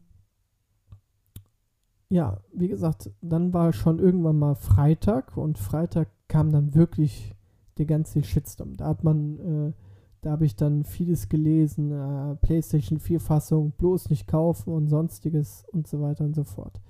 ja, 2.09 2.39
wie 2.53 2.67
gesagt, 2.67 3.11
dann 3.21 3.53
war 3.53 3.71
schon 3.71 3.99
irgendwann 3.99 4.39
mal 4.39 4.55
Freitag 4.55 5.37
und 5.37 5.59
Freitag 5.59 6.09
kam 6.27 6.51
dann 6.51 6.73
wirklich 6.73 7.35
der 7.77 7.85
ganze 7.85 8.23
Shitstorm. 8.23 8.77
Da 8.77 8.87
hat 8.87 9.03
man, 9.03 9.39
äh, 9.39 9.73
da 10.21 10.31
habe 10.31 10.45
ich 10.45 10.55
dann 10.55 10.83
vieles 10.83 11.29
gelesen, 11.29 11.91
äh, 11.91 12.35
PlayStation 12.35 12.99
4 12.99 13.19
Fassung 13.19 13.71
bloß 13.71 14.09
nicht 14.09 14.27
kaufen 14.27 14.73
und 14.73 14.87
sonstiges 14.87 15.65
und 15.71 15.87
so 15.87 16.01
weiter 16.01 16.25
und 16.25 16.35
so 16.35 16.43
fort. 16.43 16.81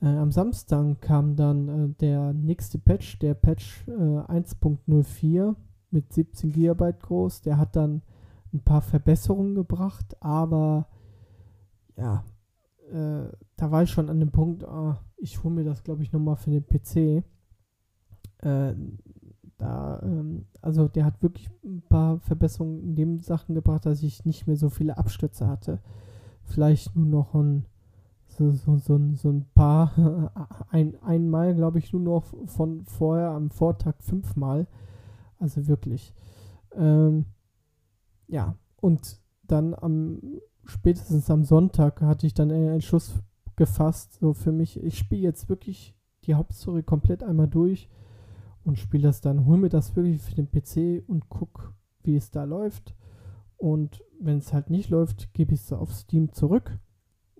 Äh, 0.00 0.06
am 0.06 0.30
Samstag 0.30 1.00
kam 1.00 1.36
dann 1.36 1.68
äh, 1.68 1.88
der 2.00 2.32
nächste 2.32 2.78
Patch, 2.78 3.18
der 3.18 3.34
Patch 3.34 3.86
äh, 3.88 3.90
1.04 3.90 5.54
mit 5.90 6.12
17 6.12 6.52
GB 6.52 6.92
groß. 7.00 7.42
Der 7.42 7.58
hat 7.58 7.76
dann 7.76 8.02
ein 8.52 8.60
paar 8.60 8.82
Verbesserungen 8.82 9.54
gebracht, 9.54 10.16
aber 10.20 10.88
ja, 11.96 12.24
äh, 12.92 13.28
da 13.56 13.70
war 13.70 13.82
ich 13.82 13.90
schon 13.90 14.10
an 14.10 14.20
dem 14.20 14.30
Punkt, 14.30 14.64
ah, 14.64 14.98
ich 15.16 15.42
hole 15.42 15.54
mir 15.54 15.64
das, 15.64 15.82
glaube 15.82 16.02
ich, 16.02 16.12
nochmal 16.12 16.36
für 16.36 16.50
den 16.50 16.66
PC. 16.66 17.24
Äh, 18.38 18.74
da, 19.58 20.00
ähm, 20.02 20.46
also 20.60 20.88
der 20.88 21.06
hat 21.06 21.22
wirklich 21.22 21.48
ein 21.64 21.82
paar 21.88 22.20
Verbesserungen 22.20 22.82
in 22.82 22.94
den 22.94 23.20
Sachen 23.20 23.54
gebracht, 23.54 23.86
dass 23.86 24.02
ich 24.02 24.24
nicht 24.24 24.46
mehr 24.46 24.56
so 24.56 24.68
viele 24.68 24.98
Abstürze 24.98 25.48
hatte. 25.48 25.80
Vielleicht 26.42 26.94
nur 26.94 27.06
noch 27.06 27.34
ein 27.34 27.64
so, 28.36 28.50
so, 28.52 28.76
so, 28.76 28.98
so 29.14 29.30
ein 29.30 29.46
paar, 29.54 30.32
ein, 30.70 31.00
einmal 31.02 31.54
glaube 31.54 31.78
ich 31.78 31.92
nur 31.92 32.02
noch 32.02 32.24
von 32.46 32.84
vorher 32.84 33.30
am 33.30 33.50
Vortag 33.50 33.94
fünfmal. 34.00 34.66
Also 35.38 35.66
wirklich. 35.66 36.14
Ähm, 36.72 37.26
ja, 38.28 38.56
und 38.76 39.20
dann 39.42 39.74
am 39.74 40.20
spätestens 40.64 41.30
am 41.30 41.44
Sonntag 41.44 42.00
hatte 42.02 42.26
ich 42.26 42.34
dann 42.34 42.50
einen 42.50 42.74
Entschluss 42.74 43.14
gefasst, 43.54 44.14
so 44.14 44.34
für 44.34 44.52
mich, 44.52 44.82
ich 44.82 44.98
spiele 44.98 45.22
jetzt 45.22 45.48
wirklich 45.48 45.94
die 46.24 46.34
Hauptstory 46.34 46.82
komplett 46.82 47.22
einmal 47.22 47.46
durch 47.48 47.88
und 48.64 48.78
spiele 48.78 49.04
das 49.04 49.20
dann, 49.20 49.46
hol 49.46 49.56
mir 49.56 49.68
das 49.68 49.94
wirklich 49.94 50.20
für 50.20 50.34
den 50.34 50.50
PC 50.50 51.08
und 51.08 51.28
guck, 51.28 51.72
wie 52.02 52.16
es 52.16 52.30
da 52.32 52.44
läuft. 52.44 52.96
Und 53.56 54.02
wenn 54.20 54.38
es 54.38 54.52
halt 54.52 54.70
nicht 54.70 54.90
läuft, 54.90 55.32
gebe 55.32 55.54
ich 55.54 55.60
es 55.60 55.72
auf 55.72 55.94
Steam 55.94 56.32
zurück 56.32 56.78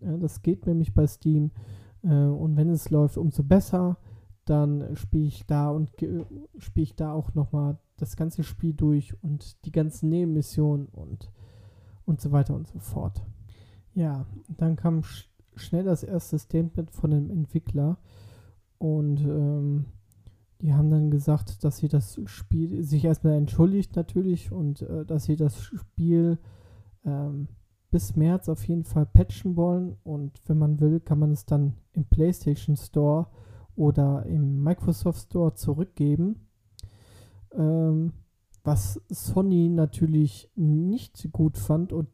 ja, 0.06 0.16
das 0.16 0.42
geht 0.42 0.66
nämlich 0.66 0.94
bei 0.94 1.06
Steam. 1.06 1.50
Äh, 2.02 2.08
und 2.08 2.56
wenn 2.56 2.70
es 2.70 2.90
läuft, 2.90 3.18
umso 3.18 3.42
besser. 3.42 3.98
Dann 4.44 4.94
spiele 4.94 5.26
ich 5.26 5.44
da 5.46 5.70
und 5.70 5.90
spiele 6.58 6.84
ich 6.84 6.94
da 6.94 7.12
auch 7.12 7.34
nochmal 7.34 7.78
das 7.96 8.16
ganze 8.16 8.44
Spiel 8.44 8.74
durch 8.74 9.20
und 9.24 9.64
die 9.64 9.72
ganzen 9.72 10.08
Nebenmissionen 10.08 10.86
und, 10.86 11.32
und 12.04 12.20
so 12.20 12.30
weiter 12.30 12.54
und 12.54 12.68
so 12.68 12.78
fort. 12.78 13.26
Ja, 13.94 14.24
dann 14.56 14.76
kam 14.76 15.02
sch 15.02 15.28
schnell 15.56 15.84
das 15.84 16.04
erste 16.04 16.38
Statement 16.38 16.90
von 16.90 17.10
dem 17.10 17.30
Entwickler 17.30 17.98
und 18.78 19.20
ähm, 19.22 19.86
die 20.60 20.74
haben 20.74 20.90
dann 20.90 21.10
gesagt, 21.10 21.64
dass 21.64 21.78
sie 21.78 21.88
das 21.88 22.20
Spiel 22.26 22.82
sich 22.84 23.04
erstmal 23.04 23.32
entschuldigt 23.32 23.96
natürlich 23.96 24.52
und 24.52 24.82
äh, 24.82 25.06
dass 25.06 25.24
sie 25.24 25.36
das 25.36 25.58
Spiel 25.60 26.38
ähm, 27.04 27.48
bis 27.96 28.14
März 28.14 28.50
auf 28.50 28.68
jeden 28.68 28.84
Fall 28.84 29.06
patchen 29.06 29.56
wollen 29.56 29.96
und 30.04 30.38
wenn 30.44 30.58
man 30.58 30.80
will, 30.80 31.00
kann 31.00 31.18
man 31.18 31.30
es 31.30 31.46
dann 31.46 31.72
im 31.94 32.04
PlayStation 32.04 32.76
Store 32.76 33.28
oder 33.74 34.26
im 34.26 34.62
Microsoft 34.62 35.22
Store 35.22 35.54
zurückgeben. 35.54 36.46
Ähm, 37.52 38.12
was 38.64 39.00
Sony 39.08 39.70
natürlich 39.70 40.50
nicht 40.56 41.32
gut 41.32 41.56
fand 41.56 41.94
und 41.94 42.10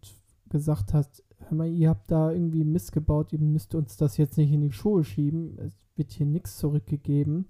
gesagt 0.51 0.95
hat, 0.95 1.21
hör 1.49 1.57
mal, 1.57 1.69
ihr 1.69 1.89
habt 1.89 2.13
da 2.13 2.31
irgendwie 2.31 2.63
missgebaut, 2.63 3.33
ihr 3.33 3.41
müsst 3.41 3.75
uns 3.75 3.97
das 3.97 4.19
jetzt 4.19 4.39
nicht 4.39 4.53
in 4.53 4.61
die 4.61 4.71
Schuhe 4.71 5.03
schieben, 5.03 5.59
es 5.59 5.75
wird 5.97 6.13
hier 6.13 6.27
nichts 6.27 6.59
zurückgegeben, 6.59 7.47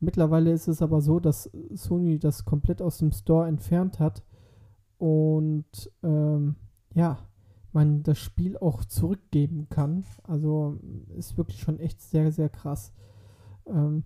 Mittlerweile 0.00 0.50
ist 0.50 0.66
es 0.66 0.82
aber 0.82 1.00
so, 1.00 1.20
dass 1.20 1.48
Sony 1.74 2.18
das 2.18 2.44
komplett 2.44 2.82
aus 2.82 2.98
dem 2.98 3.12
Store 3.12 3.46
entfernt 3.46 4.00
hat 4.00 4.24
und 4.98 5.92
ähm, 6.02 6.56
ja, 6.92 7.18
man 7.74 8.02
das 8.02 8.18
Spiel 8.18 8.56
auch 8.56 8.84
zurückgeben 8.84 9.68
kann. 9.68 10.04
Also 10.24 10.78
ist 11.16 11.36
wirklich 11.36 11.60
schon 11.60 11.78
echt 11.78 12.00
sehr, 12.00 12.32
sehr 12.32 12.48
krass. 12.48 12.92
Ähm, 13.66 14.04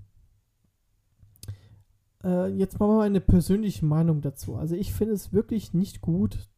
äh, 2.24 2.48
jetzt 2.48 2.78
mal 2.80 2.96
meine 2.96 3.20
persönliche 3.20 3.84
Meinung 3.84 4.20
dazu. 4.20 4.56
Also 4.56 4.74
ich 4.74 4.92
finde 4.92 5.14
es 5.14 5.32
wirklich 5.32 5.74
nicht 5.74 6.00
gut, 6.00 6.48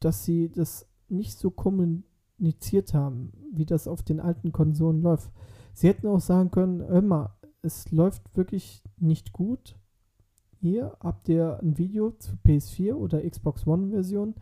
dass 0.00 0.24
sie 0.24 0.50
das 0.50 0.88
nicht 1.08 1.38
so 1.38 1.50
kommuniziert 1.50 2.94
haben, 2.94 3.32
wie 3.52 3.66
das 3.66 3.88
auf 3.88 4.02
den 4.02 4.20
alten 4.20 4.52
Konsolen 4.52 5.02
läuft. 5.02 5.30
Sie 5.72 5.88
hätten 5.88 6.06
auch 6.06 6.20
sagen 6.20 6.50
können, 6.50 6.80
immer, 6.80 7.36
es 7.62 7.90
läuft 7.90 8.36
wirklich 8.36 8.82
nicht 8.96 9.32
gut. 9.32 9.76
Hier 10.60 10.96
habt 11.00 11.28
ihr 11.28 11.60
ein 11.62 11.78
Video 11.78 12.10
zu 12.12 12.32
PS4 12.44 12.94
oder 12.94 13.28
Xbox 13.28 13.66
One 13.66 13.90
Version. 13.90 14.34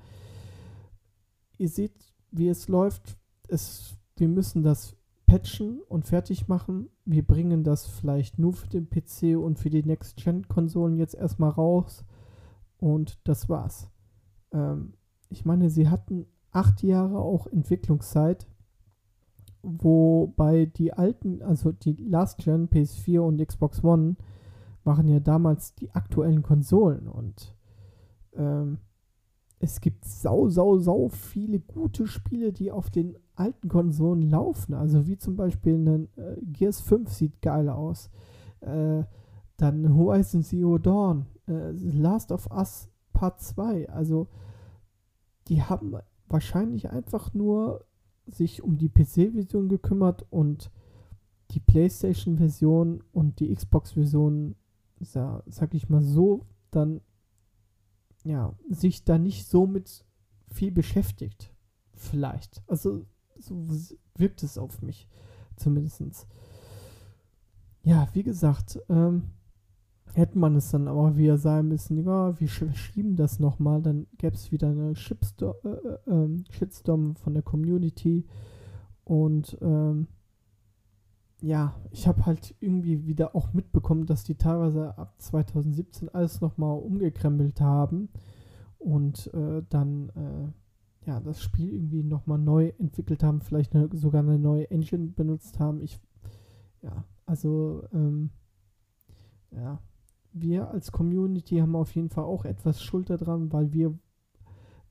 Ihr 1.59 1.69
seht, 1.69 1.93
wie 2.31 2.49
es 2.49 2.69
läuft. 2.69 3.19
Es, 3.49 3.97
wir 4.17 4.29
müssen 4.29 4.63
das 4.63 4.97
patchen 5.27 5.81
und 5.89 6.07
fertig 6.07 6.49
machen. 6.49 6.89
Wir 7.05 7.27
bringen 7.27 7.65
das 7.65 7.87
vielleicht 7.87 8.39
nur 8.39 8.53
für 8.53 8.69
den 8.69 8.89
PC 8.89 9.37
und 9.37 9.59
für 9.59 9.71
die 9.71 9.85
Next-Gen-Konsolen 9.85 10.97
jetzt 10.99 11.15
erstmal 11.15 11.51
raus. 11.51 12.05
Und 12.79 13.19
das 13.27 13.49
war's. 13.49 13.91
Ähm, 14.53 14.95
ich 15.29 15.45
meine, 15.45 15.71
sie 15.71 15.89
hatten 15.89 16.27
acht 16.53 16.83
Jahre 16.83 17.19
auch 17.19 17.47
Entwicklungszeit 17.47 18.47
wobei 19.67 20.67
die 20.67 20.93
alten, 20.93 21.43
also 21.43 21.73
die 21.73 21.95
Last 21.95 22.39
Gen 22.39 22.69
PS4 22.69 23.19
und 23.19 23.45
Xbox 23.45 23.83
One 23.83 24.17
waren 24.85 25.09
ja 25.09 25.19
damals 25.19 25.75
die 25.75 25.91
aktuellen 25.91 26.43
Konsolen 26.43 27.09
und 27.09 27.55
ähm, 28.35 28.79
es 29.59 29.81
gibt 29.81 30.05
sau, 30.05 30.49
sau, 30.49 30.79
sau 30.79 31.09
viele 31.09 31.61
gute 31.61 32.07
Spiele, 32.07 32.53
die 32.53 32.71
auf 32.71 32.91
den 32.91 33.17
alten 33.35 33.69
Konsolen 33.69 34.23
laufen. 34.23 34.75
Also 34.75 35.07
wie 35.07 35.17
zum 35.17 35.37
Beispiel 35.37 35.75
ein 35.75 36.09
äh, 36.17 36.37
Gears 36.43 36.81
5 36.81 37.11
sieht 37.11 37.41
geil 37.41 37.69
aus. 37.69 38.11
Äh, 38.61 39.05
dann 39.57 39.95
Horizon 39.97 40.43
Zero 40.43 40.79
Dawn, 40.79 41.27
äh, 41.49 41.71
Last 41.73 42.33
of 42.33 42.51
Us 42.51 42.89
Part 43.13 43.41
2. 43.41 43.89
Also 43.89 44.29
die 45.49 45.63
haben 45.63 45.95
wahrscheinlich 46.29 46.91
einfach 46.91 47.33
nur 47.33 47.85
sich 48.27 48.63
um 48.63 48.77
die 48.77 48.89
PC-Version 48.89 49.69
gekümmert 49.69 50.27
und 50.31 50.71
die 51.53 51.61
PlayStation-Version 51.61 53.05
und 53.13 53.39
die 53.39 53.55
Xbox-Version, 53.55 54.57
sag 54.99 55.75
ich 55.75 55.89
mal 55.89 56.03
so, 56.03 56.45
dann 56.73 57.01
ja, 58.27 58.55
sich 58.69 59.05
da 59.05 59.19
nicht 59.19 59.47
so 59.47 59.67
mit 59.67 60.05
viel 60.49 60.73
beschäftigt. 60.73 61.53
Vielleicht. 61.95 62.63
Also 62.67 63.05
so 63.39 63.67
wirkt 64.17 64.43
es 64.43 64.59
auf 64.59 64.83
mich 64.83 65.09
zumindest. 65.57 66.27
Ja, 67.83 68.09
wie 68.13 68.23
gesagt, 68.23 68.81
ähm, 68.89 69.31
hätte 70.15 70.39
man 70.39 70.57
es 70.57 70.71
dann 70.71 70.89
aber 70.89 71.17
wieder 71.17 71.39
sagen 71.39 71.69
müssen, 71.69 71.99
ja, 71.99 72.39
wir 72.41 72.49
schieben 72.49 73.17
das 73.17 73.39
nochmal, 73.39 73.83
dann 73.83 74.07
gäbe 74.19 74.35
es 74.35 74.51
wieder 74.51 74.71
eine 74.71 74.97
Shitstorm, 74.97 75.55
äh, 75.65 75.69
äh, 75.69 75.99
ähm, 76.07 76.45
Shitstorm 76.51 77.17
von 77.17 77.35
der 77.35 77.43
Community 77.43 78.27
und 79.05 79.57
ähm, 79.61 80.09
ja, 81.47 81.75
ich 81.93 82.09
habe 82.09 82.27
halt 82.27 82.57
irgendwie 82.59 83.07
wieder 83.07 83.37
auch 83.37 83.53
mitbekommen, 83.53 84.07
dass 84.07 84.25
die 84.25 84.35
teilweise 84.35 84.99
ab 84.99 85.15
2017 85.19 86.09
alles 86.09 86.41
nochmal 86.41 86.77
umgekrempelt 86.77 87.61
haben 87.61 88.09
und 88.79 89.33
äh, 89.33 89.63
dann 89.69 90.09
äh, 90.11 91.07
ja 91.09 91.21
das 91.21 91.41
Spiel 91.41 91.73
irgendwie 91.73 92.03
nochmal 92.03 92.39
neu 92.39 92.73
entwickelt 92.81 93.23
haben, 93.23 93.43
vielleicht 93.43 93.77
eine, 93.77 93.89
sogar 93.93 94.23
eine 94.23 94.41
neue 94.41 94.69
Engine 94.73 95.07
benutzt 95.07 95.61
haben. 95.61 95.81
Ich 95.83 96.01
ja, 96.83 97.05
also 97.27 97.85
ähm, 97.93 98.31
ja, 99.53 99.79
wir 100.33 100.71
als 100.71 100.91
Community 100.91 101.59
haben 101.59 101.77
auf 101.77 101.95
jeden 101.95 102.11
Fall 102.11 102.25
auch 102.25 102.45
etwas 102.45 102.83
Schuld 102.83 103.09
daran, 103.09 103.53
weil 103.53 103.73
wir 103.73 103.97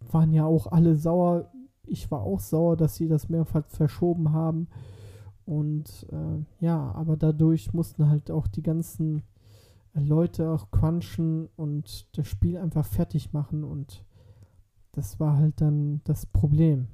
waren 0.10 0.32
ja 0.32 0.46
auch 0.46 0.68
alle 0.68 0.96
sauer. 0.96 1.52
Ich 1.86 2.10
war 2.12 2.22
auch 2.22 2.40
sauer, 2.40 2.78
dass 2.78 2.96
sie 2.96 3.10
das 3.10 3.28
mehrfach 3.28 3.66
verschoben 3.66 4.32
haben. 4.32 4.70
Und 5.46 6.08
äh, 6.12 6.66
ja, 6.66 6.92
aber 6.94 7.18
dadurch 7.18 7.74
mussten 7.74 8.10
halt 8.10 8.32
auch 8.32 8.48
die 8.48 8.64
ganzen 8.64 9.24
Leute 9.94 10.50
auch 10.50 10.72
crunchen 10.72 11.48
und 11.56 12.08
das 12.18 12.28
Spiel 12.28 12.58
einfach 12.58 12.86
fertig 12.86 13.32
machen. 13.32 13.64
Und 13.64 14.04
das 14.92 15.20
war 15.20 15.38
halt 15.38 15.62
dann 15.62 16.02
das 16.04 16.26
Problem. 16.26 16.88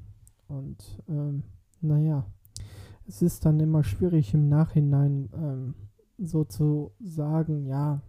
Und 0.48 1.02
ähm, 1.08 1.44
naja, 1.80 2.26
es 3.08 3.22
ist 3.22 3.46
dann 3.46 3.60
immer 3.60 3.84
schwierig 3.84 4.34
im 4.34 4.50
Nachhinein 4.50 5.30
ähm, 5.34 5.74
so 6.18 6.44
zu 6.44 6.92
sagen, 7.00 7.66
ja, 7.66 8.02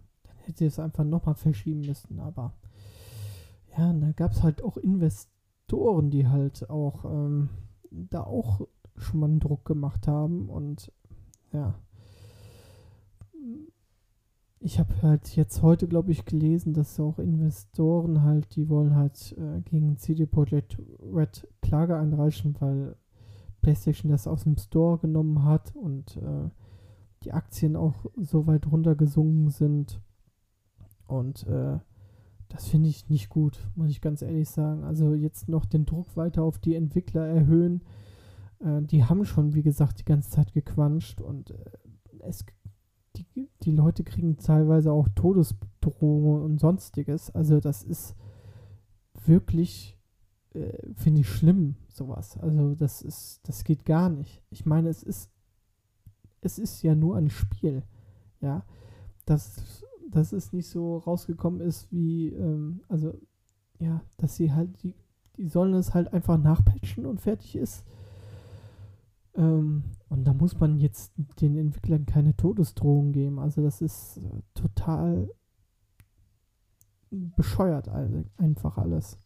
hätte 0.45 0.65
es 0.65 0.79
einfach 0.79 1.03
nochmal 1.03 1.35
verschieben 1.35 1.81
müssen. 1.81 2.19
Aber 2.19 2.53
ja, 3.77 3.91
da 3.93 4.11
gab 4.11 4.31
es 4.31 4.43
halt 4.43 4.63
auch 4.63 4.77
Investoren, 4.77 6.11
die 6.11 6.27
halt 6.27 6.69
auch 6.69 7.05
ähm, 7.05 7.49
da 7.89 8.23
auch 8.23 8.67
schon 8.97 9.19
mal 9.19 9.29
einen 9.29 9.39
Druck 9.39 9.65
gemacht 9.65 10.07
haben. 10.07 10.49
Und 10.49 10.91
ja, 11.51 11.75
ich 14.59 14.79
habe 14.79 15.01
halt 15.01 15.35
jetzt 15.35 15.61
heute, 15.61 15.87
glaube 15.87 16.11
ich, 16.11 16.25
gelesen, 16.25 16.73
dass 16.73 16.99
auch 16.99 17.19
Investoren 17.19 18.23
halt, 18.23 18.55
die 18.55 18.69
wollen 18.69 18.95
halt 18.95 19.35
äh, 19.37 19.59
gegen 19.61 19.97
CD 19.97 20.25
Projekt 20.25 20.77
Red 21.01 21.47
Klage 21.61 21.97
einreichen, 21.97 22.55
weil 22.59 22.95
PlayStation 23.61 24.11
das 24.11 24.27
aus 24.27 24.43
dem 24.43 24.57
Store 24.57 24.97
genommen 24.99 25.43
hat 25.43 25.75
und 25.75 26.17
äh, 26.17 26.49
die 27.23 27.33
Aktien 27.33 27.75
auch 27.75 28.05
so 28.15 28.47
weit 28.47 28.71
runtergesunken 28.71 29.49
sind. 29.49 30.01
Und 31.07 31.45
äh, 31.47 31.79
das 32.49 32.67
finde 32.67 32.89
ich 32.89 33.09
nicht 33.09 33.29
gut, 33.29 33.59
muss 33.75 33.89
ich 33.89 33.99
ganz 33.99 34.21
ehrlich 34.21 34.49
sagen. 34.49 34.83
Also 34.83 35.13
jetzt 35.13 35.49
noch 35.49 35.65
den 35.65 35.85
Druck 35.85 36.15
weiter 36.15 36.43
auf 36.43 36.59
die 36.59 36.75
Entwickler 36.75 37.25
erhöhen. 37.27 37.81
Äh, 38.63 38.81
die 38.83 39.03
haben 39.03 39.25
schon, 39.25 39.53
wie 39.53 39.63
gesagt, 39.63 39.99
die 39.99 40.05
ganze 40.05 40.29
Zeit 40.29 40.53
gequanscht 40.53 41.21
und 41.21 41.51
äh, 41.51 41.65
es, 42.19 42.45
die, 43.15 43.25
die 43.61 43.71
Leute 43.71 44.03
kriegen 44.03 44.37
teilweise 44.37 44.91
auch 44.91 45.07
Todesdrohungen 45.09 46.43
und 46.43 46.59
sonstiges. 46.59 47.29
Also 47.31 47.59
das 47.59 47.83
ist 47.83 48.15
wirklich, 49.25 49.97
äh, 50.53 50.93
finde 50.95 51.21
ich 51.21 51.29
schlimm, 51.29 51.75
sowas. 51.89 52.37
Also 52.37 52.75
das 52.75 53.01
ist, 53.01 53.41
das 53.43 53.63
geht 53.63 53.85
gar 53.85 54.09
nicht. 54.09 54.41
Ich 54.49 54.65
meine, 54.65 54.89
es 54.89 55.03
ist, 55.03 55.29
es 56.41 56.59
ist 56.59 56.81
ja 56.81 56.95
nur 56.95 57.17
ein 57.17 57.29
Spiel. 57.29 57.83
Ja, 58.41 58.65
das 59.25 59.83
dass 60.13 60.31
es 60.31 60.53
nicht 60.53 60.69
so 60.69 60.97
rausgekommen 60.97 61.61
ist, 61.61 61.91
wie, 61.91 62.29
ähm, 62.29 62.81
also, 62.87 63.13
ja, 63.79 64.01
dass 64.17 64.35
sie 64.35 64.53
halt, 64.53 64.81
die, 64.83 64.93
die 65.37 65.47
sollen 65.47 65.73
es 65.73 65.93
halt 65.93 66.13
einfach 66.13 66.37
nachpatchen 66.37 67.05
und 67.05 67.19
fertig 67.19 67.55
ist. 67.55 67.83
Ähm, 69.35 69.83
und 70.09 70.25
da 70.25 70.33
muss 70.33 70.59
man 70.59 70.77
jetzt 70.77 71.13
den 71.41 71.57
Entwicklern 71.57 72.05
keine 72.05 72.35
Todesdrohung 72.35 73.11
geben. 73.11 73.39
Also 73.39 73.61
das 73.61 73.81
ist 73.81 74.17
äh, 74.17 74.41
total 74.53 75.29
bescheuert 77.11 77.89
also 77.89 78.23
einfach 78.37 78.79
alles. 78.79 79.19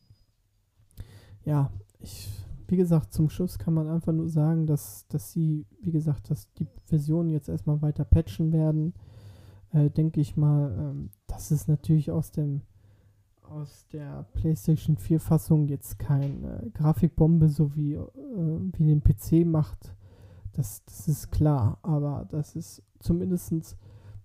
Ja, 1.45 1.71
ich, 1.99 2.29
wie 2.67 2.75
gesagt, 2.75 3.13
zum 3.13 3.29
Schluss 3.29 3.57
kann 3.59 3.73
man 3.73 3.87
einfach 3.87 4.11
nur 4.11 4.27
sagen, 4.27 4.67
dass, 4.67 5.07
dass 5.07 5.31
sie, 5.31 5.65
wie 5.81 5.91
gesagt, 5.91 6.29
dass 6.29 6.51
die 6.55 6.67
Versionen 6.83 7.29
jetzt 7.29 7.47
erstmal 7.47 7.81
weiter 7.81 8.03
patchen 8.03 8.51
werden 8.51 8.93
äh, 9.71 9.89
denke 9.89 10.21
ich 10.21 10.37
mal, 10.37 10.75
ähm, 10.77 11.09
dass 11.27 11.51
es 11.51 11.67
natürlich 11.67 12.11
aus 12.11 12.31
dem 12.31 12.61
aus 13.43 13.87
der 13.93 14.25
PlayStation 14.33 14.97
4 14.97 15.21
Fassung 15.21 15.69
jetzt 15.69 15.99
keine 15.99 16.63
äh, 16.63 16.69
Grafikbombe 16.71 17.47
so 17.47 17.75
wie, 17.75 17.93
äh, 17.93 18.05
wie 18.77 18.87
den 18.87 19.01
PC 19.01 19.45
macht. 19.45 19.95
Das, 20.57 20.83
das 20.85 21.07
ist 21.07 21.31
klar, 21.31 21.77
aber 21.83 22.25
dass 22.31 22.55
es 22.55 22.81
zumindest 22.99 23.77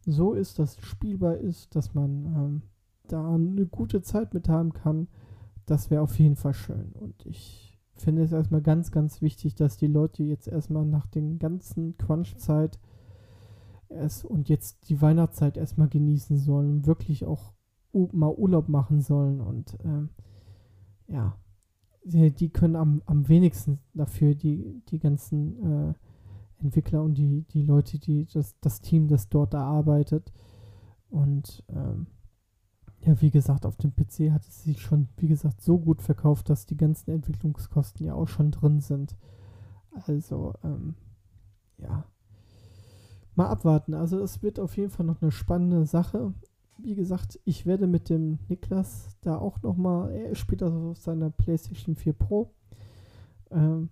so 0.07 0.33
ist, 0.33 0.59
dass 0.59 0.79
es 0.79 0.85
spielbar 0.85 1.37
ist, 1.37 1.77
dass 1.77 1.93
man 1.93 2.25
ähm, 2.25 2.63
da 3.07 3.35
eine 3.35 3.67
gute 3.67 4.01
Zeit 4.01 4.33
mit 4.33 4.49
haben 4.49 4.73
kann, 4.73 5.09
das 5.67 5.91
wäre 5.91 6.01
auf 6.01 6.19
jeden 6.19 6.37
Fall 6.37 6.55
schön. 6.55 6.93
Und 6.93 7.27
ich 7.27 7.79
finde 7.97 8.23
es 8.23 8.33
erstmal 8.33 8.63
ganz, 8.63 8.91
ganz 8.91 9.21
wichtig, 9.21 9.57
dass 9.57 9.77
die 9.77 9.89
Leute 9.89 10.23
jetzt 10.23 10.49
erstmal 10.49 10.87
nach 10.87 11.07
den 11.07 11.39
ganzen 11.39 11.99
Crunch-Zeit 11.99 12.81
es 13.91 14.25
und 14.25 14.49
jetzt 14.49 14.89
die 14.89 15.03
Weihnachtszeit 15.03 15.59
erstmal 15.59 15.89
genießen 15.89 16.39
sollen, 16.39 16.87
wirklich 16.87 17.27
auch 17.27 17.53
mal 17.93 18.35
Urlaub 18.35 18.71
machen 18.71 19.03
sollen 19.03 19.43
und 19.43 19.77
ähm, 19.85 20.09
ja, 21.09 21.37
die 22.05 22.49
können 22.49 22.77
am, 22.77 23.03
am 23.05 23.29
wenigsten 23.29 23.81
dafür, 23.93 24.35
die, 24.35 24.83
die 24.89 24.99
ganzen 24.99 25.91
äh, 25.91 25.95
Entwickler 26.63 27.03
und 27.03 27.15
die, 27.15 27.43
die 27.53 27.63
Leute, 27.63 27.99
die 27.99 28.27
das, 28.27 28.59
das 28.61 28.81
Team, 28.81 29.09
das 29.09 29.29
dort 29.29 29.55
arbeitet. 29.55 30.33
Und 31.11 31.63
ähm, 31.69 32.07
ja, 33.05 33.21
wie 33.21 33.31
gesagt, 33.31 33.67
auf 33.67 33.77
dem 33.77 33.95
PC 33.95 34.31
hat 34.33 34.43
es 34.43 34.63
sich 34.63 34.81
schon, 34.81 35.09
wie 35.17 35.29
gesagt, 35.29 35.61
so 35.61 35.79
gut 35.79 36.03
verkauft, 36.03 36.49
dass 36.49 36.67
die 36.67 36.77
ganzen 36.77 37.11
Entwicklungskosten 37.11 38.07
ja 38.07 38.15
auch 38.15 38.29
schon 38.29 38.53
drin 38.53 38.81
sind. 38.81 39.17
Also, 40.07 40.55
ähm, 40.63 40.95
ja. 41.79 42.05
Mal 43.35 43.49
abwarten. 43.49 43.95
Also, 43.95 44.21
es 44.21 44.43
wird 44.43 44.61
auf 44.61 44.77
jeden 44.77 44.91
Fall 44.91 45.07
noch 45.07 45.21
eine 45.21 45.33
spannende 45.33 45.85
Sache. 45.85 46.33
Wie 46.79 46.95
gesagt, 46.95 47.41
ich 47.45 47.67
werde 47.67 47.87
mit 47.87 48.09
dem 48.09 48.39
Niklas 48.49 49.17
da 49.21 49.37
auch 49.37 49.61
nochmal, 49.63 50.13
er 50.13 50.35
spielt 50.35 50.63
das 50.63 50.73
auf 50.73 50.99
seiner 50.99 51.31
PlayStation 51.31 51.97
4 51.97 52.13
Pro. 52.13 52.55
Ähm, 53.51 53.91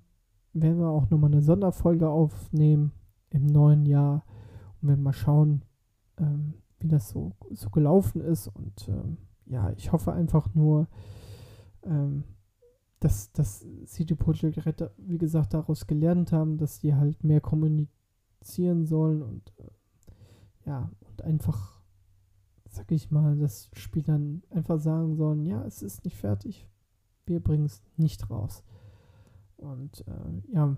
werden 0.53 0.79
wir 0.79 0.89
auch 0.89 1.11
nochmal 1.11 1.33
eine 1.33 1.43
Sonderfolge 1.43 2.09
aufnehmen 2.09 2.93
im 3.31 3.47
neuen 3.47 3.87
Jahr 3.87 4.25
und 4.81 4.89
werden 4.89 5.03
mal 5.03 5.13
schauen, 5.13 5.63
ähm, 6.19 6.55
wie 6.81 6.89
das 6.89 7.11
so, 7.11 7.33
so 7.51 7.71
gelaufen 7.71 8.21
ist. 8.21 8.49
Und 8.49 8.89
ähm, 8.89 9.19
ja, 9.47 9.71
ich 9.73 9.93
hoffe 9.93 10.13
einfach 10.13 10.55
nur, 10.55 10.89
ähm, 11.83 12.25
dass, 13.01 13.33
dass 13.33 13.65
CD 13.87 14.15
Projekt 14.15 14.67
Red, 14.67 14.91
wie 14.99 15.19
gesagt, 15.19 15.55
daraus 15.55 15.87
gelernt 15.87 16.33
haben, 16.33 16.59
dass 16.59 16.81
die 16.81 16.95
halt 16.95 17.25
mehr 17.25 17.41
kommunizieren 17.41 18.85
sollen 18.85 19.23
und 19.23 19.53
äh, 19.59 19.71
ja, 20.67 20.91
und 21.09 21.23
einfach, 21.23 21.81
sag 22.69 22.93
ich 22.93 23.11
mal, 23.11 23.39
das 23.39 23.71
Spiel 23.73 24.03
dann 24.03 24.43
einfach 24.51 24.79
sagen 24.79 25.15
sollen, 25.17 25.47
ja, 25.47 25.65
es 25.65 25.83
ist 25.83 26.05
nicht 26.05 26.17
fertig, 26.17 26.69
wir 27.27 27.41
bringen 27.41 27.65
es 27.65 27.83
nicht 27.97 28.29
raus. 28.31 28.63
Und 29.61 30.07
äh, 30.07 30.55
ja, 30.55 30.77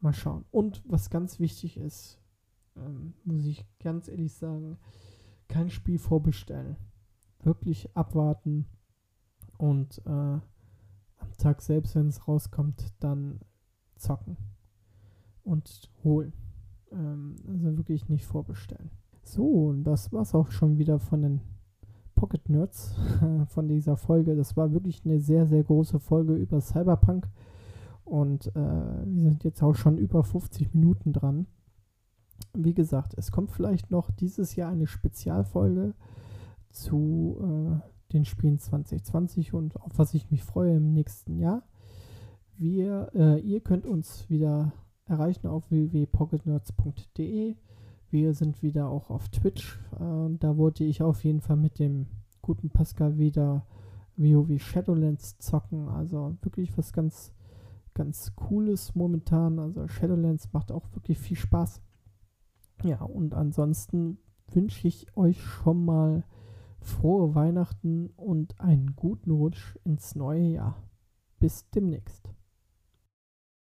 mal 0.00 0.12
schauen. 0.12 0.44
Und 0.50 0.82
was 0.86 1.10
ganz 1.10 1.40
wichtig 1.40 1.76
ist, 1.76 2.18
ähm, 2.76 3.14
muss 3.24 3.44
ich 3.44 3.66
ganz 3.80 4.08
ehrlich 4.08 4.34
sagen, 4.34 4.78
kein 5.48 5.70
Spiel 5.70 5.98
vorbestellen. 5.98 6.76
Wirklich 7.42 7.96
abwarten 7.96 8.66
und 9.56 10.02
äh, 10.06 10.10
am 10.10 11.36
Tag 11.38 11.62
selbst, 11.62 11.94
wenn 11.94 12.08
es 12.08 12.28
rauskommt, 12.28 12.92
dann 13.00 13.40
zocken 13.96 14.36
und 15.42 15.90
holen. 16.04 16.32
Ähm, 16.92 17.36
also 17.48 17.76
wirklich 17.76 18.08
nicht 18.08 18.26
vorbestellen. 18.26 18.90
So, 19.22 19.68
und 19.68 19.84
das 19.84 20.12
war's 20.12 20.34
auch 20.34 20.50
schon 20.50 20.78
wieder 20.78 20.98
von 20.98 21.22
den 21.22 21.40
Pocket 22.14 22.48
Nerds 22.48 22.94
von 23.48 23.68
dieser 23.68 23.96
Folge. 23.96 24.36
Das 24.36 24.56
war 24.56 24.72
wirklich 24.72 25.04
eine 25.04 25.20
sehr, 25.20 25.46
sehr 25.46 25.62
große 25.62 26.00
Folge 26.00 26.34
über 26.34 26.60
Cyberpunk. 26.60 27.28
Und 28.08 28.48
äh, 28.56 28.60
wir 29.04 29.22
sind 29.22 29.44
jetzt 29.44 29.62
auch 29.62 29.74
schon 29.74 29.98
über 29.98 30.24
50 30.24 30.74
Minuten 30.74 31.12
dran 31.12 31.46
wie 32.54 32.74
gesagt, 32.74 33.14
es 33.16 33.30
kommt 33.30 33.50
vielleicht 33.50 33.90
noch 33.90 34.10
dieses 34.10 34.56
Jahr 34.56 34.70
eine 34.70 34.86
Spezialfolge 34.86 35.94
zu 36.70 37.38
äh, 37.40 38.12
den 38.12 38.24
Spielen 38.24 38.58
2020 38.58 39.54
und 39.54 39.80
auf 39.80 39.98
was 39.98 40.14
ich 40.14 40.30
mich 40.30 40.42
freue 40.42 40.76
im 40.76 40.92
nächsten 40.92 41.38
Jahr. 41.38 41.62
Wir, 42.56 43.10
äh, 43.14 43.40
ihr 43.40 43.60
könnt 43.60 43.86
uns 43.86 44.28
wieder 44.28 44.72
erreichen 45.04 45.46
auf 45.46 45.70
www.pocketnerds.de. 45.70 47.56
Wir 48.10 48.34
sind 48.34 48.62
wieder 48.62 48.88
auch 48.88 49.10
auf 49.10 49.28
Twitch. 49.28 49.78
Äh, 49.92 50.36
da 50.38 50.56
wollte 50.56 50.84
ich 50.84 51.02
auf 51.02 51.22
jeden 51.24 51.40
Fall 51.40 51.56
mit 51.56 51.78
dem 51.78 52.06
guten 52.42 52.70
Pascal 52.70 53.18
wieder 53.18 53.66
WoW 54.16 54.60
Shadowlands 54.60 55.38
zocken. 55.38 55.88
Also 55.88 56.36
wirklich 56.42 56.76
was 56.76 56.92
ganz, 56.92 57.32
ganz 57.98 58.32
Cooles 58.36 58.94
momentan. 58.94 59.58
Also 59.58 59.88
Shadowlands 59.88 60.52
macht 60.52 60.70
auch 60.70 60.86
wirklich 60.92 61.18
viel 61.18 61.36
Spaß. 61.36 61.82
Ja, 62.84 63.02
und 63.02 63.34
ansonsten 63.34 64.18
wünsche 64.46 64.86
ich 64.86 65.14
euch 65.16 65.42
schon 65.42 65.84
mal 65.84 66.24
frohe 66.80 67.34
Weihnachten 67.34 68.10
und 68.16 68.60
einen 68.60 68.94
guten 68.94 69.32
Rutsch 69.32 69.76
ins 69.84 70.14
neue 70.14 70.46
Jahr. 70.46 70.76
Bis 71.40 71.68
demnächst. 71.70 72.32